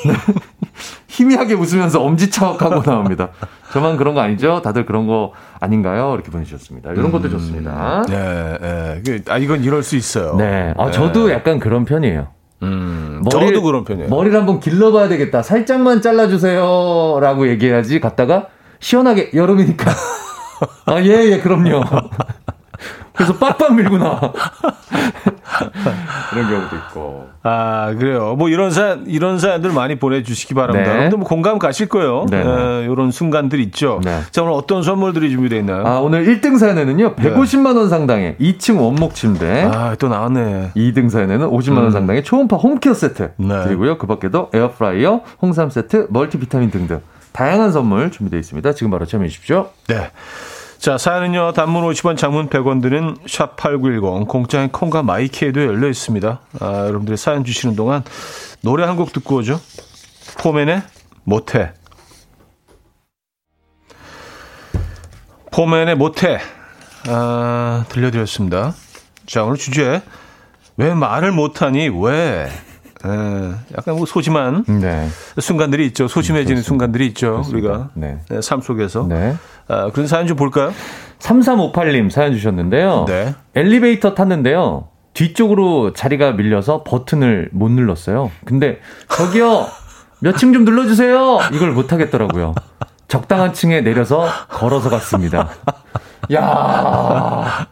희미하게 1.09 1.55
웃으면서 1.55 2.01
엄지척하고 2.03 2.83
나옵니다. 2.83 3.31
저만 3.73 3.97
그런 3.97 4.15
거 4.15 4.21
아니죠? 4.21 4.63
다들 4.63 4.87
그런 4.87 5.07
거 5.07 5.33
아닌가요? 5.61 6.15
이렇게 6.15 6.31
보내주셨습니다. 6.31 6.93
이런 6.93 7.11
것도 7.11 7.25
음. 7.25 7.31
좋습니다. 7.33 8.05
네, 8.09 8.59
네. 8.61 9.03
그, 9.05 9.23
아 9.31 9.39
이건 9.39 9.65
이럴 9.65 9.83
수 9.83 9.97
있어요. 9.97 10.37
네, 10.37 10.73
아, 10.79 10.91
저도 10.91 11.31
약간 11.31 11.59
그런 11.59 11.85
편이에요. 11.85 12.29
음, 12.63 13.23
머리, 13.23 13.47
저도 13.47 13.63
그런 13.63 13.85
편이에요. 13.85 14.09
머리를 14.09 14.37
한번 14.37 14.61
길러봐야 14.61 15.09
되겠다. 15.09 15.43
살짝만 15.43 16.03
잘라주세요. 16.03 17.19
라고 17.21 17.49
얘기해야지. 17.49 18.01
갔다가 18.01 18.49
시원하게 18.81 19.31
여름이니까. 19.35 19.91
아, 20.87 21.01
예, 21.03 21.31
예, 21.33 21.39
그럼요. 21.39 21.85
그래서 23.19 23.35
빡빡 23.35 23.75
밀고 23.75 23.99
나. 23.99 24.21
그런 26.31 26.49
경우도 26.49 26.77
있고. 26.77 27.29
아, 27.43 27.93
그래요. 27.99 28.37
뭐 28.39 28.49
이런 28.49 28.71
사연, 28.71 29.07
이런 29.09 29.41
사연들 29.41 29.73
많이 29.73 29.99
보내주시기 29.99 30.55
바랍니다. 30.55 30.85
네. 30.85 30.91
여러분들 30.91 31.19
뭐 31.19 31.27
공감 31.27 31.59
가실 31.59 31.89
거예요. 31.89 32.27
네. 32.31 32.45
네. 32.45 32.85
이런 32.85 33.11
순간들 33.11 33.59
있죠. 33.61 34.01
네. 34.05 34.21
자, 34.31 34.43
오늘 34.43 34.55
어떤 34.55 34.85
선물들이 34.85 35.31
준비되어 35.31 35.59
있나요? 35.59 35.85
아, 35.85 35.99
오늘 35.99 36.27
1등 36.27 36.59
사연에는요, 36.59 37.17
150만원 37.17 37.89
상당의 37.89 38.37
2층 38.41 38.81
원목 38.81 39.17
침대. 39.17 39.65
아, 39.65 39.97
또 39.99 40.09
나왔네. 40.09 40.73
2등 40.77 41.11
사연에는 41.11 41.49
50만원 41.49 41.87
음. 41.87 41.91
상당의 41.91 42.23
초음파 42.23 42.57
home 42.57 42.76
care 42.76 42.95
세트. 42.95 43.33
네. 43.37 43.65
그리고요, 43.65 43.99
그 43.99 44.07
밖에도 44.07 44.49
에어프라이어, 44.55 45.23
홍삼 45.43 45.71
세트, 45.71 46.07
멀티비타민 46.11 46.71
등등. 46.71 47.01
다양한 47.33 47.73
선물 47.73 48.13
준비되어 48.13 48.39
있습니다. 48.39 48.73
지금 48.75 48.93
바로 48.93 49.07
참여해 49.07 49.29
주십시오. 49.29 49.71
네. 49.89 50.11
자, 50.79 50.97
사연은요, 50.97 51.53
단문 51.55 51.83
50원, 51.91 52.17
장문 52.17 52.49
100원 52.49 52.81
드는 52.81 53.17
샵8910, 53.27 54.29
공짜인 54.29 54.71
콩과 54.71 55.03
마이키에도 55.03 55.61
열려 55.65 55.89
있습니다. 55.89 56.41
아, 56.61 56.67
여러분들이 56.87 57.17
사연 57.17 57.45
주시는 57.45 57.75
동안 57.75 58.05
노래 58.63 58.85
한 58.85 58.97
곡 58.97 59.13
듣고 59.13 59.37
오죠. 59.37 59.61
포맨의 60.39 60.83
못해. 61.25 61.73
포맨의 65.53 65.97
못해. 65.97 66.39
아, 67.09 67.85
들려드렸습니다. 67.89 68.75
자, 69.27 69.45
오늘 69.45 69.57
주제. 69.57 70.03
왜 70.77 70.95
말을 70.95 71.33
못하니? 71.33 71.89
왜? 71.89 72.49
예, 73.05 73.55
약간 73.77 73.95
뭐 73.97 74.07
소심한 74.07 74.65
네. 74.65 75.09
순간들이 75.41 75.87
있죠. 75.87 76.09
소심해지는 76.09 76.57
그렇습니다. 76.57 76.67
순간들이 76.69 77.07
있죠. 77.09 77.31
그렇습니다. 77.33 77.69
우리가 77.69 77.91
네. 77.95 78.19
네, 78.29 78.41
삶 78.43 78.61
속에서. 78.61 79.07
네. 79.09 79.37
아, 79.69 79.91
그런 79.93 80.07
사연 80.07 80.27
좀 80.27 80.37
볼까요? 80.37 80.73
3358님 81.21 82.11
사연 82.11 82.33
주셨는데요. 82.33 83.05
네. 83.07 83.35
엘리베이터 83.55 84.15
탔는데요. 84.15 84.89
뒤쪽으로 85.15 85.93
자리가 85.93 86.33
밀려서 86.33 86.85
버튼을 86.85 87.51
못 87.53 87.71
눌렀어요. 87.71 88.31
근데 88.45 88.79
저기요 89.09 89.67
몇 90.21 90.37
층 90.37 90.53
좀 90.53 90.65
눌러주세요. 90.65 91.39
이걸 91.53 91.73
못 91.73 91.93
하겠더라고요. 91.93 92.55
적당한 93.09 93.53
층에 93.53 93.81
내려서 93.81 94.27
걸어서 94.49 94.91
갔습니다. 94.91 95.49
야, 96.33 97.67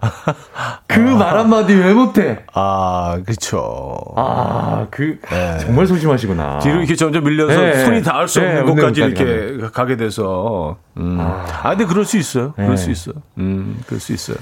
그말 0.86 1.38
한마디 1.38 1.74
왜 1.74 1.92
못해? 1.92 2.44
아, 2.54 3.18
그쵸. 3.26 3.96
아, 4.16 4.86
그, 4.90 5.18
네. 5.28 5.58
정말 5.58 5.86
소심하시구나. 5.86 6.60
뒤로 6.60 6.78
이렇게 6.78 6.94
점점 6.94 7.24
밀려서 7.24 7.60
네. 7.60 7.84
손이 7.84 8.02
닿을 8.02 8.28
수 8.28 8.40
없는 8.40 8.54
네. 8.54 8.62
곳까지 8.62 9.00
이렇게 9.02 9.24
가면. 9.24 9.72
가게 9.72 9.96
돼서. 9.96 10.76
음. 10.96 11.18
아. 11.20 11.44
아, 11.62 11.70
근데 11.70 11.84
그럴 11.84 12.04
수 12.04 12.16
있어요. 12.16 12.52
그럴 12.54 12.76
수 12.78 12.86
네. 12.86 12.92
있어요. 12.92 13.14
음, 13.38 13.78
그럴 13.86 14.00
수 14.00 14.12
있어요. 14.14 14.38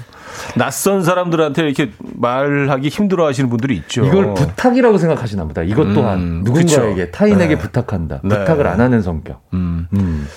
낯선 0.55 1.03
사람들한테 1.03 1.63
이렇게 1.63 1.91
말하기 2.15 2.87
힘들어 2.87 3.25
하시는 3.27 3.49
분들이 3.49 3.75
있죠. 3.77 4.05
이걸 4.05 4.33
부탁이라고 4.33 4.97
생각하시나 4.97 5.45
보다. 5.45 5.63
이것 5.63 5.93
또한 5.93 6.19
음, 6.19 6.41
누군가에게, 6.45 7.05
그쵸. 7.07 7.11
타인에게 7.11 7.55
네. 7.55 7.61
부탁한다. 7.61 8.21
네. 8.23 8.29
부탁을 8.39 8.67
안 8.67 8.79
하는 8.79 9.01
성격. 9.01 9.41
음. 9.53 9.87
음. 9.93 10.27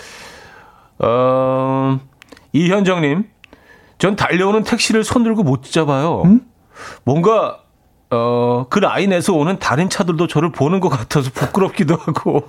어, 0.98 2.00
이현정님. 2.52 3.24
전 3.98 4.16
달려오는 4.16 4.62
택시를 4.62 5.04
손들고 5.04 5.42
못 5.42 5.64
잡아요. 5.64 6.22
음? 6.24 6.40
뭔가 7.04 7.58
어, 8.10 8.66
그 8.70 8.78
라인에서 8.78 9.34
오는 9.34 9.58
다른 9.58 9.90
차들도 9.90 10.28
저를 10.28 10.50
보는 10.52 10.80
것 10.80 10.88
같아서 10.88 11.30
부끄럽기도 11.32 11.96
하고. 11.96 12.48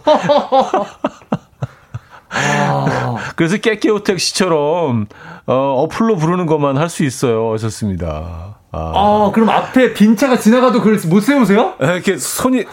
아. 2.30 3.18
그래서 3.36 3.58
깨깨오 3.58 4.04
택시처럼 4.04 5.08
어, 5.47 5.54
어플로 5.84 6.16
부르는 6.18 6.45
것만 6.45 6.78
할 6.78 6.89
수 6.89 7.04
있어요. 7.04 7.52
하셨습니다. 7.54 8.59
아. 8.72 8.92
아, 8.94 9.32
그럼 9.34 9.50
앞에 9.50 9.94
빈 9.94 10.16
차가 10.16 10.38
지나가도 10.38 10.82
그걸 10.82 11.00
못 11.10 11.22
세우세요? 11.22 11.74
네, 11.80 11.94
이렇게 11.94 12.18
손이 12.18 12.66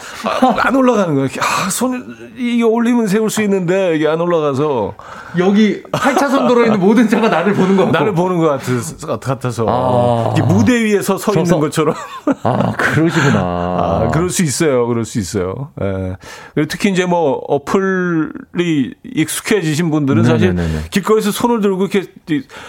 아, 0.43 0.55
안 0.59 0.77
올라가는 0.77 1.15
거예요. 1.15 1.29
아, 1.41 1.71
손 1.71 2.15
이게 2.37 2.63
올리면 2.63 3.07
세울 3.07 3.31
수 3.31 3.43
있는데 3.43 3.97
이게 3.97 4.07
안 4.07 4.21
올라가서 4.21 4.95
여기 5.39 5.83
8차선 5.85 6.49
도로에 6.49 6.67
있는 6.67 6.81
모든 6.81 7.09
차가 7.09 7.29
나를 7.29 7.55
보는 7.55 7.77
거 7.77 7.87
나를 7.87 8.13
보는 8.13 8.39
것 8.39 8.49
같아서, 8.49 9.51
서 9.51 9.67
아. 9.69 10.43
무대 10.43 10.85
위에서 10.85 11.17
서 11.17 11.33
있는 11.33 11.61
것처럼 11.61 11.95
아 12.43 12.73
그러시구나. 12.73 13.39
아, 13.41 14.11
그럴 14.13 14.29
수 14.29 14.43
있어요. 14.43 14.87
그럴 14.87 15.05
수 15.07 15.19
있어요. 15.19 15.71
예. 15.81 16.17
그리고 16.55 16.69
특히 16.69 16.91
이제 16.91 17.07
뭐 17.07 17.41
어플이 17.49 18.95
익숙해지신 19.15 19.91
분들은 19.91 20.25
사실 20.25 20.55
네네네. 20.55 20.85
길거리에서 20.91 21.31
손을 21.31 21.61
들고 21.61 21.87
이렇게 21.87 22.05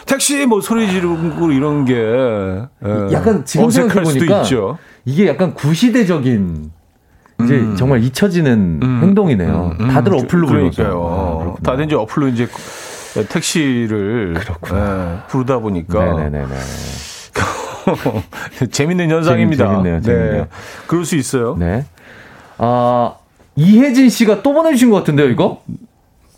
택시 0.05 0.45
뭐 0.45 0.61
소리 0.61 0.89
지르고 0.89 1.51
이런 1.51 1.85
게 1.85 1.95
예. 1.95 3.16
약간 3.17 3.45
지금 3.45 3.69
생각해보니까 3.69 4.43
이게 5.05 5.27
약간 5.27 5.53
구시대적인 5.53 6.71
이제 7.43 7.55
음. 7.55 7.75
정말 7.75 8.03
잊혀지는 8.03 8.79
음. 8.81 8.99
행동이네요. 9.03 9.75
음. 9.79 9.87
다들 9.89 10.13
어플로 10.15 10.47
불러요. 10.47 11.55
아, 11.59 11.63
다들 11.63 11.85
이제 11.85 11.95
어플로 11.95 12.29
이제 12.29 12.47
택시를 13.29 14.35
네, 14.35 15.17
부르다 15.27 15.59
보니까. 15.59 16.15
네네네. 16.15 16.47
재밌는 18.71 19.09
현상입니다. 19.09 19.67
재밌 19.67 19.83
네요. 19.83 20.01
재밌네요. 20.01 20.41
네. 20.43 20.47
그럴 20.87 21.05
수 21.05 21.15
있어요. 21.15 21.55
네. 21.57 21.85
아, 22.57 23.13
이혜진 23.55 24.09
씨가 24.09 24.41
또 24.43 24.53
보내주신 24.53 24.89
것 24.89 24.97
같은데요, 24.97 25.29
이거? 25.29 25.61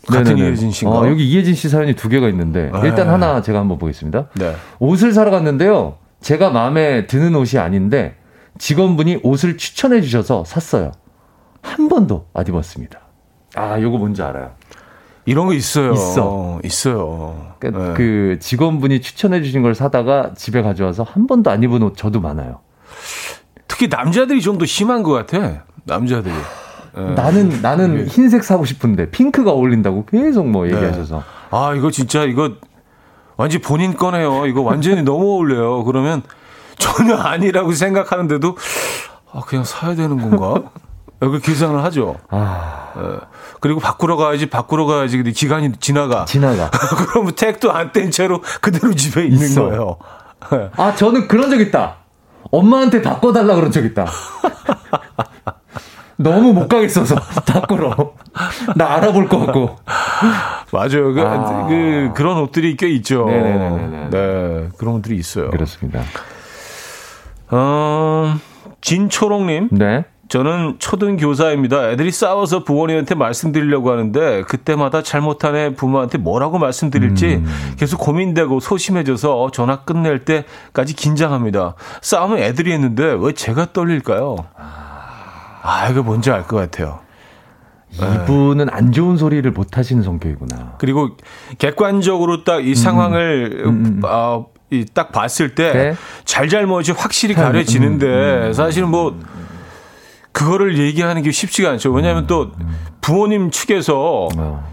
같은 0.06 0.34
네네네. 0.34 0.48
이혜진 0.48 0.70
씨인가? 0.70 1.02
아, 1.02 1.08
여기 1.08 1.28
이혜진 1.28 1.54
씨 1.54 1.68
사연이 1.68 1.94
두 1.94 2.08
개가 2.08 2.28
있는데 2.28 2.70
네. 2.72 2.80
일단 2.84 3.08
하나 3.08 3.42
제가 3.42 3.58
한번 3.58 3.78
보겠습니다. 3.78 4.26
네. 4.34 4.54
옷을 4.78 5.12
사러 5.12 5.30
갔는데요. 5.30 5.94
제가 6.20 6.50
마음에 6.50 7.06
드는 7.06 7.34
옷이 7.34 7.58
아닌데 7.60 8.16
직원분이 8.58 9.20
옷을 9.22 9.56
추천해 9.56 10.00
주셔서 10.02 10.44
샀어요. 10.44 10.92
한 11.62 11.88
번도 11.88 12.26
안 12.34 12.46
입었습니다. 12.46 13.00
아, 13.54 13.80
요거 13.80 13.98
뭔지 13.98 14.22
알아요? 14.22 14.52
이런 15.26 15.46
거 15.46 15.54
있어요. 15.54 15.92
있어. 15.92 16.60
있어요. 16.64 17.54
그, 17.58 17.66
네. 17.66 17.94
그 17.94 18.38
직원분이 18.40 19.00
추천해 19.00 19.42
주신 19.42 19.62
걸 19.62 19.74
사다가 19.74 20.32
집에 20.34 20.62
가져와서 20.62 21.02
한 21.02 21.26
번도 21.26 21.50
안 21.50 21.62
입은 21.62 21.82
옷 21.82 21.96
저도 21.96 22.20
많아요. 22.20 22.60
특히 23.68 23.88
남자들이 23.88 24.40
좀 24.40 24.58
더 24.58 24.66
심한 24.66 25.02
것 25.02 25.12
같아. 25.12 25.64
남자들이. 25.84 26.34
네. 26.96 27.14
나는 27.14 27.62
나는 27.62 28.06
흰색 28.08 28.42
사고 28.44 28.64
싶은데 28.64 29.10
핑크가 29.10 29.52
어울린다고 29.52 30.06
계속 30.06 30.48
뭐 30.48 30.66
네. 30.66 30.74
얘기하셔서. 30.74 31.16
네. 31.16 31.22
아 31.50 31.74
이거 31.76 31.90
진짜 31.90 32.24
이거 32.24 32.52
완전 33.40 33.62
본인 33.62 33.96
거네요. 33.96 34.44
이거 34.46 34.60
완전히 34.60 35.02
너무 35.02 35.24
어울려요. 35.36 35.84
그러면 35.84 36.22
전혀 36.78 37.16
아니라고 37.16 37.72
생각하는데도 37.72 38.54
아 39.32 39.40
그냥 39.46 39.64
사야 39.64 39.94
되는 39.94 40.20
건가? 40.20 40.70
여기 41.22 41.40
계산을 41.40 41.82
하죠. 41.84 42.16
아. 42.28 42.92
예. 42.98 43.18
그리고 43.60 43.80
바꾸러 43.80 44.16
가야지, 44.16 44.46
바꾸러 44.46 44.84
가야지. 44.86 45.16
근데 45.16 45.32
기간이 45.32 45.72
지나가. 45.80 46.24
지나가. 46.26 46.70
그러면 47.08 47.34
택도 47.34 47.72
안 47.72 47.92
뗀 47.92 48.10
채로 48.10 48.42
그대로 48.60 48.92
집에 48.94 49.24
있는 49.24 49.46
있어. 49.46 49.64
거예요. 49.66 49.96
예. 50.52 50.70
아, 50.76 50.94
저는 50.94 51.26
그런 51.28 51.50
적 51.50 51.60
있다. 51.60 51.96
엄마한테 52.50 53.00
바꿔달라 53.02 53.54
그런 53.54 53.70
적 53.70 53.84
있다. 53.84 54.06
너무 56.22 56.52
못 56.52 56.68
가겠어서 56.68 57.16
바꾸러. 57.46 58.12
나 58.76 58.94
알아볼 58.94 59.26
것 59.28 59.38
같고. 59.46 59.76
맞아요. 60.72 61.12
그, 61.14 61.22
아. 61.22 61.66
그, 61.66 62.10
그런 62.14 62.38
옷들이 62.38 62.76
꽤 62.76 62.88
있죠. 62.90 63.24
네네네네. 63.26 64.10
네, 64.10 64.68
그런 64.78 64.96
옷들이 64.96 65.16
있어요. 65.16 65.50
그렇습니다. 65.50 66.00
어, 67.48 68.36
진초롱님. 68.80 69.70
네. 69.72 70.04
저는 70.28 70.76
초등 70.78 71.16
교사입니다. 71.16 71.90
애들이 71.90 72.12
싸워서 72.12 72.62
부모님한테 72.62 73.16
말씀드리려고 73.16 73.90
하는데 73.90 74.42
그때마다 74.42 75.02
잘못한 75.02 75.56
애 75.56 75.74
부모한테 75.74 76.18
뭐라고 76.18 76.60
말씀드릴지 76.60 77.26
음. 77.26 77.74
계속 77.76 77.98
고민되고 77.98 78.60
소심해져서 78.60 79.50
전화 79.50 79.80
끝낼 79.80 80.24
때까지 80.24 80.94
긴장합니다. 80.94 81.74
싸움은 82.00 82.38
애들이 82.38 82.70
했는데 82.72 83.16
왜 83.18 83.32
제가 83.32 83.72
떨릴까요? 83.72 84.36
아, 85.62 85.88
이거 85.88 86.02
뭔지 86.02 86.30
알 86.30 86.44
것 86.46 86.56
같아요. 86.56 87.00
이분은 87.92 88.66
네. 88.66 88.72
안 88.72 88.92
좋은 88.92 89.16
소리를 89.16 89.50
못 89.50 89.76
하시는 89.76 90.02
성격이구나. 90.02 90.74
그리고 90.78 91.16
객관적으로 91.58 92.44
딱이 92.44 92.70
음. 92.70 92.74
상황을 92.74 93.62
음. 93.64 93.68
음. 93.68 94.00
어, 94.04 94.46
이 94.70 94.84
딱 94.94 95.10
봤을 95.10 95.56
때 95.56 95.72
네? 95.72 95.94
잘잘못이 96.24 96.92
확실히 96.92 97.34
가려지는데 97.34 98.06
음. 98.06 98.42
음. 98.44 98.52
사실은 98.52 98.88
뭐 98.88 99.18
그거를 100.32 100.78
얘기하는 100.78 101.22
게 101.22 101.30
쉽지가 101.30 101.70
않죠. 101.70 101.90
왜냐하면 101.92 102.26
또 102.26 102.52
부모님 103.00 103.50
측에서 103.50 104.28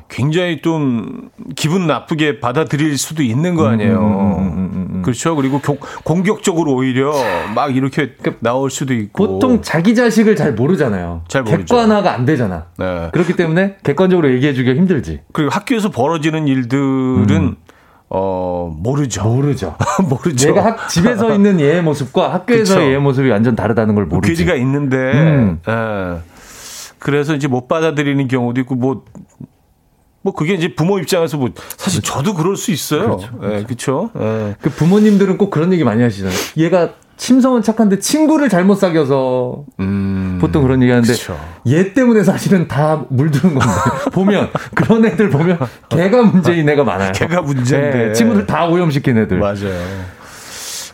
굉장히 0.10 0.62
좀 0.62 1.30
기분 1.56 1.88
나쁘게 1.88 2.40
받아들일 2.40 2.98
수도 2.98 3.24
있는 3.24 3.56
거 3.56 3.68
아니에요. 3.68 4.00
음, 4.00 4.48
음, 4.48 4.90
음, 4.96 5.02
그렇죠. 5.02 5.36
그리고 5.36 5.60
교, 5.60 5.78
공격적으로 6.04 6.74
오히려 6.74 7.14
막 7.56 7.76
이렇게 7.76 8.14
나올 8.40 8.70
수도 8.70 8.94
있고. 8.94 9.28
보통 9.28 9.62
자기 9.62 9.96
자식을 9.96 10.36
잘 10.36 10.54
모르잖아요. 10.54 11.24
잘 11.28 11.44
모르죠. 11.44 11.76
객관화가 11.76 12.14
안 12.14 12.26
되잖아. 12.26 12.66
네. 12.78 13.10
그렇기 13.12 13.36
때문에 13.36 13.78
객관적으로 13.84 14.32
얘기해주기가 14.34 14.76
힘들지. 14.76 15.22
그리고 15.34 15.52
학교에서 15.52 15.90
벌어지는 15.90 16.48
일들은 16.48 17.56
어, 18.10 18.74
모르죠. 18.78 19.24
모르죠. 19.24 19.76
모르죠. 20.08 20.48
내가 20.48 20.66
학, 20.66 20.90
집에서 20.90 21.34
있는 21.36 21.60
얘의 21.60 21.82
모습과 21.82 22.34
학교에서 22.34 22.82
얘의 22.82 23.00
모습이 23.00 23.30
완전 23.30 23.56
다르다는 23.56 23.96
걸 23.96 24.06
모르지. 24.06 24.32
괴지가 24.32 24.56
있는데, 24.56 24.96
음. 24.98 25.60
예. 25.68 26.22
그래서 27.00 27.36
이제 27.36 27.48
못 27.48 27.68
받아들이는 27.68 28.28
경우도 28.28 28.62
있고, 28.62 28.76
뭐, 28.76 29.04
뭐 30.22 30.34
그게 30.34 30.54
이제 30.54 30.74
부모 30.74 31.00
입장에서 31.00 31.38
뭐 31.38 31.52
사실 31.78 32.02
그렇죠. 32.02 32.18
저도 32.18 32.34
그럴 32.34 32.58
수 32.58 32.72
있어요. 32.72 33.18
그렇죠. 33.18 33.30
예, 33.44 33.64
그렇죠. 33.64 34.10
예. 34.20 34.56
그 34.60 34.70
부모님들은 34.70 35.38
꼭 35.38 35.50
그런 35.50 35.72
얘기 35.72 35.84
많이 35.84 36.02
하시잖아요. 36.04 36.36
얘가 36.58 36.90
심성은 37.18 37.64
착한데 37.64 38.00
친구를 38.00 38.48
잘못 38.48 38.76
사귀어서 38.76 39.64
음, 39.80 40.38
보통 40.40 40.62
그런 40.64 40.82
얘기 40.84 40.92
하는데 40.92 41.12
그쵸. 41.12 41.38
얘 41.68 41.94
때문에 41.94 42.24
사실은 42.24 42.68
다 42.68 43.04
물드는 43.10 43.56
건데 43.56 43.74
보면 44.14 44.50
그런 44.76 45.04
애들 45.04 45.30
보면 45.32 45.58
걔가 45.90 46.22
문제인 46.22 46.70
애가 46.70 46.84
많아요. 46.84 47.12
걔가 47.14 47.42
문제인데 47.42 48.08
네, 48.08 48.14
친구들 48.14 48.46
다 48.46 48.68
오염시킨 48.68 49.18
애들. 49.18 49.40
맞아요. 49.40 50.18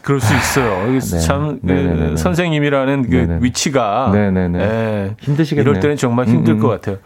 그럴 0.01 0.19
수 0.19 0.33
있어요. 0.33 0.91
네. 0.91 1.19
참 1.19 1.59
그, 1.65 2.15
선생님이라는 2.17 3.09
그 3.09 3.15
네네. 3.15 3.37
위치가. 3.41 4.11
네. 4.13 5.15
힘드시겠네요. 5.21 5.69
이럴 5.71 5.81
때는 5.81 5.95
정말 5.97 6.27
힘들 6.27 6.53
음, 6.53 6.57
음. 6.57 6.61
것 6.61 6.67
같아요. 6.69 6.97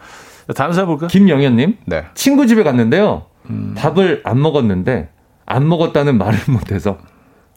다음 0.54 0.72
사람 0.72 0.88
볼까? 0.88 1.06
김영현님. 1.06 1.76
네. 1.86 2.06
친구 2.14 2.46
집에 2.46 2.62
갔는데요. 2.62 3.26
음. 3.50 3.74
밥을 3.76 4.22
안 4.24 4.40
먹었는데 4.40 5.10
안 5.46 5.68
먹었다는 5.68 6.18
말을 6.18 6.38
못해서 6.48 6.98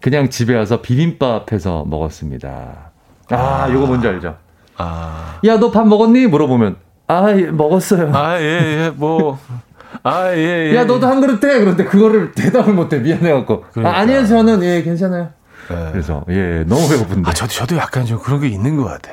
그냥 0.02 0.30
집에 0.30 0.56
와서 0.56 0.82
비빔밥 0.82 1.52
해서 1.54 1.86
먹었습니다. 1.88 2.92
아, 3.30 3.36
아. 3.36 3.72
요거 3.72 3.86
뭔지 3.88 4.08
알죠? 4.08 4.36
아. 4.78 5.40
야, 5.46 5.58
너 5.58 5.72
밥 5.72 5.88
먹었니? 5.88 6.28
물어보면, 6.28 6.76
아, 7.08 7.32
예, 7.32 7.44
먹었어요. 7.52 8.12
아, 8.14 8.40
예, 8.40 8.44
예, 8.86 8.94
뭐. 8.96 9.38
아, 10.04 10.32
예, 10.34 10.72
예. 10.72 10.76
야, 10.76 10.86
너도 10.86 11.06
한 11.06 11.22
그릇 11.22 11.44
해. 11.44 11.60
그런데 11.60 11.84
그거를 11.84 12.32
대답을 12.32 12.74
못해. 12.74 12.98
미안해갖고. 13.00 13.66
그러니까. 13.74 13.96
아, 13.96 14.00
아니요, 14.02 14.26
저는, 14.26 14.64
예, 14.64 14.82
괜찮아요. 14.82 15.30
네. 15.70 15.90
그래서, 15.92 16.24
예, 16.30 16.64
너무 16.68 16.88
배고픈데. 16.90 17.30
아, 17.30 17.34
저도, 17.34 17.52
저도 17.52 17.78
약간 17.78 18.06
좀 18.06 18.18
그런 18.20 18.40
게 18.42 18.48
있는 18.48 18.78
것 18.78 18.86
같아. 18.86 19.12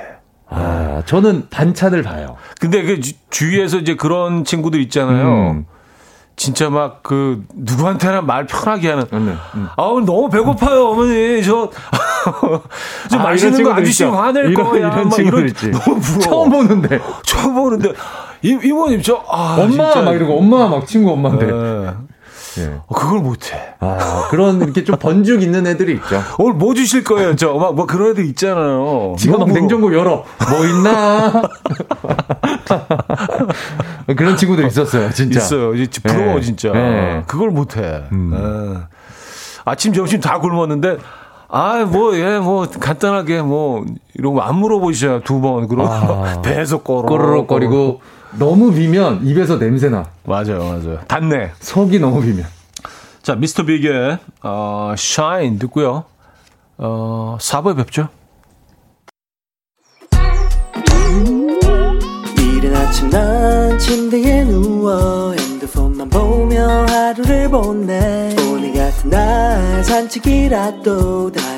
아, 0.49 1.03
저는 1.05 1.49
반찬을 1.51 2.03
봐요. 2.03 2.36
근데 2.61 2.82
그 2.82 3.01
주, 3.01 3.47
위에서 3.51 3.76
이제 3.78 3.97
그런 3.97 4.45
친구들 4.45 4.80
있잖아요. 4.82 5.51
음. 5.51 5.66
진짜 6.39 6.70
막 6.70 7.03
그 7.03 7.43
누구한테나 7.55 8.22
말 8.22 8.47
편하게 8.47 8.91
하는. 8.91 9.05
네. 9.11 9.34
음. 9.55 9.68
아우 9.76 10.01
너무 10.01 10.30
배고파요 10.30 10.86
어머니 10.86 11.43
저. 11.43 11.68
저 13.11 13.18
아, 13.18 13.22
맛있는 13.22 13.62
거안 13.62 13.84
주시면 13.84 14.14
화낼 14.14 14.51
이런, 14.51 14.64
거야. 14.64 14.78
이런 14.93 15.11
친구들 15.11 15.39
이런, 15.39 15.49
있지. 15.49 15.70
너무 15.70 16.01
부러워. 16.01 16.20
처음 16.20 16.51
보는데. 16.51 17.01
처음 17.24 17.55
보는데 17.55 17.93
이, 18.43 18.59
이모님 18.62 19.03
저 19.03 19.22
아, 19.28 19.57
엄마 19.59 19.68
진짜. 19.70 20.03
막 20.03 20.12
이러고 20.14 20.39
엄마 20.39 20.68
막 20.68 20.86
친구 20.86 21.12
엄마인데. 21.12 21.47
네. 21.47 21.95
예. 22.59 22.81
어, 22.87 22.95
그걸 22.95 23.21
못해. 23.21 23.75
아, 23.81 24.27
그런 24.31 24.61
이렇게 24.63 24.83
좀 24.85 24.97
번죽 24.99 25.43
있는 25.43 25.67
애들이 25.67 25.95
있죠. 25.95 26.23
오늘 26.39 26.55
뭐 26.59 26.75
주실 26.75 27.05
거예요, 27.05 27.37
저? 27.37 27.53
막, 27.55 27.75
뭐 27.75 27.87
그런 27.87 28.11
애들 28.11 28.25
있잖아요. 28.27 29.15
지금 29.19 29.39
막 29.39 29.51
냉장고 29.53 29.95
열어. 29.95 30.25
뭐 30.51 30.65
있나? 30.67 31.43
그런 34.17 34.37
친구들 34.37 34.67
있었어요, 34.67 35.11
진짜. 35.13 35.41
있어요. 35.41 35.75
이제 35.75 36.01
부러워, 36.03 36.37
네. 36.37 36.41
진짜. 36.41 36.73
네. 36.73 37.23
그걸 37.27 37.51
못해. 37.51 38.05
음. 38.13 38.31
네. 38.33 38.81
아침, 39.65 39.93
점심 39.93 40.21
다 40.21 40.39
굶었는데, 40.41 40.97
아, 41.51 41.85
뭐, 41.87 42.17
예, 42.17 42.39
뭐, 42.39 42.67
간단하게, 42.69 43.43
뭐, 43.43 43.85
이런 44.15 44.35
거 44.35 44.41
안 44.43 44.57
물어보시잖아요, 44.57 45.21
두 45.21 45.41
번. 45.41 45.69
그러고 45.69 45.89
아, 45.91 46.41
배에서 46.43 46.79
꼬르륵거리고. 46.79 48.01
너무 48.39 48.72
비면 48.72 49.26
입에서 49.26 49.57
냄새나. 49.57 50.11
맞아요, 50.24 50.59
맞아요. 50.64 50.99
닿네. 51.09 51.53
속이 51.61 51.99
너무 51.99 52.20
비면. 52.20 52.47
자, 53.22 53.35
미스터 53.35 53.64
빅의 53.64 54.18
어, 54.43 54.95
샤인 54.97 55.59
듣고요. 55.59 56.05
어, 56.79 57.37
4부에 57.41 57.76
뵙죠. 57.76 58.09
이른 62.39 62.74
아침 62.74 63.11
난 63.11 63.79
침대에 63.79 64.45
누워 64.45 65.33
핸드폰만 65.33 66.09
보며 66.09 66.87
하루를 66.87 67.51
보내 67.51 68.35
오늘 68.51 68.72
같은 68.74 69.11
날 69.11 69.85
산책이라도 69.85 71.33
다 71.33 71.58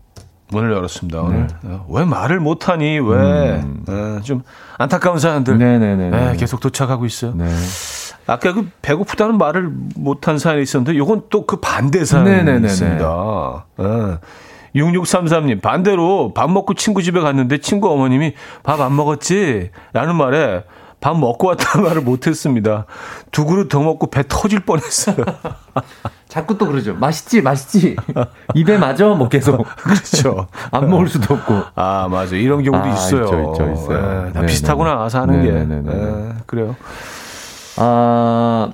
문을 0.51 0.71
열었습니다. 0.71 1.21
오늘. 1.21 1.47
네. 1.47 1.71
어, 1.71 1.85
왜 1.89 2.05
말을 2.05 2.39
못하니? 2.39 2.99
왜? 2.99 3.15
음. 3.63 3.83
어, 3.87 4.19
좀 4.23 4.43
안타까운 4.77 5.17
사연들 5.19 5.57
네네네. 5.57 6.09
네, 6.11 6.35
계속 6.37 6.59
도착하고 6.59 7.05
있어요. 7.05 7.33
네. 7.35 7.45
아까 8.27 8.53
그 8.53 8.69
배고프다는 8.81 9.37
말을 9.37 9.71
못한 9.95 10.37
사연이 10.37 10.61
있었는데 10.61 10.97
요건 10.97 11.23
또 11.29 11.45
그 11.45 11.57
반대 11.57 12.05
사연이 12.05 12.65
있습니다. 12.65 13.65
네. 13.77 13.85
6633님, 14.75 15.61
반대로 15.61 16.33
밥 16.33 16.49
먹고 16.49 16.75
친구 16.75 17.01
집에 17.01 17.19
갔는데 17.19 17.57
친구 17.57 17.91
어머님이 17.91 18.33
밥 18.63 18.79
안 18.79 18.95
먹었지? 18.95 19.71
라는 19.91 20.15
말에 20.15 20.63
밥 21.01 21.17
먹고 21.17 21.47
왔다는 21.47 21.85
말을 21.89 22.01
못했습니다. 22.03 22.85
두 23.31 23.45
그릇 23.45 23.67
더 23.67 23.81
먹고 23.81 24.09
배 24.09 24.23
터질 24.27 24.61
뻔했어요. 24.61 25.17
자꾸 26.29 26.57
또 26.57 26.67
그러죠. 26.67 26.95
맛있지, 26.95 27.41
맛있지. 27.41 27.97
입에 28.53 28.77
맞아, 28.77 29.07
뭐 29.07 29.27
계속. 29.27 29.65
그렇죠. 29.75 30.47
안 30.71 30.89
먹을 30.89 31.09
수도 31.09 31.33
없고. 31.33 31.53
아, 31.75 32.07
맞아. 32.09 32.37
이런 32.37 32.63
경우도 32.63 32.85
아, 32.85 32.93
있어요. 32.93 33.23
있죠, 33.25 33.51
있죠, 33.51 33.71
있어요. 33.73 34.25
네, 34.25 34.31
다 34.31 34.41
비슷하구나, 34.45 35.09
사는 35.09 35.43
게. 35.43 35.51
네, 35.51 36.33
그래요. 36.45 36.77
아, 37.77 38.71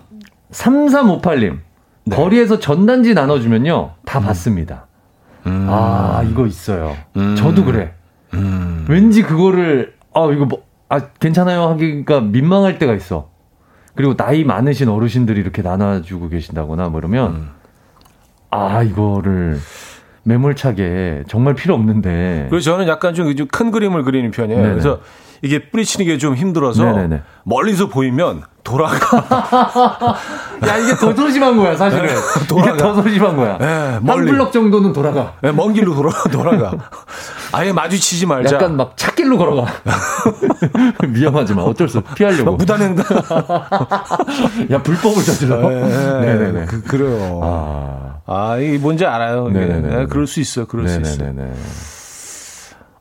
3358님. 0.52 1.60
네. 2.06 2.16
거리에서 2.16 2.60
전단지 2.60 3.14
나눠주면요. 3.14 3.92
다 4.06 4.20
음. 4.20 4.24
받습니다. 4.24 4.86
음. 5.48 5.68
아, 5.70 6.24
이거 6.30 6.46
있어요. 6.46 6.96
음. 7.16 7.36
저도 7.36 7.66
그래. 7.66 7.94
음. 8.34 8.86
왠지 8.88 9.24
그거를, 9.24 9.96
아, 10.14 10.30
이거 10.32 10.46
뭐, 10.46 10.67
아, 10.90 11.00
괜찮아요 11.20 11.64
하기가 11.70 12.22
민망할 12.22 12.80
때가 12.80 12.94
있어. 12.94 13.30
그리고 13.96 14.16
나이 14.16 14.44
많으신 14.44 14.90
어르신들이 14.90 15.40
이렇게 15.40 15.62
나눠주고 15.62 16.30
계신다거나 16.30 16.90
뭐 16.90 17.00
이러면, 17.00 17.32
음. 17.34 17.50
아, 18.52 18.84
이거를 18.84 19.58
매몰차게 20.24 21.24
정말 21.28 21.56
필요 21.56 21.74
없는데. 21.74 22.48
그래서 22.50 22.72
저는 22.72 22.88
약간 22.88 23.14
좀 23.14 23.34
큰 23.52 23.72
그림을 23.72 24.04
그리는 24.04 24.30
편이에요. 24.30 24.62
네네. 24.62 24.72
그래서 24.74 25.00
이게 25.42 25.70
뿌리치는 25.70 26.06
게 26.06 26.18
좀 26.18 26.36
힘들어서 26.36 26.84
네네네. 26.84 27.22
멀리서 27.44 27.88
보이면 27.90 28.44
돌아가. 28.64 28.96
야, 30.68 30.78
이게 30.78 30.96
더 30.96 31.14
소심한 31.16 31.56
거야, 31.56 31.76
사실은. 31.78 32.10
돌아가. 32.50 32.70
이게 32.72 32.78
더 32.78 32.96
소심한 33.02 33.38
거야. 33.38 33.58
네, 33.60 34.00
멀리. 34.02 34.18
한 34.20 34.26
블럭 34.26 34.52
정도는 34.52 34.94
돌아가. 34.94 35.34
네, 35.42 35.52
먼 35.52 35.74
길로 35.74 35.94
돌아, 35.94 36.12
돌아가. 36.32 36.72
아예 37.54 37.72
마주치지 37.72 38.26
말자. 38.26 38.56
약간 38.56 38.76
막 38.76 38.98
찾길로 38.98 39.38
걸어가. 39.38 39.68
위험하지만 41.08 41.66
어쩔 41.66 41.88
수 41.88 42.00
없어. 42.00 42.14
피하려고. 42.16 42.54
무단횡단. 42.56 43.06
야, 44.72 44.82
불법을 44.82 45.24
저질러. 45.24 45.70
네, 45.70 46.26
네네네. 46.26 46.66
그, 46.66 46.82
그래요. 46.84 47.40
아, 47.44 48.16
아 48.26 48.58
이게 48.58 48.78
뭔지 48.80 49.06
알아요. 49.06 49.50
네네네. 49.50 49.96
네, 49.98 50.06
그럴 50.08 50.26
수 50.28 50.40
있어요. 50.40 50.66
그럴 50.66 50.86
네네네. 50.86 51.06
수 51.06 51.14
있어요. 51.14 51.46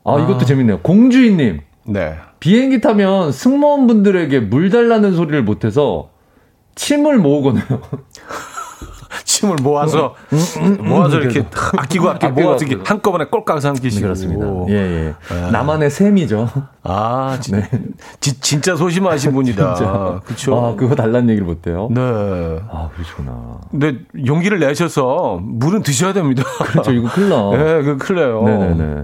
아, 0.04 0.18
이것도 0.20 0.40
아. 0.42 0.44
재밌네요. 0.44 0.80
공주인님. 0.82 1.60
네. 1.86 2.16
비행기 2.40 2.80
타면 2.80 3.32
승무원분들에게 3.32 4.40
물 4.40 4.70
달라는 4.70 5.14
소리를 5.14 5.42
못해서 5.42 6.10
침을 6.74 7.18
모으거든요. 7.18 7.80
침을 9.24 9.56
모아서 9.62 10.14
음, 10.32 10.38
음, 10.58 10.76
음, 10.80 10.88
모아서 10.88 11.18
이렇게 11.18 11.44
아끼고 11.76 12.10
아끼고 12.10 12.40
모아서 12.40 12.64
이렇게 12.64 12.82
한꺼번에 12.86 13.26
꼴깍 13.26 13.60
삼키시고 13.60 14.02
그렇습니다. 14.02 14.46
예, 14.68 14.74
예. 14.74 15.14
아. 15.30 15.50
나만의 15.50 15.90
셈이죠. 15.90 16.48
아, 16.82 17.36
진, 17.40 17.56
네. 17.56 17.68
지, 18.20 18.40
진짜 18.40 18.76
소심하신 18.76 19.32
분이다. 19.32 20.20
그렇죠. 20.24 20.56
아, 20.56 20.74
그거 20.76 20.94
달라는 20.94 21.30
얘기를 21.30 21.46
못 21.46 21.66
해요. 21.66 21.88
네. 21.90 22.00
아, 22.70 22.88
그러시구나. 22.94 23.60
근데 23.70 23.98
용기를 24.24 24.60
내셔서 24.60 25.40
물은 25.42 25.82
드셔야 25.82 26.12
됩니다. 26.12 26.44
그렇죠. 26.58 26.92
이거 26.92 27.08
큰일 27.10 27.28
나. 27.28 27.50
네, 27.56 27.82
그 27.82 27.96
큰일 27.98 28.20
나요. 28.22 28.42
네, 28.44 28.58
네, 28.58 28.74
네. 28.74 29.02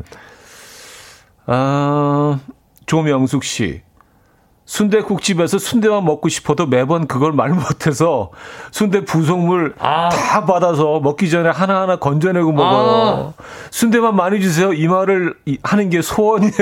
아, 1.46 2.38
조명숙 2.92 3.42
씨. 3.42 3.80
순대국집에서 4.66 5.58
순대만 5.58 6.04
먹고 6.04 6.28
싶어도 6.28 6.66
매번 6.66 7.06
그걸 7.06 7.32
말 7.32 7.48
못해서 7.48 8.30
순대 8.70 9.02
부속물 9.06 9.74
아. 9.78 10.10
다 10.10 10.44
받아서 10.44 11.00
먹기 11.00 11.30
전에 11.30 11.48
하나하나 11.48 11.96
건져내고 11.96 12.52
먹어요. 12.52 13.34
아. 13.38 13.42
순대만 13.70 14.14
많이 14.14 14.42
주세요. 14.42 14.74
이 14.74 14.86
말을 14.88 15.34
하는 15.62 15.88
게 15.88 16.02
소원이에요. 16.02 16.52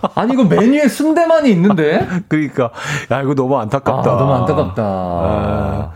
아니 0.16 0.32
이거 0.32 0.44
메뉴에 0.44 0.88
순대만이 0.88 1.50
있는데? 1.50 2.08
그러니까 2.28 2.70
야 3.10 3.20
이거 3.20 3.34
너무 3.34 3.58
안타깝다. 3.58 4.12
아, 4.12 4.16
너무 4.16 4.32
안타깝다. 4.32 4.82
아. 4.82 5.90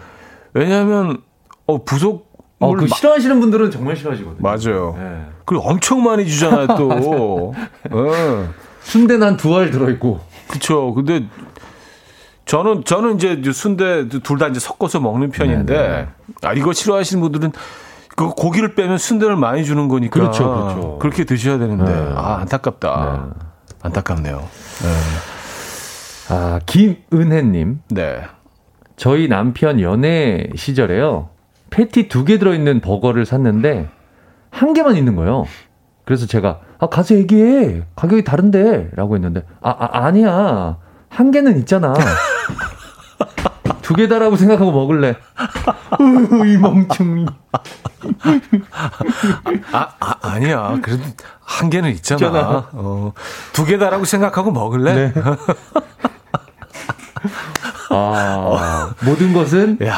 왜냐하면 0.52 1.22
어 1.66 1.82
부속 1.84 2.30
어, 2.58 2.74
그 2.74 2.86
싫어하시는 2.86 3.40
분들은 3.40 3.70
정말 3.70 3.96
싫어하시거든요. 3.96 4.42
맞아요. 4.42 4.94
네. 4.98 5.24
그리고 5.46 5.64
엄청 5.64 6.02
많이 6.02 6.26
주잖아요, 6.26 6.66
또. 6.76 7.54
네. 7.90 8.48
순대는 8.80 9.26
한두알 9.26 9.70
들어있고. 9.70 10.20
그쵸. 10.48 10.92
근데 10.94 11.26
저는, 12.46 12.84
저는 12.84 13.16
이제 13.16 13.40
순대 13.52 14.08
둘 14.08 14.38
다 14.38 14.48
이제 14.48 14.58
섞어서 14.58 14.98
먹는 15.00 15.30
편인데, 15.30 15.72
네네. 15.72 15.88
네. 15.88 16.08
아, 16.42 16.52
이거 16.52 16.72
싫어하시는 16.72 17.20
분들은 17.20 17.52
그 18.16 18.30
고기를 18.30 18.74
빼면 18.74 18.98
순대를 18.98 19.36
많이 19.36 19.64
주는 19.64 19.86
거니까. 19.88 20.18
그렇죠, 20.18 20.50
그렇죠. 20.50 20.98
그렇게 20.98 21.24
드셔야 21.24 21.58
되는데, 21.58 21.92
네. 21.92 22.12
아, 22.16 22.38
안타깝다. 22.40 23.28
네. 23.36 23.44
안타깝네요. 23.82 24.36
네. 24.38 24.88
아, 26.34 26.60
김은혜님. 26.66 27.80
네. 27.90 28.22
저희 28.96 29.28
남편 29.28 29.80
연애 29.80 30.48
시절에요. 30.56 31.30
패티 31.70 32.08
두 32.08 32.24
개 32.24 32.38
들어있는 32.38 32.80
버거를 32.80 33.24
샀는데, 33.26 33.88
한 34.50 34.72
개만 34.72 34.96
있는 34.96 35.14
거예요. 35.14 35.44
그래서 36.04 36.26
제가 36.26 36.60
아 36.78 36.86
가서 36.88 37.14
얘기해. 37.14 37.82
가격이 37.96 38.24
다른데라고 38.24 39.14
했는데 39.16 39.44
아, 39.60 39.70
아 39.70 40.04
아니야. 40.06 40.78
한 41.08 41.30
개는 41.30 41.58
있잖아. 41.58 41.94
두 43.82 43.94
개다라고 43.94 44.36
생각하고 44.36 44.70
먹을래. 44.72 45.16
이 46.46 46.56
멍충이 46.56 47.26
아, 49.72 49.88
아 49.98 50.14
아니야. 50.22 50.78
그래도 50.82 51.02
한 51.40 51.68
개는 51.70 51.90
있잖아, 51.90 52.26
있잖아. 52.26 52.68
어, 52.72 53.12
두 53.52 53.64
개다라고 53.64 54.04
생각하고 54.04 54.52
먹을래? 54.52 54.94
네. 54.94 55.12
아, 57.90 58.94
모든 59.04 59.32
것은 59.32 59.78
야. 59.84 59.96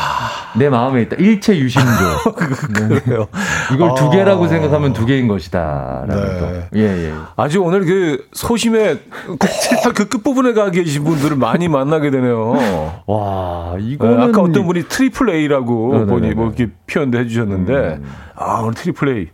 내 0.57 0.68
마음에 0.68 1.03
있다. 1.03 1.16
일체 1.16 1.57
유심조. 1.57 1.88
그래요. 2.34 3.26
네. 3.32 3.74
이걸 3.74 3.90
아. 3.90 3.94
두 3.94 4.11
개라고 4.11 4.48
생각하면 4.48 4.92
두 4.92 5.07
개인 5.07 5.28
것이다. 5.28 6.05
네. 6.09 6.68
예, 6.74 7.09
예. 7.09 7.12
아주 7.36 7.62
오늘 7.62 7.84
그 7.84 8.26
소심의 8.32 9.00
그 9.94 10.09
끝부분에 10.09 10.53
가 10.53 10.70
계신 10.70 11.05
분들을 11.05 11.36
많이 11.36 11.68
만나게 11.68 12.11
되네요. 12.11 13.03
와, 13.07 13.76
이거는. 13.78 14.16
네, 14.16 14.22
아까 14.24 14.42
어떤 14.42 14.66
분이 14.66 14.84
triple 14.88 15.30
A라고 15.30 15.98
네, 15.98 16.05
보니 16.05 16.28
네, 16.28 16.34
뭐 16.34 16.46
이렇게 16.46 16.68
표현도 16.86 17.18
해 17.18 17.26
주셨는데, 17.26 17.72
음. 17.72 18.05
아, 18.34 18.61
오늘 18.61 18.74
triple 18.74 19.09
A 19.09 19.28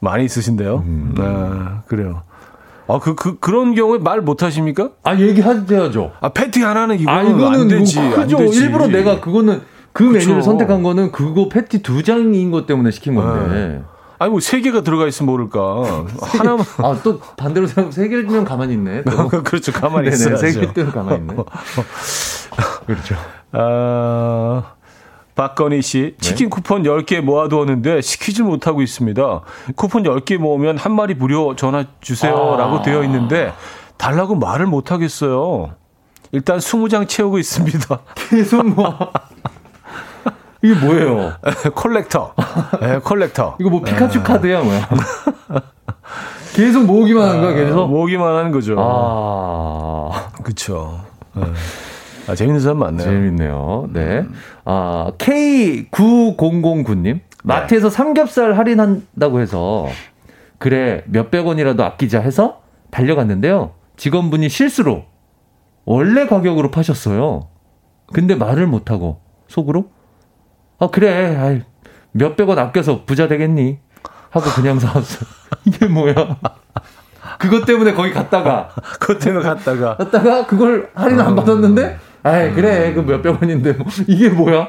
많이 0.00 0.24
있으신데요. 0.24 0.84
음. 0.86 1.14
아, 1.18 1.82
그래요. 1.86 2.22
아, 2.88 2.98
그, 2.98 3.14
그, 3.14 3.38
그런 3.38 3.74
경우에 3.74 3.98
말 3.98 4.20
못하십니까? 4.20 4.90
아, 5.04 5.14
얘기하셔야죠. 5.14 6.12
아, 6.20 6.28
패티 6.30 6.60
하나는 6.62 6.98
이거는, 6.98 7.18
아, 7.18 7.22
이거는 7.22 7.60
안 7.60 7.68
되지. 7.68 8.00
뭐, 8.00 8.16
그죠. 8.16 8.38
안. 8.38 8.48
일부러 8.48 8.88
내가 8.88 9.20
그거는 9.20 9.62
그 9.92 10.04
그쵸. 10.08 10.18
메뉴를 10.18 10.42
선택한 10.42 10.82
거는 10.82 11.12
그거 11.12 11.48
패티 11.48 11.82
두 11.82 12.02
장인 12.02 12.50
것 12.50 12.66
때문에 12.66 12.90
시킨 12.90 13.14
건데. 13.14 13.54
네. 13.54 13.82
아니 14.18 14.30
뭐 14.30 14.40
세 14.40 14.60
개가 14.60 14.82
들어가 14.82 15.06
있으면 15.06 15.30
모를까. 15.32 16.04
하나만. 16.20 16.64
아 16.78 16.96
또 17.02 17.18
반대로 17.36 17.66
생각 17.66 17.92
세 17.92 18.06
개면 18.08 18.44
가만히 18.44 18.74
있네. 18.74 19.02
그렇죠. 19.44 19.72
가만히 19.72 20.08
있어요. 20.08 20.36
세개 20.36 20.72
때는 20.74 20.92
가만히 20.92 21.18
있네. 21.20 21.36
그렇죠. 22.86 23.14
아. 23.52 24.74
박건희 25.36 25.80
씨, 25.80 26.16
치킨 26.20 26.46
네. 26.46 26.50
쿠폰 26.50 26.82
10개 26.82 27.20
모아두었는데 27.22 28.02
시키지 28.02 28.42
못하고 28.42 28.82
있습니다. 28.82 29.40
쿠폰 29.74 30.02
10개 30.02 30.36
모으면 30.36 30.76
한 30.76 30.92
마리 30.94 31.14
무료 31.14 31.56
전화 31.56 31.86
주세요 32.02 32.56
라고 32.58 32.78
아. 32.78 32.82
되어 32.82 33.02
있는데 33.04 33.54
달라고 33.96 34.34
말을 34.34 34.66
못 34.66 34.92
하겠어요. 34.92 35.70
일단 36.32 36.58
20장 36.58 37.08
채우고 37.08 37.38
있습니다. 37.38 38.00
계속 38.28 38.66
뭐. 38.68 39.10
이게 40.62 40.74
뭐예요? 40.74 41.32
콜렉터. 41.74 42.34
네, 42.80 42.98
콜렉터. 42.98 43.56
이거 43.60 43.70
뭐 43.70 43.82
피카츄 43.82 44.18
네. 44.18 44.24
카드야, 44.24 44.62
뭐야? 44.62 44.88
계속 46.54 46.84
모으기만 46.84 47.28
하는 47.28 47.40
거야, 47.40 47.54
계속? 47.54 47.86
모으기만 47.88 48.36
하는 48.36 48.50
거죠. 48.50 48.76
아. 48.78 50.30
그쵸. 50.42 51.00
네. 51.34 51.42
아, 52.28 52.34
재밌는 52.34 52.60
사람 52.60 52.78
많네요. 52.78 53.08
재밌네요. 53.08 53.88
네. 53.92 54.24
아, 54.64 55.12
K9009님. 55.18 57.20
마트에서 57.42 57.88
네. 57.88 57.96
삼겹살 57.96 58.58
할인한다고 58.58 59.40
해서, 59.40 59.86
그래, 60.58 61.02
몇백 61.06 61.46
원이라도 61.46 61.82
아끼자 61.84 62.20
해서 62.20 62.60
달려갔는데요. 62.90 63.72
직원분이 63.96 64.50
실수로 64.50 65.04
원래 65.86 66.26
가격으로 66.26 66.70
파셨어요. 66.70 67.48
근데 68.12 68.34
말을 68.34 68.66
못하고, 68.66 69.20
속으로, 69.48 69.86
아, 70.80 70.88
그래. 70.88 71.36
아이, 71.36 71.60
몇백 72.12 72.48
원 72.48 72.58
아껴서 72.58 73.04
부자 73.04 73.28
되겠니? 73.28 73.78
하고 74.30 74.46
그냥 74.50 74.78
사왔어. 74.80 75.24
이게 75.64 75.86
뭐야? 75.86 76.14
그것 77.38 77.64
때문에 77.64 77.92
거기 77.92 78.12
갔다가. 78.12 78.70
그것 78.98 79.18
때문에 79.18 79.44
갔다가. 79.44 79.96
갔다가 79.96 80.46
그걸 80.46 80.90
할인 80.94 81.20
안 81.20 81.36
받았는데? 81.36 81.98
아이, 82.22 82.52
그래. 82.52 82.92
그 82.94 83.00
몇백 83.00 83.40
원인데. 83.40 83.72
뭐. 83.74 83.86
이게 84.08 84.28
뭐야? 84.30 84.68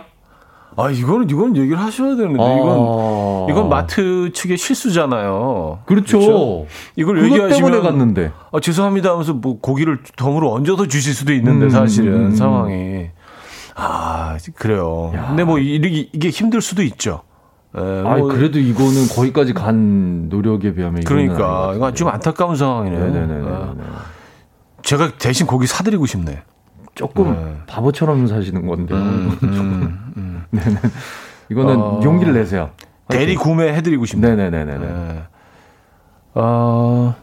아, 0.77 0.89
이거는, 0.89 1.29
이건 1.29 1.57
얘기를 1.57 1.77
하셔야 1.77 2.15
되는데. 2.15 2.41
아... 2.41 2.45
이건, 2.45 3.49
이건 3.49 3.69
마트 3.69 4.31
측의 4.33 4.57
실수잖아요. 4.57 5.79
그렇죠. 5.85 6.19
그렇죠? 6.19 6.65
이걸 6.95 7.23
얘기하시면. 7.25 7.71
때문에 7.71 7.81
갔는데. 7.81 8.31
아, 8.51 8.59
죄송합니다 8.59 9.11
하면서 9.11 9.33
뭐 9.33 9.59
고기를 9.59 9.99
덤으로 10.15 10.51
얹어서 10.53 10.87
주실 10.87 11.13
수도 11.13 11.33
있는데, 11.33 11.65
음, 11.65 11.69
사실은 11.69 12.13
음, 12.13 12.25
음. 12.27 12.35
상황이. 12.35 13.09
아, 13.75 14.37
그래요. 14.55 15.11
야. 15.15 15.27
근데 15.27 15.43
뭐 15.43 15.59
이게, 15.59 16.09
이게 16.11 16.29
힘들 16.29 16.61
수도 16.61 16.83
있죠. 16.83 17.21
예, 17.77 17.81
아, 18.05 18.17
뭐 18.17 18.27
그래도 18.27 18.59
이거는 18.59 19.07
거기까지 19.07 19.53
간 19.53 20.27
노력에 20.27 20.73
비하면 20.73 21.03
그러니까 21.05 21.73
이건 21.75 21.95
좀 21.95 22.09
안타까운 22.09 22.55
상황이네요. 22.55 23.11
네네네. 23.11 23.47
아. 23.47 23.73
제가 24.81 25.13
대신 25.17 25.47
고기 25.47 25.67
사드리고 25.67 26.05
싶네. 26.05 26.43
조금 26.95 27.33
네. 27.33 27.57
바보처럼 27.67 28.27
사시는 28.27 28.67
건데. 28.67 28.93
음, 28.93 29.37
음, 29.43 30.13
음. 30.17 30.45
네네. 30.51 30.75
이거는 31.49 31.77
어, 31.79 32.01
용기를 32.03 32.33
내세요. 32.33 32.71
대리 33.07 33.35
구매해드리고 33.35 34.05
싶네. 34.05 34.35
네네네네. 34.35 34.77
네. 34.77 35.23
어, 36.33 37.15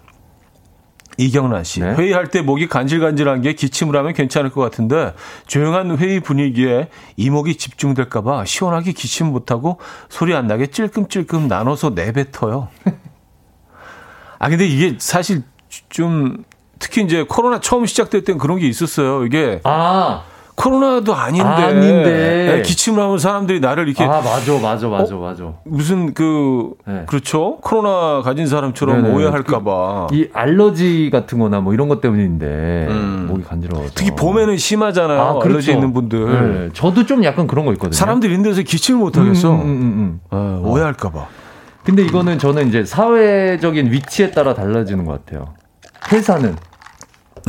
이경란 1.19 1.65
씨. 1.65 1.81
네. 1.81 1.95
회의할 1.95 2.29
때 2.29 2.41
목이 2.41 2.69
간질간질한 2.69 3.43
게 3.43 3.53
기침을 3.53 3.95
하면 3.97 4.15
괜찮을 4.15 4.51
것 4.51 4.61
같은데 4.63 5.15
조용한 5.47 5.99
회의 5.99 6.21
분위기에 6.21 6.89
이목이 7.17 7.57
집중될까봐 7.57 8.45
시원하게 8.45 8.93
기침 8.93 9.27
못하고 9.27 9.79
소리 10.09 10.35
안 10.35 10.47
나게 10.47 10.69
찔끔찔끔 10.69 11.49
나눠서 11.49 11.91
내뱉어요. 11.91 12.69
아, 14.39 14.49
근데 14.49 14.67
이게 14.67 14.95
사실 14.99 15.43
좀 15.89 16.45
특히 16.79 17.03
이제 17.03 17.25
코로나 17.29 17.61
처음 17.61 17.85
시작될 17.85 18.23
땐 18.23 18.39
그런 18.39 18.59
게 18.61 18.69
있었어요. 18.69 19.27
이게. 19.27 19.61
아. 19.65 20.25
코로나도 20.59 21.15
아닌데, 21.15 21.45
아닌데. 21.45 22.53
네, 22.57 22.63
기침을 22.63 23.01
하면 23.01 23.19
사람들이 23.19 23.61
나를 23.61 23.87
이렇게 23.87 24.03
아 24.03 24.21
맞아 24.21 24.59
맞아 24.61 24.89
맞아 24.89 25.15
어? 25.15 25.21
맞아 25.21 25.53
무슨 25.63 26.13
그 26.15 26.73
네. 26.85 27.05
그렇죠 27.07 27.59
코로나 27.59 28.23
가진 28.23 28.49
사람처럼 28.49 29.03
네네. 29.03 29.15
오해할까봐 29.15 30.09
그, 30.11 30.17
이 30.17 30.29
알러지 30.33 31.11
같은거나 31.13 31.61
뭐 31.61 31.75
이런 31.75 31.89
것 31.89 32.01
때문인데 32.01 32.89
음. 32.91 33.27
목이 33.29 33.45
간지러워 33.45 33.87
특히 33.95 34.11
봄에는 34.11 34.57
심하잖아요 34.57 35.21
아, 35.21 35.33
그렇죠. 35.35 35.49
알러지 35.49 35.73
있는 35.73 35.93
분들 35.93 36.67
네. 36.67 36.69
저도 36.73 37.07
좀 37.07 37.23
약간 37.23 37.47
그런 37.47 37.65
거 37.65 37.73
있거든요 37.75 37.97
사람들이 37.97 38.35
있는 38.35 38.51
데서 38.51 38.63
기침을 38.63 38.99
못 38.99 39.17
하겠어 39.17 39.53
음, 39.53 39.61
음, 39.61 39.65
음, 39.65 39.71
음. 39.71 40.21
아, 40.31 40.61
오해할까봐 40.65 41.27
근데 41.85 42.03
이거는 42.03 42.41
저는 42.41 42.67
이제 42.69 42.85
사회적인 42.85 43.93
위치에 43.93 44.33
따라 44.33 44.55
달라지는 44.55 45.05
것 45.05 45.25
같아요 45.25 45.55
회사는 46.11 46.57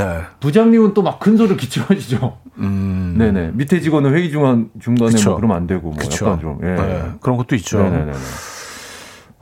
네. 0.03 0.21
부장님은 0.39 0.93
또막큰 0.93 1.37
소리로 1.37 1.55
기침하시죠. 1.57 2.37
음. 2.57 3.15
네네. 3.17 3.51
밑에 3.53 3.79
직원은 3.79 4.13
회의 4.13 4.29
중간, 4.31 4.69
중간에 4.79 5.11
뭐 5.25 5.35
그러면 5.35 5.57
안 5.57 5.67
되고, 5.67 5.89
뭐 5.89 5.97
그쵸. 5.97 6.25
약간 6.25 6.39
좀, 6.39 6.59
예. 6.63 6.67
네. 6.75 7.11
그런 7.21 7.37
것도 7.37 7.55
있죠. 7.55 7.81
네네네. 7.83 8.11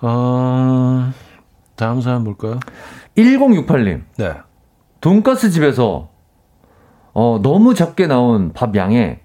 어, 0.01 1.11
다음 1.75 2.01
사연 2.01 2.23
볼까요? 2.23 2.59
1068님. 3.17 4.01
네. 4.17 4.33
돈가스 5.01 5.49
집에서, 5.49 6.09
어, 7.13 7.39
너무 7.41 7.73
작게 7.73 8.07
나온 8.07 8.51
밥 8.53 8.75
양에 8.75 9.21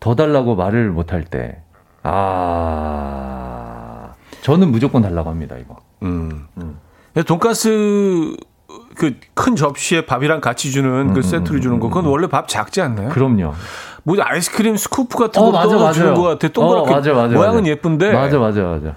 더 0.00 0.14
달라고 0.14 0.54
말을 0.56 0.90
못 0.90 1.12
할 1.12 1.24
때, 1.24 1.62
아, 2.78 4.12
저는 4.42 4.70
무조건 4.70 5.02
달라고 5.02 5.30
합니다, 5.30 5.56
이거. 5.58 5.76
음. 6.02 6.46
음. 6.58 6.78
돈가스 7.26 8.36
그 8.96 9.14
큰 9.34 9.54
접시에 9.54 10.06
밥이랑 10.06 10.40
같이 10.40 10.72
주는 10.72 11.12
그 11.12 11.18
음, 11.18 11.22
세트를 11.22 11.60
주는 11.60 11.78
거 11.78 11.88
그건 11.88 12.06
원래 12.06 12.26
밥 12.26 12.48
작지 12.48 12.80
않나요? 12.80 13.10
그럼요. 13.10 13.52
뭐 14.02 14.16
아이스크림 14.18 14.76
스쿠프 14.76 15.18
같은 15.18 15.40
거 15.42 15.48
어, 15.48 15.52
맞아, 15.52 15.92
주는 15.92 16.14
것 16.14 16.22
같아. 16.22 16.48
동그랗게 16.48 16.90
어, 16.90 16.96
맞아, 16.96 17.12
맞아, 17.12 17.34
모양은 17.34 17.56
맞아. 17.62 17.70
예쁜데. 17.70 18.12
맞아 18.12 18.38
맞아 18.38 18.62
맞아. 18.62 18.94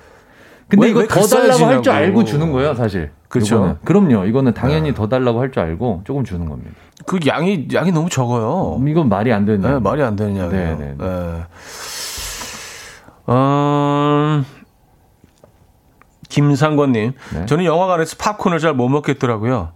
근데 0.69 0.85
왜, 0.85 0.91
이거 0.91 1.07
더 1.07 1.21
달라고 1.21 1.65
할 1.65 1.81
줄 1.81 1.91
알고 1.93 2.23
주는 2.23 2.51
거예요, 2.51 2.73
사실. 2.75 3.11
그렇죠. 3.27 3.77
그럼요. 3.83 4.25
이거는 4.25 4.53
당연히 4.53 4.89
네. 4.89 4.93
더 4.93 5.07
달라고 5.07 5.41
할 5.41 5.51
줄 5.51 5.61
알고 5.63 6.01
조금 6.05 6.23
주는 6.23 6.47
겁니다. 6.47 6.71
그 7.05 7.19
양이 7.27 7.67
양이 7.73 7.91
너무 7.91 8.07
적어요. 8.09 8.79
이건 8.87 9.09
말이 9.09 9.33
안 9.33 9.45
되는. 9.45 9.61
네, 9.61 9.79
말이 9.79 10.01
안 10.03 10.15
되는 10.15 10.37
양이에요. 10.37 10.49
네, 10.51 10.75
네. 10.79 10.95
네. 10.97 11.43
어... 13.25 14.43
김상권님, 16.39 17.13
네. 17.33 17.45
저는 17.45 17.65
영화관에서 17.65 18.15
팝콘을 18.17 18.59
잘 18.59 18.73
못 18.73 18.87
먹겠더라고요. 18.89 19.71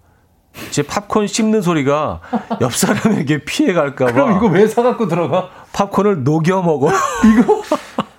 제 0.70 0.84
팝콘 0.84 1.28
씹는 1.28 1.61
소리가 1.61 2.22
옆 2.61 2.74
사람에게 2.74 3.43
피해 3.43 3.74
갈까봐. 3.74 4.11
그럼 4.11 4.38
이거 4.38 4.47
왜 4.47 4.68
사갖고 4.68 5.07
들어가? 5.07 5.49
팝콘을 5.74 6.24
녹여 6.24 6.61
먹어. 6.61 6.89
이거 7.26 7.64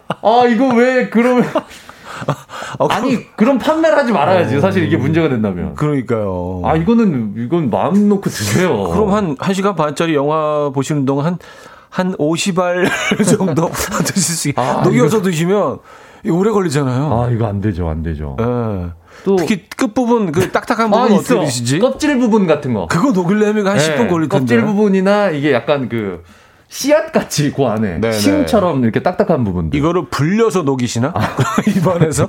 아 0.09 0.47
이거 0.47 0.69
왜 0.75 1.09
그러면 1.09 1.45
아, 2.27 2.87
아니 2.91 3.25
그럼 3.37 3.59
판매를 3.59 3.97
하지 3.97 4.13
말아야지. 4.13 4.61
사실 4.61 4.85
이게 4.85 4.97
문제가 4.97 5.29
된다면. 5.29 5.75
그러니까요. 5.77 6.63
아 6.65 6.75
이거는 6.75 7.35
이건 7.37 7.71
마음 7.71 8.09
놓고 8.09 8.29
드세요. 8.29 8.89
그럼 8.91 9.13
한 9.13 9.37
1시간 9.37 9.77
반짜리 9.77 10.15
영화 10.15 10.71
보시는 10.75 11.05
동안 11.05 11.27
한 11.27 11.39
한 11.95 12.13
50알 12.17 12.89
정도 13.39 13.71
드실 14.05 14.35
수 14.35 14.49
있게 14.49 14.61
아, 14.61 14.83
녹여서 14.83 15.19
이거... 15.19 15.23
드시면 15.27 15.79
오래 16.31 16.51
걸리잖아요. 16.51 17.23
아 17.23 17.31
이거 17.31 17.47
안 17.47 17.61
되죠, 17.61 17.89
안 17.89 18.03
되죠. 18.03 18.37
네. 18.39 18.45
또 19.25 19.37
특히 19.37 19.65
끝 19.77 19.95
부분 19.95 20.33
그 20.33 20.51
딱딱한 20.51 20.91
부분 20.91 21.13
아, 21.13 21.15
어떻게 21.15 21.41
드시지? 21.45 21.79
껍질 21.79 22.19
부분 22.19 22.47
같은 22.47 22.75
거. 22.75 22.87
그거 22.87 23.13
녹일려면 23.13 23.67
한 23.67 23.77
네, 23.77 23.97
10분 23.97 24.09
걸릴 24.11 24.29
텐데. 24.29 24.39
껍질 24.39 24.65
부분이나 24.65 25.31
이게 25.31 25.53
약간 25.53 25.89
그 25.89 26.23
씨앗 26.69 27.13
같이 27.13 27.53
그 27.53 27.65
안에 27.65 28.01
네네. 28.01 28.13
심처럼 28.13 28.83
이렇게 28.83 29.03
딱딱한 29.03 29.45
부분들. 29.45 29.79
이거를 29.79 30.07
불려서 30.11 30.63
녹이시나? 30.63 31.13
아. 31.15 31.37
입안에서? 31.77 32.29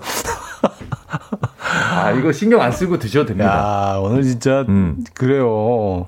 아 1.91 2.11
이거 2.11 2.31
신경 2.31 2.61
안 2.61 2.71
쓰고 2.71 2.99
드셔도 2.99 3.27
됩니다. 3.27 3.95
야 3.95 3.99
오늘 3.99 4.23
진짜 4.23 4.65
음. 4.69 5.03
그래요. 5.13 6.07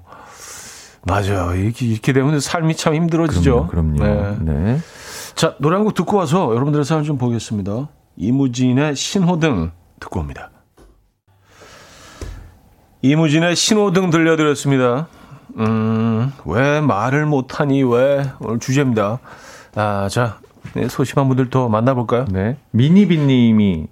맞아요. 1.04 1.54
이렇게, 1.56 1.86
이렇게 1.86 2.12
되면 2.12 2.40
삶이 2.40 2.76
참 2.76 2.94
힘들어지죠. 2.94 3.68
그럼요. 3.68 3.96
그럼요. 3.96 4.36
네. 4.44 4.54
네. 4.54 4.78
자 5.38 5.56
노래 5.60 5.76
한 5.76 5.86
곡 5.86 5.94
듣고 5.94 6.18
와서 6.18 6.50
여러분들의 6.52 6.84
사연 6.84 7.04
좀 7.04 7.18
보겠습니다. 7.20 7.90
이무진의 8.16 8.96
신호등 8.96 9.72
듣고 10.00 10.20
옵니다. 10.20 10.50
이무진의 13.04 13.56
신호등 13.56 14.10
들려드렸습니다. 14.10 15.08
음, 15.60 16.32
왜 16.46 16.82
말을 16.82 17.28
못하니, 17.28 17.84
왜? 17.84 18.26
오늘 18.40 18.60
주제입니다. 18.60 19.20
아, 19.76 20.08
자, 20.10 20.40
네, 20.74 20.88
소심한 20.88 21.28
분들 21.28 21.52
더 21.52 21.70
만나볼까요? 21.70 22.26
네. 22.32 22.58
미니비님이 22.72 23.88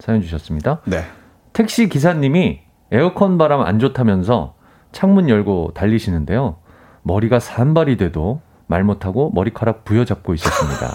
사연 0.00 0.20
주셨습니다. 0.20 0.80
네. 0.84 1.04
택시 1.52 1.88
기사님이 1.88 2.58
에어컨 2.90 3.38
바람 3.38 3.60
안 3.60 3.78
좋다면서 3.78 4.54
창문 4.90 5.28
열고 5.28 5.72
달리시는데요. 5.74 6.56
머리가 7.02 7.38
산발이 7.38 7.96
돼도 7.96 8.42
말 8.68 8.84
못하고 8.84 9.32
머리카락 9.34 9.84
부여잡고 9.84 10.34
있었습니다. 10.34 10.92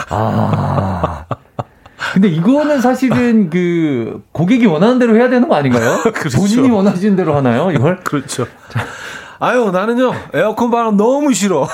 아. 0.08 1.26
근데 2.14 2.28
이거는 2.28 2.80
사실은 2.80 3.50
그 3.50 4.22
고객이 4.32 4.66
원하는 4.66 4.98
대로 4.98 5.14
해야 5.16 5.28
되는 5.28 5.48
거 5.48 5.54
아닌가요? 5.54 5.98
그렇죠. 6.14 6.38
본인이 6.38 6.70
원하시는 6.70 7.14
대로 7.16 7.36
하나요? 7.36 7.70
이걸? 7.70 8.00
그렇죠. 8.02 8.46
아유, 9.38 9.70
나는요, 9.70 10.12
에어컨 10.34 10.70
바람 10.70 10.96
너무 10.96 11.32
싫어. 11.32 11.66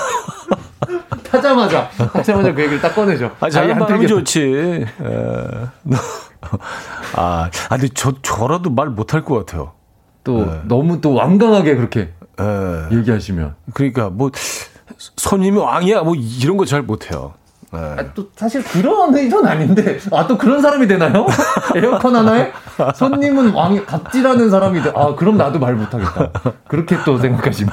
타자마자, 1.25 1.89
타자마자 2.13 2.55
그 2.55 2.63
얘기를 2.63 2.81
딱 2.81 2.95
꺼내죠. 2.95 3.33
아, 3.41 3.51
자연 3.51 3.79
바람이 3.79 4.07
좋지. 4.07 4.41
에. 4.43 4.87
아, 7.15 7.51
아, 7.69 7.77
근데 7.77 7.89
저, 7.95 8.13
저라도 8.23 8.71
말 8.71 8.89
못할 8.89 9.25
것 9.25 9.35
같아요. 9.45 9.73
또 10.23 10.45
네. 10.45 10.61
너무 10.65 11.01
또 11.01 11.15
완강하게 11.15 11.77
그렇게 11.77 12.11
네. 12.39 12.97
얘기하시면. 12.99 13.55
그러니까 13.75 14.11
뭐 14.11 14.31
손님이 14.99 15.59
왕이야 15.59 16.03
뭐 16.03 16.15
이런 16.15 16.57
거 16.57 16.65
잘 16.65 16.83
못해요. 16.83 17.35
네. 17.73 17.79
아, 17.81 17.97
또 18.15 18.29
사실 18.37 18.63
그런 18.63 19.15
의도는 19.15 19.51
아닌데 19.51 19.99
아 20.13 20.27
또 20.27 20.39
그런 20.39 20.63
사람이 20.63 20.87
되나요? 20.87 21.27
에어컨 21.75 22.15
하나에 22.17 22.53
손님은 22.95 23.53
왕이 23.53 23.85
갑질하는 23.85 24.49
사람이 24.51 24.83
돼. 24.83 24.93
아 24.95 25.15
그럼 25.15 25.37
나도 25.37 25.59
말 25.59 25.75
못하겠다. 25.75 26.31
그렇게 26.69 26.97
또 27.05 27.19
생각하시면 27.19 27.73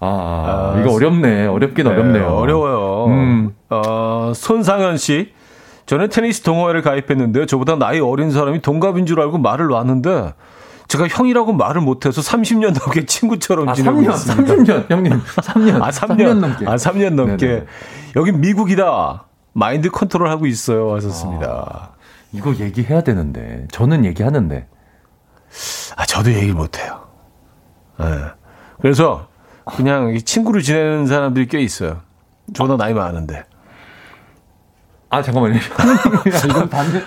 아, 0.00 0.06
아, 0.06 0.72
아 0.76 0.80
이거 0.80 0.92
어렵네. 0.94 1.46
어렵긴 1.46 1.84
네, 1.84 1.90
어렵네요. 1.90 2.26
어려워요. 2.28 3.06
음. 3.06 3.54
어, 3.70 4.32
손상현 4.34 4.96
씨. 4.96 5.32
저는 5.86 6.10
테니스 6.10 6.42
동호회를 6.42 6.82
가입했는데 6.82 7.46
저보다 7.46 7.76
나이 7.76 7.98
어린 7.98 8.30
사람이 8.30 8.60
동갑인 8.60 9.06
줄 9.06 9.20
알고 9.20 9.38
말을 9.38 9.68
놨는데 9.68 10.34
제가 10.88 11.06
형이라고 11.06 11.52
말을 11.52 11.82
못해서 11.82 12.20
30년 12.20 12.78
넘게 12.78 13.04
친구처럼 13.06 13.68
아, 13.68 13.74
지내고 13.74 14.00
3년, 14.00 14.10
있습니다. 14.10 14.54
30년, 14.54 14.90
형님. 14.90 15.12
3년. 15.36 15.82
아, 15.82 15.90
3년, 15.90 16.16
3년 16.16 16.34
넘게. 16.38 16.66
아, 16.66 16.76
3년 16.76 17.14
넘게. 17.14 17.46
네네. 17.46 17.66
여기 18.16 18.32
미국이다. 18.32 19.26
마인드 19.52 19.90
컨트롤 19.90 20.28
하고 20.28 20.46
있어요. 20.46 20.94
하셨습니다. 20.94 21.46
아, 21.46 21.98
이거 22.32 22.54
얘기해야 22.54 23.02
되는데. 23.02 23.66
저는 23.70 24.04
얘기하는데. 24.06 24.66
아, 25.96 26.06
저도 26.06 26.32
얘기를 26.32 26.54
못해요. 26.54 27.06
네. 27.98 28.06
그래서 28.80 29.28
그냥 29.76 30.16
친구로 30.24 30.60
지내는 30.62 31.06
사람들이 31.06 31.48
꽤 31.48 31.60
있어요. 31.60 32.00
저도 32.54 32.76
나이 32.76 32.94
많은데. 32.94 33.44
아 35.10 35.22
잠깐만요. 35.22 35.56
이건 36.44 36.68
반대 36.68 37.02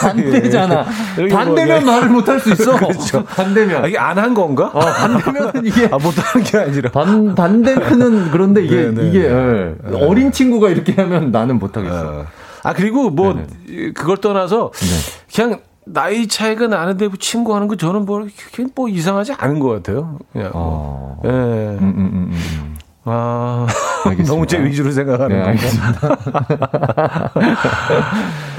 반대잖아. 0.00 0.84
예. 1.18 1.28
반대면 1.28 1.84
뭐, 1.84 1.92
말을 1.94 2.08
못 2.10 2.28
할 2.28 2.38
수 2.38 2.50
있어. 2.52 2.76
그렇죠. 2.76 3.24
반대면 3.24 3.84
아, 3.84 3.86
이게 3.86 3.96
안 3.98 4.18
한 4.18 4.34
건가? 4.34 4.70
어, 4.74 4.80
반대면은 4.80 5.64
이게 5.64 5.86
아 5.90 5.96
못하는 5.98 6.44
게 6.44 6.58
아니라 6.58 6.90
반 6.90 7.34
반대면은 7.34 8.30
그런데 8.30 8.62
이게 8.64 8.76
네네. 8.76 9.02
네, 9.02 9.08
이게 9.08 9.20
네. 9.28 9.74
예. 9.90 10.04
어린 10.04 10.32
친구가 10.32 10.68
이렇게 10.68 10.92
하면 11.00 11.30
나는 11.30 11.58
못 11.58 11.74
하겠어. 11.76 12.20
어. 12.20 12.26
아 12.62 12.72
그리고 12.74 13.08
뭐 13.10 13.32
네네. 13.32 13.46
네. 13.68 13.92
그걸 13.92 14.18
떠나서 14.18 14.70
네. 14.74 14.86
그냥 15.34 15.60
나이 15.86 16.26
차이가 16.26 16.66
나는데 16.66 17.06
뭐 17.08 17.16
친구 17.18 17.54
하는 17.54 17.68
거 17.68 17.76
저는 17.76 18.04
뭐, 18.04 18.26
뭐 18.74 18.88
이상하지 18.88 19.32
않은 19.38 19.60
것 19.60 19.68
같아요. 19.68 20.18
그냥. 20.32 20.50
어. 20.52 21.20
예. 21.24 21.28
음, 21.30 21.78
음, 21.80 22.30
음, 22.32 22.75
음. 23.06 23.08
아, 23.08 23.66
너무 24.26 24.46
제 24.46 24.62
위주로 24.62 24.90
생각하는 24.90 25.42
네, 25.42 25.56
건가? 25.56 26.18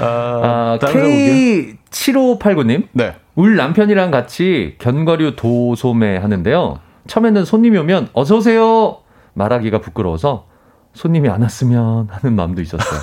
아, 0.00 0.02
아, 0.02 0.78
K7589님. 0.80 2.88
네. 2.92 3.16
울 3.34 3.56
남편이랑 3.56 4.10
같이 4.10 4.76
견과류 4.78 5.36
도소매 5.36 6.16
하는데요. 6.16 6.80
처음에는 7.06 7.44
손님이 7.44 7.76
오면 7.78 8.08
어서오세요! 8.12 8.98
말하기가 9.34 9.80
부끄러워서 9.80 10.46
손님이 10.94 11.28
안 11.28 11.42
왔으면 11.42 12.08
하는 12.10 12.34
마음도 12.34 12.62
있었어요. 12.62 13.00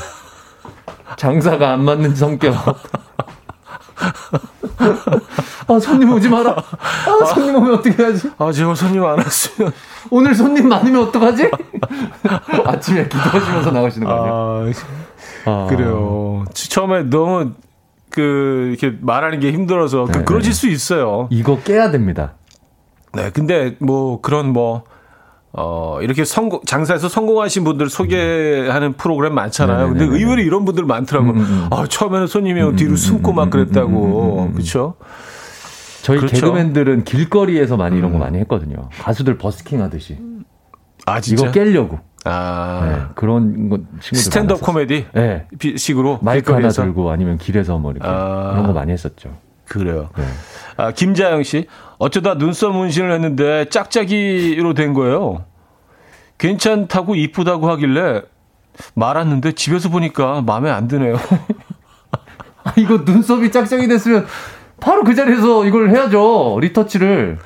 장사가 1.18 1.74
안 1.74 1.86
맞는 1.86 2.16
성격. 2.16 2.56
아, 5.68 5.80
손님 5.80 6.12
오지 6.12 6.30
마라. 6.30 6.56
아, 7.22 7.26
손님 7.26 7.55
오면 7.55 7.74
어떻게 7.76 8.03
하지? 8.03 8.30
아, 8.38 8.51
제발 8.51 8.76
손님 8.76 9.03
안 9.03 9.18
왔으면. 9.18 9.72
오늘 10.09 10.36
손님 10.36 10.68
많으면 10.70 11.03
어떡하지? 11.07 11.49
아침에 12.66 13.03
기도하시면서 13.07 13.72
나가시는 13.72 14.07
거 14.07 14.13
아니에요? 14.13 14.74
아, 15.45 15.51
아. 15.51 15.68
그래요. 15.70 16.45
처음에 16.53 17.03
너무 17.03 17.51
그, 18.09 18.76
이렇게 18.78 18.97
말하는 19.01 19.39
게 19.39 19.51
힘들어서 19.51 20.05
그, 20.05 20.11
네, 20.20 20.24
그러실 20.24 20.53
네. 20.53 20.57
수 20.57 20.68
있어요. 20.68 21.28
이거 21.32 21.59
깨야 21.61 21.91
됩니다. 21.91 22.34
네, 23.13 23.30
근데 23.32 23.76
뭐 23.80 24.22
그런 24.22 24.53
뭐, 24.53 24.84
어, 25.51 25.99
이렇게 26.01 26.26
성공, 26.26 26.61
장사에서 26.66 27.07
성공하신 27.07 27.63
분들 27.63 27.89
소개하는 27.89 28.93
프로그램 28.93 29.34
많잖아요. 29.36 29.88
네네네네. 29.88 30.05
근데 30.05 30.20
의외로 30.20 30.41
이런 30.41 30.66
분들 30.66 30.84
많더라고요. 30.86 31.32
음, 31.32 31.38
음, 31.38 31.41
음. 31.41 31.68
아, 31.72 31.86
처음에는 31.88 32.28
손님이 32.28 32.61
음, 32.61 32.76
뒤로 32.76 32.95
숨고 32.95 33.32
막 33.34 33.49
그랬다고. 33.49 34.51
그렇죠? 34.53 34.95
저희 36.06 36.20
그렇죠. 36.20 36.36
개그맨들은 36.36 37.03
길거리에서 37.03 37.78
많이 37.78 37.97
이런 37.97 38.12
거 38.12 38.20
많이 38.20 38.38
했거든요. 38.38 38.89
가수들 38.99 39.39
버스킹 39.39 39.82
하듯이. 39.82 40.20
아, 41.08 41.20
진짜? 41.20 41.45
이거 41.45 41.51
깨려고. 41.51 41.99
아. 42.26 42.82
네, 42.86 43.14
그런 43.16 43.70
거 43.70 43.78
친구들 43.78 44.18
스탠드업 44.18 44.62
코미디? 44.62 45.08
네. 45.16 45.47
식으로 45.76 46.20
마이크 46.22 46.45
길거리에서? 46.45 46.84
하나 46.84 46.93
들고 46.93 47.10
아니면 47.10 47.39
길에서 47.39 47.80
뭐 47.80 47.89
이렇게 47.89 48.08
아. 48.08 48.51
그런 48.51 48.68
거 48.68 48.74
많이 48.74 48.91
했었죠. 48.91 49.36
그래요. 49.68 50.10
네. 50.16 50.24
아, 50.78 50.91
김자영 50.91 51.41
씨. 51.41 51.66
어쩌다 51.97 52.36
눈썹 52.36 52.74
문신을 52.74 53.12
했는데 53.12 53.66
짝짝이로 53.70 54.76
된 54.76 54.93
거예요. 54.93 55.43
괜찮다고 56.38 57.16
이쁘다고 57.16 57.68
하길래 57.68 58.22
말았는데 58.93 59.53
집에서 59.53 59.89
보니까 59.89 60.43
마음에 60.43 60.70
안 60.70 60.88
드네요. 60.88 61.16
아, 62.64 62.74
이거 62.78 62.97
눈썹이 62.97 63.49
짝짝이 63.49 63.88
됐으면 63.88 64.28
바로 64.86 65.03
그 65.03 65.15
자리에서 65.15 65.65
이걸 65.65 65.89
해야죠. 65.89 66.59
리터치를. 66.61 67.39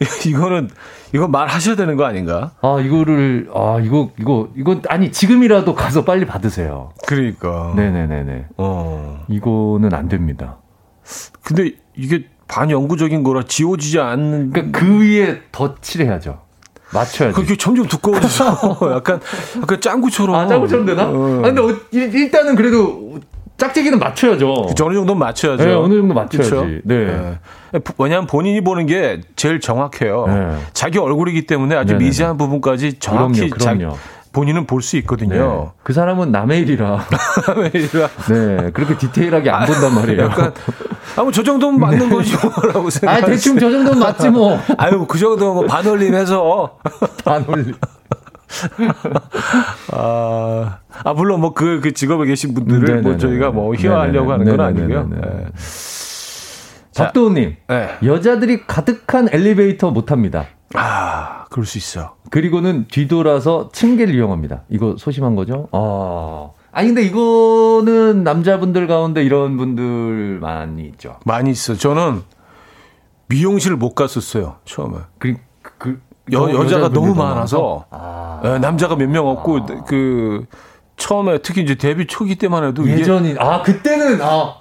이거는 0.26 0.70
이거 1.14 1.28
말하셔야 1.28 1.76
되는 1.76 1.96
거 1.96 2.04
아닌가? 2.06 2.52
아 2.62 2.80
이거를 2.80 3.50
아 3.54 3.78
이거 3.82 4.10
이거 4.18 4.48
이거 4.56 4.80
아니 4.88 5.12
지금이라도 5.12 5.74
가서 5.74 6.04
빨리 6.04 6.24
받으세요. 6.24 6.94
그러니까. 7.06 7.74
네네네네. 7.76 8.46
어 8.56 9.24
이거는 9.28 9.92
안 9.92 10.08
됩니다. 10.08 10.56
근데 11.44 11.72
이게 11.94 12.24
반영구적인 12.48 13.22
거라 13.24 13.42
지워지지 13.42 14.00
않는. 14.00 14.52
그러니까 14.52 14.78
그 14.78 15.00
위에 15.02 15.42
덧칠해야죠. 15.52 16.40
맞춰야지. 16.94 17.34
그게 17.34 17.56
점점 17.56 17.86
두꺼워지죠. 17.86 18.44
약간 18.96 19.20
약간 19.60 19.80
짱구처럼. 19.82 20.34
아 20.34 20.46
짱구처럼 20.46 20.86
되나? 20.86 21.04
어. 21.10 21.40
아 21.44 21.52
근데 21.52 21.60
어, 21.60 21.76
일단은 21.92 22.54
그래도 22.54 23.20
짝짝이는 23.56 23.98
맞춰야죠. 23.98 24.66
그쵸, 24.68 24.86
어느 24.86 24.94
정도 24.94 25.14
맞춰야죠. 25.14 25.64
네, 25.64 25.72
어느 25.72 25.94
정도 25.94 26.14
맞춰야지. 26.14 26.50
그쵸? 26.50 26.64
네. 26.84 27.04
네. 27.06 27.38
왜냐하면 27.98 28.26
본인이 28.26 28.60
보는 28.62 28.86
게 28.86 29.20
제일 29.34 29.60
정확해요. 29.60 30.26
네. 30.26 30.58
자기 30.72 30.98
얼굴이기 30.98 31.46
때문에 31.46 31.74
아주 31.74 31.92
네네네. 31.94 32.04
미세한 32.04 32.36
부분까지 32.36 32.98
정확히 32.98 33.48
그럼요, 33.50 33.78
그럼요. 33.78 33.96
본인은 34.32 34.66
볼 34.66 34.82
수 34.82 34.98
있거든요. 34.98 35.34
네. 35.34 35.70
그 35.82 35.94
사람은 35.94 36.30
남의 36.30 36.60
일이라. 36.60 37.06
남의 37.48 37.70
일이라. 37.72 38.08
네. 38.28 38.70
그렇게 38.72 38.98
디테일하게 38.98 39.48
안 39.50 39.64
본단 39.66 39.94
말이에요. 39.94 40.22
약간, 40.24 40.52
아, 41.16 41.22
뭐, 41.22 41.32
저 41.32 41.42
정도면 41.42 41.80
맞는 41.80 41.98
네. 42.10 42.14
거지, 42.14 42.36
뭐라고 42.36 42.90
생각. 42.90 43.14
아, 43.16 43.24
대충 43.24 43.58
저 43.58 43.70
정도면 43.70 43.98
맞지, 43.98 44.28
뭐. 44.28 44.58
아유, 44.76 45.06
그 45.08 45.18
정도면 45.18 45.54
뭐 45.54 45.64
반올림 45.64 46.14
해서. 46.14 46.76
반올림. 47.24 47.74
아, 49.92 50.78
아, 51.04 51.12
물론 51.14 51.40
뭐 51.40 51.52
그, 51.52 51.80
그 51.80 51.92
직업에 51.92 52.26
계신 52.26 52.54
분들을 52.54 52.80
네네네. 52.80 53.00
뭐 53.02 53.16
저희가 53.16 53.50
뭐 53.50 53.74
희화하려고 53.74 54.32
하는 54.32 54.44
건 54.44 54.60
아니고요. 54.60 55.08
네. 55.08 55.46
박도우님, 56.96 57.56
네. 57.68 57.88
여자들이 58.04 58.66
가득한 58.66 59.28
엘리베이터 59.30 59.90
못 59.90 60.06
탑니다. 60.06 60.46
아, 60.74 61.44
그럴 61.50 61.66
수 61.66 61.78
있어. 61.78 62.16
그리고는 62.30 62.86
뒤돌아서 62.88 63.68
층계를 63.72 64.14
이용합니다. 64.14 64.62
이거 64.68 64.96
소심한 64.98 65.36
거죠? 65.36 65.68
아. 65.72 66.50
아니, 66.72 66.88
근데 66.88 67.02
이거는 67.02 68.22
남자분들 68.24 68.86
가운데 68.86 69.24
이런 69.24 69.56
분들 69.56 70.38
많이 70.40 70.86
있죠. 70.88 71.16
많이 71.24 71.50
있어. 71.50 71.74
저는 71.74 72.22
미용실을 73.28 73.76
못 73.76 73.94
갔었어요, 73.94 74.56
처음에. 74.64 74.98
그, 75.18 75.34
그, 75.62 76.00
여, 76.32 76.50
여자가 76.52 76.88
너무 76.90 77.14
많아서 77.14 77.84
아. 77.90 78.40
네, 78.42 78.58
남자가 78.58 78.96
몇 78.96 79.08
명 79.08 79.26
없고 79.28 79.58
아. 79.58 79.84
그 79.86 80.44
처음에 80.96 81.38
특히 81.38 81.62
이제 81.62 81.74
데뷔 81.74 82.06
초기 82.06 82.36
때만 82.36 82.64
해도 82.64 82.88
예전이 82.88 83.36
아 83.38 83.62
그때는 83.62 84.20
아 84.22 84.54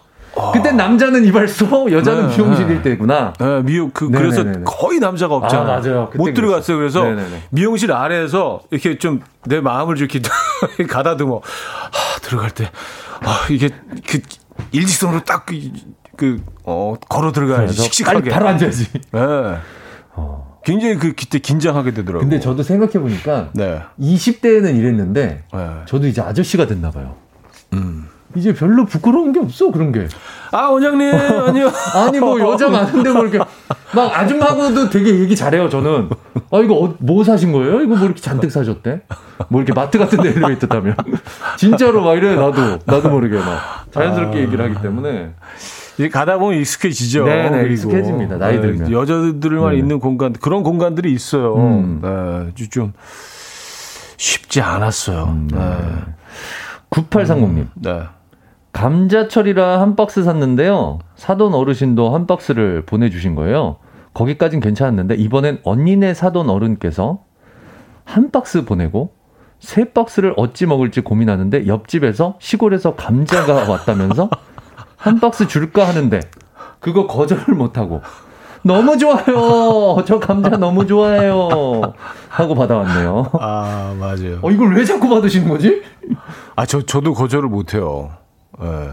그때 0.52 0.74
남자는 0.74 1.24
이발소, 1.24 1.92
여자는 1.94 2.28
네, 2.28 2.36
미용실일 2.36 2.68
네. 2.68 2.82
때구나. 2.82 3.32
네, 3.40 3.62
미용 3.64 3.90
그 3.92 4.04
네네네네. 4.04 4.44
그래서 4.44 4.64
거의 4.66 5.00
남자가 5.00 5.36
없잖아. 5.36 5.62
아, 5.62 5.80
맞아요. 5.80 6.10
못 6.16 6.34
들어갔어요. 6.34 6.76
그래서 6.78 7.04
네네네. 7.04 7.44
미용실 7.52 7.92
아래에서 7.94 8.60
이렇게 8.72 8.98
좀 8.98 9.22
내 9.48 9.62
마음을 9.62 9.98
이렇게 9.98 10.20
가다듬어. 10.90 11.38
아, 11.38 12.20
들어갈 12.22 12.50
때 12.52 12.70
아, 13.24 13.46
이게 13.50 13.70
그 14.10 14.20
일직선으로 14.72 15.22
딱 15.24 15.46
그, 16.18 16.42
어, 16.64 16.96
걸어 17.08 17.32
들어가야지. 17.32 17.82
씩씩하게. 17.82 18.30
바로 18.32 18.48
앉아야지. 18.48 18.92
네. 19.12 19.20
어. 20.16 20.45
굉장히 20.66 20.96
그 20.96 21.14
그때 21.14 21.40
긴장하게 21.40 21.92
되더라고요. 21.92 22.22
근데 22.22 22.40
저도 22.40 22.64
생각해 22.64 22.94
보니까 22.94 23.50
네. 23.54 23.82
20대에는 24.00 24.76
이랬는데 24.76 25.44
네. 25.54 25.70
저도 25.86 26.08
이제 26.08 26.22
아저씨가 26.22 26.66
됐나 26.66 26.92
봐요. 26.92 27.16
음. 27.74 28.08
이제 28.36 28.54
별로 28.54 28.86
부끄러운 28.86 29.32
게 29.32 29.40
없어 29.40 29.72
그런 29.72 29.92
게. 29.92 30.08
아 30.52 30.68
원장님 30.70 31.14
아니요. 31.48 31.72
아니 31.94 32.20
뭐 32.20 32.40
여자 32.40 32.68
많은데 32.68 33.12
뭐 33.12 33.22
이렇게 33.22 33.38
막 33.38 34.20
아줌마하고도 34.20 34.90
되게 34.90 35.20
얘기 35.20 35.36
잘해요 35.36 35.70
저는. 35.70 36.10
아 36.52 36.60
이거 36.60 36.84
어, 36.84 36.96
뭐 37.00 37.24
사신 37.24 37.52
거예요? 37.52 37.82
이거 37.82 37.96
뭐 37.96 38.06
이렇게 38.06 38.20
잔뜩 38.20 38.52
사셨대? 38.52 39.02
뭐 39.50 39.62
이렇게 39.62 39.74
마트 39.74 40.00
같은 40.00 40.22
데 40.22 40.30
엘리베이터 40.30 40.68
타면 40.68 40.96
진짜로 41.58 42.02
막 42.02 42.16
이래 42.16 42.36
나도 42.36 42.80
나도 42.86 43.10
모르게 43.10 43.38
막 43.38 43.86
자연스럽게 43.92 44.40
아... 44.40 44.42
얘기를 44.42 44.66
하기 44.66 44.82
때문에. 44.82 45.34
이제 45.98 46.10
가다 46.10 46.38
보면 46.38 46.60
익숙해지죠. 46.60 47.26
네, 47.26 47.50
네 47.50 47.70
익숙해집니다. 47.72 48.38
나이 48.38 48.56
네, 48.56 48.62
들면. 48.62 48.92
여자들만 48.92 49.74
네. 49.74 49.80
있는 49.80 50.00
공간, 50.00 50.34
그런 50.34 50.64
공간들이 50.64 51.12
있어요. 51.12 51.56
음. 51.56 52.02
네, 52.02 52.68
좀 52.70 52.94
쉽지 54.18 54.62
않았어요. 54.62 55.24
음, 55.26 55.48
네. 55.52 55.58
네. 55.58 56.14
9830님. 56.90 57.58
음, 57.58 57.70
네. 57.76 58.02
감자철이라 58.74 59.80
한 59.80 59.96
박스 59.96 60.24
샀는데요. 60.24 61.00
사돈 61.16 61.54
어르신도 61.54 62.14
한 62.14 62.28
박스를 62.28 62.86
보내주신 62.86 63.36
거예요. 63.36 63.78
거기까진 64.14 64.60
괜찮았는데 64.60 65.16
이번엔 65.16 65.60
언니네 65.64 66.14
사돈 66.14 66.50
어른께서 66.50 67.24
한 68.04 68.32
박스 68.32 68.66
보내고 68.66 69.14
세 69.60 69.86
박스를 69.94 70.34
어찌 70.36 70.66
먹을지 70.66 71.02
고민하는데 71.02 71.68
옆집에서 71.68 72.36
시골에서 72.40 72.96
감자가 72.96 73.70
왔다면서 73.70 74.30
한 74.98 75.20
박스 75.20 75.48
줄까 75.48 75.88
하는데 75.88 76.20
그거 76.80 77.08
거절을 77.08 77.56
못하고 77.56 78.02
너무 78.64 78.98
좋아요. 78.98 80.04
저 80.06 80.20
감자 80.20 80.50
너무 80.50 80.88
좋아해요. 80.88 81.82
하고 82.30 82.56
받아왔네요. 82.56 83.30
아, 83.40 83.96
맞아요. 84.00 84.40
어, 84.42 84.50
이걸 84.50 84.76
왜 84.76 84.84
자꾸 84.84 85.08
받으시는 85.08 85.48
거지? 85.48 85.84
아, 86.56 86.66
저, 86.66 86.82
저도 86.82 87.14
거절을 87.14 87.48
못해요. 87.48 88.10
예. 88.62 88.66
네. 88.66 88.90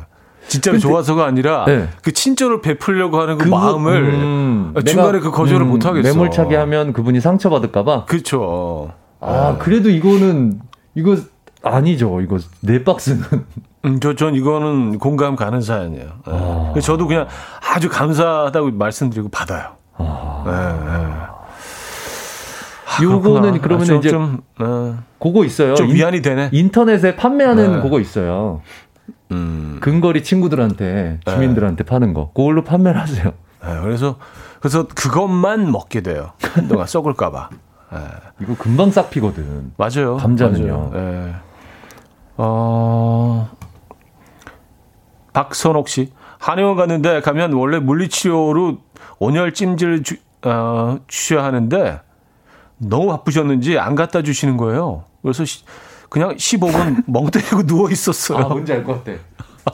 진짜로 0.49 0.75
근데, 0.75 0.83
좋아서가 0.87 1.25
아니라 1.25 1.65
네. 1.67 1.89
그 2.03 2.13
친절을 2.13 2.61
베풀려고 2.61 3.19
하는 3.21 3.39
그, 3.39 3.45
그 3.45 3.49
마음을 3.49 4.03
음, 4.03 4.75
중간에 4.85 5.21
그 5.21 5.31
거절을 5.31 5.63
음, 5.63 5.71
못 5.71 5.87
하겠어. 5.87 6.07
매몰차게 6.07 6.57
하면 6.57 6.93
그분이 6.93 7.21
상처 7.21 7.49
받을까 7.49 7.85
봐. 7.85 8.05
그렇죠. 8.05 8.93
아, 9.21 9.53
네. 9.53 9.59
그래도 9.59 9.89
이거는 9.89 10.61
이거 10.95 11.17
아니죠. 11.63 12.21
이거 12.21 12.39
네 12.61 12.83
박스는. 12.85 13.23
음, 13.85 14.01
저, 14.01 14.15
전 14.15 14.35
이거는 14.35 14.99
공감 14.99 15.35
가는 15.35 15.61
사연이에요. 15.61 16.05
네. 16.05 16.13
아. 16.27 16.73
저도 16.81 17.07
그냥 17.07 17.27
아주 17.75 17.89
감사하다고 17.89 18.73
말씀드리고 18.73 19.29
받아요. 19.29 19.73
아. 19.97 20.43
네, 20.47 20.53
네. 20.53 21.33
아, 22.87 23.03
요거는 23.03 23.61
그러면 23.61 23.91
아, 23.91 23.95
이제 23.95 24.11
좀, 24.11 24.41
어, 24.61 24.99
그거 25.19 25.45
있어요. 25.45 25.75
좀 25.75 25.89
위안이 25.89 26.23
되네. 26.23 26.51
인터넷에 26.53 27.17
판매하는 27.17 27.77
네. 27.77 27.83
그거 27.83 27.99
있어요. 28.01 28.61
음. 29.33 29.79
근거리 29.81 30.23
친구들한테 30.23 31.19
네. 31.25 31.33
주민들한테 31.33 31.85
네. 31.85 31.89
파는 31.91 32.15
거. 32.15 32.31
그걸로 32.35 32.63
판매를 32.63 33.01
하세요. 33.01 33.33
네, 33.65 33.81
그래서 33.83 34.17
그래서 34.61 34.87
그것만 34.87 35.73
먹게 35.73 36.03
돼요. 36.03 36.33
한동안 36.41 36.87
썩을까봐. 36.87 37.49
네. 37.93 37.99
이거 38.43 38.55
금방 38.57 38.91
싹 38.91 39.11
피거든. 39.11 39.73
맞아요. 39.77 40.17
감자는요. 40.19 40.91
맞아요. 40.91 40.91
네. 40.93 41.35
어, 42.37 43.49
박선옥 45.33 45.89
씨. 45.89 46.13
한의원 46.39 46.77
갔는데 46.77 47.21
가면 47.21 47.53
원래 47.53 47.79
물리치료로 47.79 48.79
온열 49.19 49.55
찜질 49.55 50.03
주, 50.03 50.17
어, 50.45 50.99
주셔야 51.07 51.45
하는데 51.45 52.01
너무 52.79 53.07
바쁘셨는지 53.09 53.79
안 53.79 53.95
갖다 53.95 54.23
주시는 54.23 54.57
거예요. 54.57 55.05
그래서 55.23 55.45
시, 55.45 55.63
그냥 56.09 56.35
15분 56.37 57.05
멍 57.07 57.31
때리고 57.31 57.63
누워 57.65 57.91
있었어요. 57.91 58.39
아, 58.39 58.49
뭔지 58.49 58.73
알 58.73 58.83
것 58.85 59.05
같아. 59.05 59.17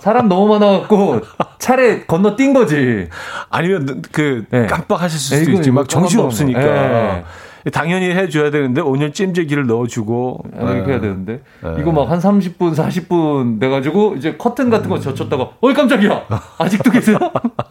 사람 0.02 0.28
너무 0.28 0.48
많아갖고 0.58 1.22
차례 1.58 2.04
건너 2.04 2.36
뛴 2.36 2.52
거지. 2.52 3.08
아니면 3.48 4.02
그 4.12 4.44
네. 4.50 4.66
깜빡하실 4.66 5.18
수도 5.18 5.50
있지. 5.52 5.70
막 5.70 5.88
정신 5.88 6.20
없으니까. 6.20 7.24
네. 7.68 7.70
당연히 7.70 8.10
해줘야 8.10 8.50
되는데 8.50 8.80
온열 8.80 9.12
찜질기를 9.12 9.66
넣어주고 9.66 10.44
아, 10.58 10.70
이렇게 10.72 10.92
해야 10.92 11.00
되는데 11.00 11.42
네. 11.62 11.76
이거 11.78 11.92
막 11.92 12.08
한 12.08 12.18
30분 12.18 12.74
40분 12.74 13.60
돼가지고 13.60 14.14
이제 14.16 14.36
커튼 14.36 14.70
같은 14.70 14.88
거 14.88 14.98
젖혔다가 14.98 15.50
어이 15.60 15.74
깜짝이야 15.74 16.22
아직도 16.58 16.90
계세요? 16.90 17.18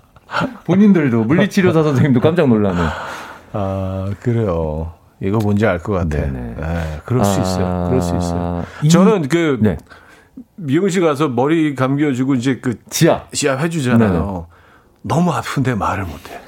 본인들도 0.66 1.24
물리치료사 1.24 1.82
선생님도 1.84 2.20
깜짝 2.20 2.48
놀라는. 2.50 2.84
아 3.54 4.12
그래요. 4.22 4.94
이거 5.20 5.40
뭔지 5.40 5.66
알 5.66 5.80
것 5.80 5.94
같아. 5.94 6.20
네, 6.28 6.56
그럴 7.06 7.22
아, 7.22 7.24
수 7.24 7.42
있어요. 7.42 7.86
그럴 7.88 8.02
수 8.02 8.16
있어요. 8.16 8.64
이, 8.84 8.90
저는 8.90 9.28
그 9.30 9.58
네. 9.62 9.78
미용실 10.58 11.02
가서 11.02 11.28
머리 11.30 11.74
감겨주고 11.74 12.36
이제 12.36 12.60
그 12.62 12.76
지압 12.90 13.34
지압 13.34 13.60
해주잖아요. 13.62 14.12
네네. 14.12 14.42
너무 15.04 15.32
아픈데 15.32 15.74
말을 15.76 16.04
못해. 16.04 16.40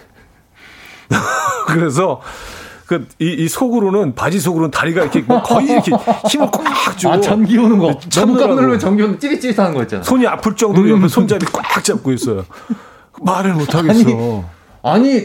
그래서 1.67 2.21
그, 2.89 3.07
이, 3.19 3.35
이 3.37 3.47
속으로는, 3.47 4.15
바지 4.15 4.39
속으로는 4.39 4.71
다리가 4.71 5.03
이렇게 5.03 5.21
뭐 5.21 5.43
거의 5.43 5.67
이렇게 5.67 5.91
힘을 6.27 6.49
꽉 6.51 6.97
주고. 6.97 7.13
아, 7.13 7.21
전기 7.21 7.55
오는 7.55 7.77
거. 7.77 7.99
너무 8.09 8.35
깜 8.35 8.55
누르면 8.55 8.79
전기 8.79 9.03
오는 9.03 9.19
찌릿찌릿 9.19 9.59
하는 9.59 9.75
거 9.75 9.83
있잖아. 9.83 10.01
손이 10.01 10.25
아플 10.25 10.55
정도로 10.55 10.87
음. 10.87 10.97
옆에 10.97 11.07
손잡이 11.07 11.45
꽉 11.53 11.83
잡고 11.83 12.11
있어요. 12.13 12.45
말을 13.21 13.53
못 13.53 13.75
하겠어. 13.75 14.09
아니, 14.09 14.43
아니, 14.81 15.21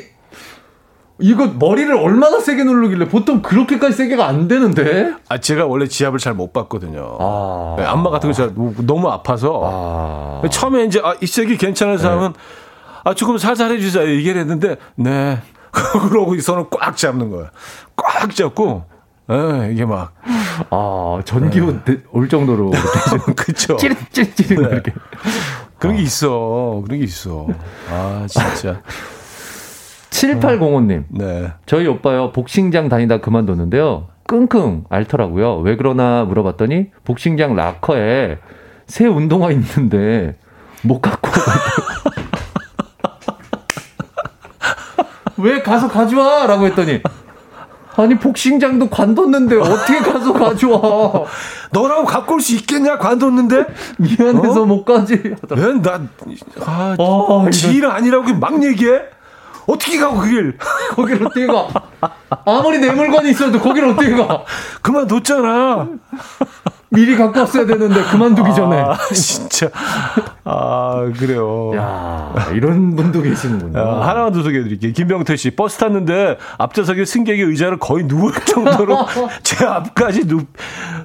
이거 1.21 1.47
머리를 1.47 1.91
얼마나 1.97 2.39
세게 2.39 2.65
누르길래 2.65 3.09
보통 3.09 3.41
그렇게까지 3.41 3.97
세게가 3.97 4.27
안 4.27 4.47
되는데? 4.47 5.15
아, 5.31 5.39
제가 5.39 5.65
원래 5.65 5.87
지압을 5.89 6.19
잘 6.19 6.35
못 6.35 6.53
받거든요. 6.53 7.17
아. 7.19 7.77
네, 7.79 7.85
안마 7.87 8.11
같은 8.11 8.29
거 8.29 8.35
제가 8.35 8.53
너무 8.87 9.09
아파서. 9.09 10.43
아. 10.45 10.49
처음에 10.51 10.85
이제, 10.85 11.01
아, 11.03 11.15
이 11.23 11.27
세기 11.27 11.57
괜찮아서 11.57 12.11
네. 12.11 12.15
하면, 12.15 12.35
아, 13.05 13.15
조금 13.15 13.39
살살 13.39 13.71
해주세요. 13.71 14.07
얘기를 14.11 14.39
했는데, 14.39 14.77
네. 14.97 15.39
그러고 15.75 16.35
이 16.35 16.41
손을 16.41 16.67
꽉 16.71 16.97
잡는 16.97 17.31
거야. 17.31 17.51
꽉 17.97 18.35
잡고, 18.35 18.85
예, 19.31 19.73
이게 19.73 19.85
막. 19.85 20.15
아, 20.71 21.21
전기온 21.25 21.83
네. 21.85 21.99
올 22.13 22.29
정도로. 22.29 22.71
그쵸. 23.37 23.77
찌릿찌릿찌릿 23.77 24.61
네. 24.61 24.69
이렇게. 24.69 24.93
그런 25.79 25.97
게 25.97 26.03
있어. 26.03 26.83
그런 26.85 26.99
게 26.99 27.05
있어. 27.05 27.47
아, 27.91 28.27
진짜. 28.29 28.81
7805님. 30.11 31.05
네. 31.09 31.53
저희 31.67 31.87
오빠요, 31.87 32.33
복싱장 32.33 32.89
다니다 32.89 33.21
그만뒀는데요. 33.21 34.09
끙끙 34.27 34.85
앓더라고요. 34.89 35.59
왜 35.59 35.77
그러나 35.77 36.25
물어봤더니, 36.25 36.91
복싱장 37.05 37.57
락커에 37.57 38.39
새 38.87 39.07
운동화 39.07 39.51
있는데, 39.51 40.37
못 40.83 41.01
갖고 41.01 41.31
왜 45.37 45.63
가서 45.63 45.89
가져와? 45.89 46.47
라고 46.47 46.67
했더니, 46.67 47.03
아니, 47.97 48.19
복싱장도 48.19 48.89
관뒀는데 48.91 49.57
어떻게 49.59 49.99
가서 49.99 50.33
가져와? 50.33 51.25
너라고 51.71 52.05
갖고 52.05 52.35
올 52.35 52.41
수 52.41 52.55
있겠냐? 52.57 52.99
관뒀는데? 52.99 53.67
미안해서 53.99 54.63
어? 54.63 54.67
못 54.67 54.85
가지. 54.85 55.15
왜? 55.51 55.73
나, 55.83 56.01
아, 56.65 56.95
어, 56.99 57.51
지일 57.51 57.87
아니라고 57.87 58.35
막 58.35 58.63
얘기해? 58.63 59.01
어떻게 59.67 59.99
가, 59.99 60.11
거길? 60.11 60.59
거길 60.95 61.25
어떻게 61.25 61.47
가? 61.47 61.69
아무리 62.45 62.79
내 62.79 62.91
물건이 62.91 63.31
있어도 63.31 63.59
거길 63.61 63.85
어떻게 63.87 64.15
가? 64.15 64.45
그만 64.83 65.07
뒀잖아. 65.07 65.89
미리 66.95 67.17
갖고 67.17 67.41
왔어야 67.41 67.67
되는데 67.67 68.03
그만두기 68.05 68.51
아, 68.51 68.55
전에. 68.55 68.85
진짜. 69.15 69.71
아 70.45 71.11
그래요. 71.19 71.73
야 71.75 72.35
이런 72.53 72.95
분도 72.97 73.23
계시는군요. 73.23 73.79
야, 73.79 74.01
하나만 74.07 74.33
더 74.33 74.43
소개해드릴게요. 74.43 74.93
김병태 74.93 75.37
씨 75.37 75.51
버스 75.51 75.79
탔는데 75.79 76.39
앞좌석에 76.59 77.05
승객의 77.05 77.45
의자를 77.47 77.79
거의 77.79 78.05
누울 78.05 78.33
정도로 78.45 79.07
제 79.43 79.65
앞까지 79.65 80.27
눕, 80.27 80.47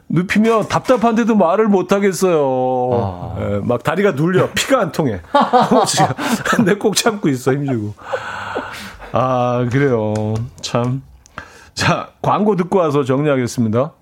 눕히며 0.10 0.64
답답한데도 0.64 1.36
말을 1.36 1.68
못 1.68 1.92
하겠어요. 1.92 2.90
아. 2.94 3.36
예, 3.40 3.60
막 3.64 3.84
다리가 3.84 4.12
눌려 4.12 4.50
피가 4.54 4.80
안 4.82 4.92
통해. 4.92 5.22
근데 6.46 6.76
꼭 6.76 6.96
참고 6.96 7.30
있어 7.30 7.54
힘주고. 7.54 7.94
아 9.12 9.66
그래요. 9.72 10.14
참. 10.62 11.02
자 11.74 12.10
광고 12.22 12.56
듣고 12.58 12.80
와서 12.80 13.04
정리하겠습니다. 13.04 13.94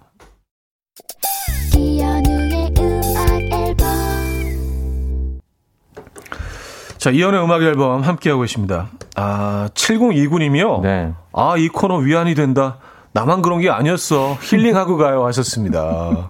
자, 7.08 7.12
이연의 7.12 7.42
음악 7.42 7.64
앨범 7.64 8.02
함께하고 8.02 8.44
있습니다. 8.44 8.88
아, 9.16 9.70
7029님이요? 9.74 10.82
네. 10.82 11.14
아, 11.32 11.56
이 11.56 11.70
코너 11.70 11.96
위안이 12.00 12.36
된다. 12.36 12.80
나만 13.14 13.42
그런 13.42 13.62
게 13.62 13.70
아니었어. 13.70 14.38
힐링하고 14.42 14.98
가요. 14.98 15.26
하셨습니다. 15.28 16.28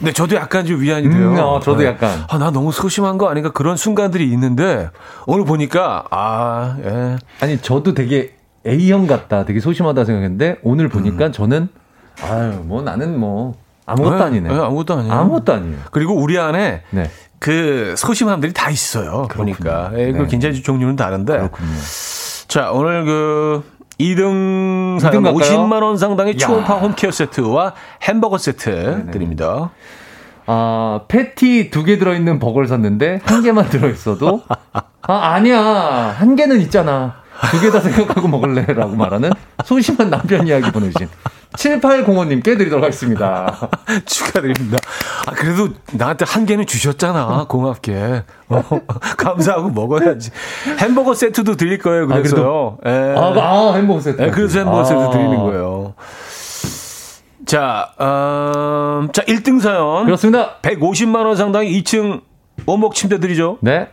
네, 0.00 0.12
저도 0.14 0.36
약간 0.36 0.64
좀 0.64 0.80
위안이 0.80 1.10
돼요. 1.10 1.32
음, 1.32 1.38
어, 1.38 1.60
저도 1.60 1.80
네. 1.80 1.88
약간. 1.88 2.24
아, 2.30 2.38
나 2.38 2.50
너무 2.50 2.72
소심한 2.72 3.18
거 3.18 3.28
아닌가 3.28 3.52
그런 3.52 3.76
순간들이 3.76 4.26
있는데, 4.32 4.88
오늘 5.26 5.44
보니까, 5.44 6.06
아, 6.10 6.78
예. 6.82 7.18
아니, 7.40 7.58
저도 7.58 7.92
되게 7.92 8.36
A형 8.66 9.06
같다. 9.06 9.44
되게 9.44 9.60
소심하다 9.60 10.06
생각했는데, 10.06 10.60
오늘 10.62 10.88
보니까 10.88 11.26
음. 11.26 11.32
저는, 11.32 11.68
아유, 12.22 12.62
뭐 12.64 12.80
나는 12.80 13.20
뭐, 13.20 13.54
아무것도 13.86 14.16
네, 14.16 14.22
아니네. 14.24 14.48
네, 14.48 14.58
아무것도 14.58 14.94
아니에요. 14.94 15.12
아무것도 15.12 15.52
아니에요. 15.52 15.78
그리고 15.92 16.14
우리 16.14 16.38
안에 16.38 16.82
네. 16.90 17.10
그 17.38 17.94
소심함들이 17.96 18.52
다 18.52 18.70
있어요. 18.70 19.26
그렇군요. 19.28 19.54
보니까. 19.54 19.90
예, 19.96 20.12
그 20.12 20.18
네. 20.18 20.26
굉장히 20.26 20.62
종류는 20.62 20.96
다른데. 20.96 21.32
그렇군요. 21.36 21.70
자, 22.48 22.70
오늘 22.72 23.04
그 23.04 23.62
2등 24.00 24.98
사연 25.00 25.22
50만 25.22 25.82
원 25.82 25.96
상당의 25.96 26.36
초음파 26.36 26.74
홈케어 26.76 27.10
세트와 27.10 27.74
햄버거 28.02 28.38
세트 28.38 28.68
네네. 28.70 29.10
드립니다. 29.10 29.70
아, 30.46 31.00
패티 31.08 31.70
두 31.70 31.84
개 31.84 31.98
들어있는 31.98 32.38
버거를 32.38 32.68
샀는데 32.68 33.20
한 33.24 33.42
개만 33.42 33.68
들어있어도 33.68 34.42
아, 35.02 35.32
아니야. 35.32 35.58
한 36.16 36.36
개는 36.36 36.60
있잖아. 36.62 37.16
두 37.50 37.60
개 37.60 37.70
다 37.70 37.80
생각하고 37.80 38.28
먹을래라고 38.28 38.94
말하는 38.96 39.30
소심한 39.64 40.08
남편 40.10 40.46
이야기 40.46 40.70
보내주신 40.70 41.08
7805님께 41.52 42.58
드리도록 42.58 42.84
하겠습니다. 42.84 43.68
축하드립니다. 44.04 44.78
아, 45.26 45.30
그래도 45.32 45.68
나한테 45.92 46.24
한 46.26 46.46
개는 46.46 46.66
주셨잖아. 46.66 47.46
고맙게. 47.48 48.22
어, 48.48 48.62
감사하고 49.16 49.70
먹어야지. 49.70 50.30
햄버거 50.78 51.14
세트도 51.14 51.56
드릴 51.56 51.78
거예요. 51.78 52.06
그래서요. 52.08 52.78
아, 52.84 52.90
예. 52.90 53.14
아, 53.16 53.32
아, 53.36 53.74
햄버거 53.74 54.00
세트. 54.00 54.22
예, 54.22 54.30
그래서 54.30 54.58
햄버거 54.58 54.80
아. 54.80 54.84
세트 54.84 55.10
드리는 55.12 55.36
거예요. 55.36 55.94
자, 57.46 57.92
음, 58.00 59.08
자, 59.12 59.22
1등 59.22 59.60
사연. 59.60 60.04
그렇습니다. 60.04 60.56
150만원 60.62 61.36
상당의 61.36 61.80
2층 61.80 62.22
원목 62.66 62.94
침대 62.94 63.20
드리죠. 63.20 63.58
네. 63.60 63.88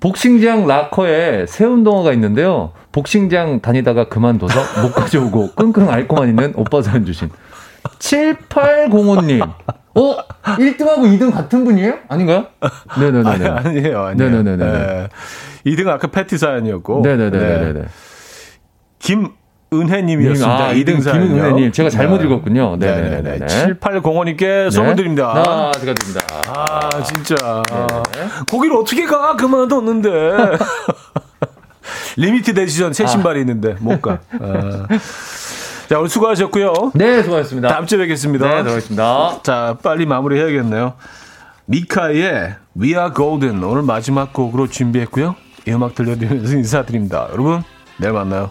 복싱장 0.00 0.66
락커에 0.66 1.46
새 1.46 1.64
운동화가 1.64 2.12
있는데요. 2.14 2.72
복싱장 2.92 3.60
다니다가 3.60 4.08
그만둬서 4.08 4.58
못 4.82 4.92
가져오고 4.92 5.52
끙끙 5.54 5.90
앓고만 5.90 6.28
있는 6.28 6.52
오빠 6.56 6.82
사연 6.82 7.04
주신 7.04 7.30
7805님. 7.98 9.42
어? 9.94 10.16
1등하고 10.42 11.00
2등 11.00 11.32
같은 11.32 11.64
분이에요? 11.64 11.98
아닌가요? 12.08 12.46
네네네. 12.98 13.28
아니, 13.28 13.46
아니에요, 13.46 14.04
아니에요. 14.04 14.30
네네네. 14.42 14.56
네. 14.56 15.08
2등 15.66 15.88
아까 15.88 16.08
패티 16.08 16.38
사연이었고. 16.38 17.02
네네네. 17.04 17.72
네. 17.72 17.84
김 18.98 19.30
은혜님이었습니다. 19.72 20.64
아, 20.66 20.74
2등 20.74 21.02
김은혜님. 21.02 21.72
제가 21.72 21.90
잘못 21.90 22.18
네. 22.18 22.24
읽었군요. 22.24 22.76
네네네. 22.76 23.38
네. 23.38 23.46
7805님께 23.46 24.70
선물 24.70 24.96
드립니다. 24.96 25.32
아, 25.36 25.72
축하드립니다. 25.78 26.20
아, 26.48 27.02
진짜. 27.02 27.62
네. 28.12 28.28
거기를 28.48 28.76
어떻게 28.76 29.06
가? 29.06 29.36
그만뒀는데. 29.36 30.10
limited 32.16 32.58
edition 32.60 32.92
새 32.92 33.06
신발이 33.06 33.38
아. 33.38 33.42
있는데 33.42 33.76
못 33.80 34.00
가. 34.02 34.18
아. 34.40 34.86
자, 35.88 35.98
오늘 35.98 36.08
수고하셨고요. 36.08 36.92
네, 36.94 37.22
수고하셨습니다. 37.22 37.68
다음 37.68 37.86
주에 37.86 37.98
뵙겠습니다. 37.98 38.46
네, 38.46 38.58
수고하셨습니다. 38.58 39.40
자, 39.42 39.76
빨리 39.82 40.06
마무리 40.06 40.38
해야겠네요. 40.38 40.94
미카의 41.66 42.54
We 42.80 42.90
Are 42.94 43.10
Golden 43.14 43.62
오늘 43.62 43.82
마지막 43.82 44.32
곡으로 44.32 44.68
준비했고요. 44.68 45.34
이 45.66 45.70
음악 45.72 45.94
들려드리면서 45.94 46.56
인사드립니다. 46.56 47.28
여러분, 47.32 47.62
내일 47.98 48.12
만나요. 48.12 48.50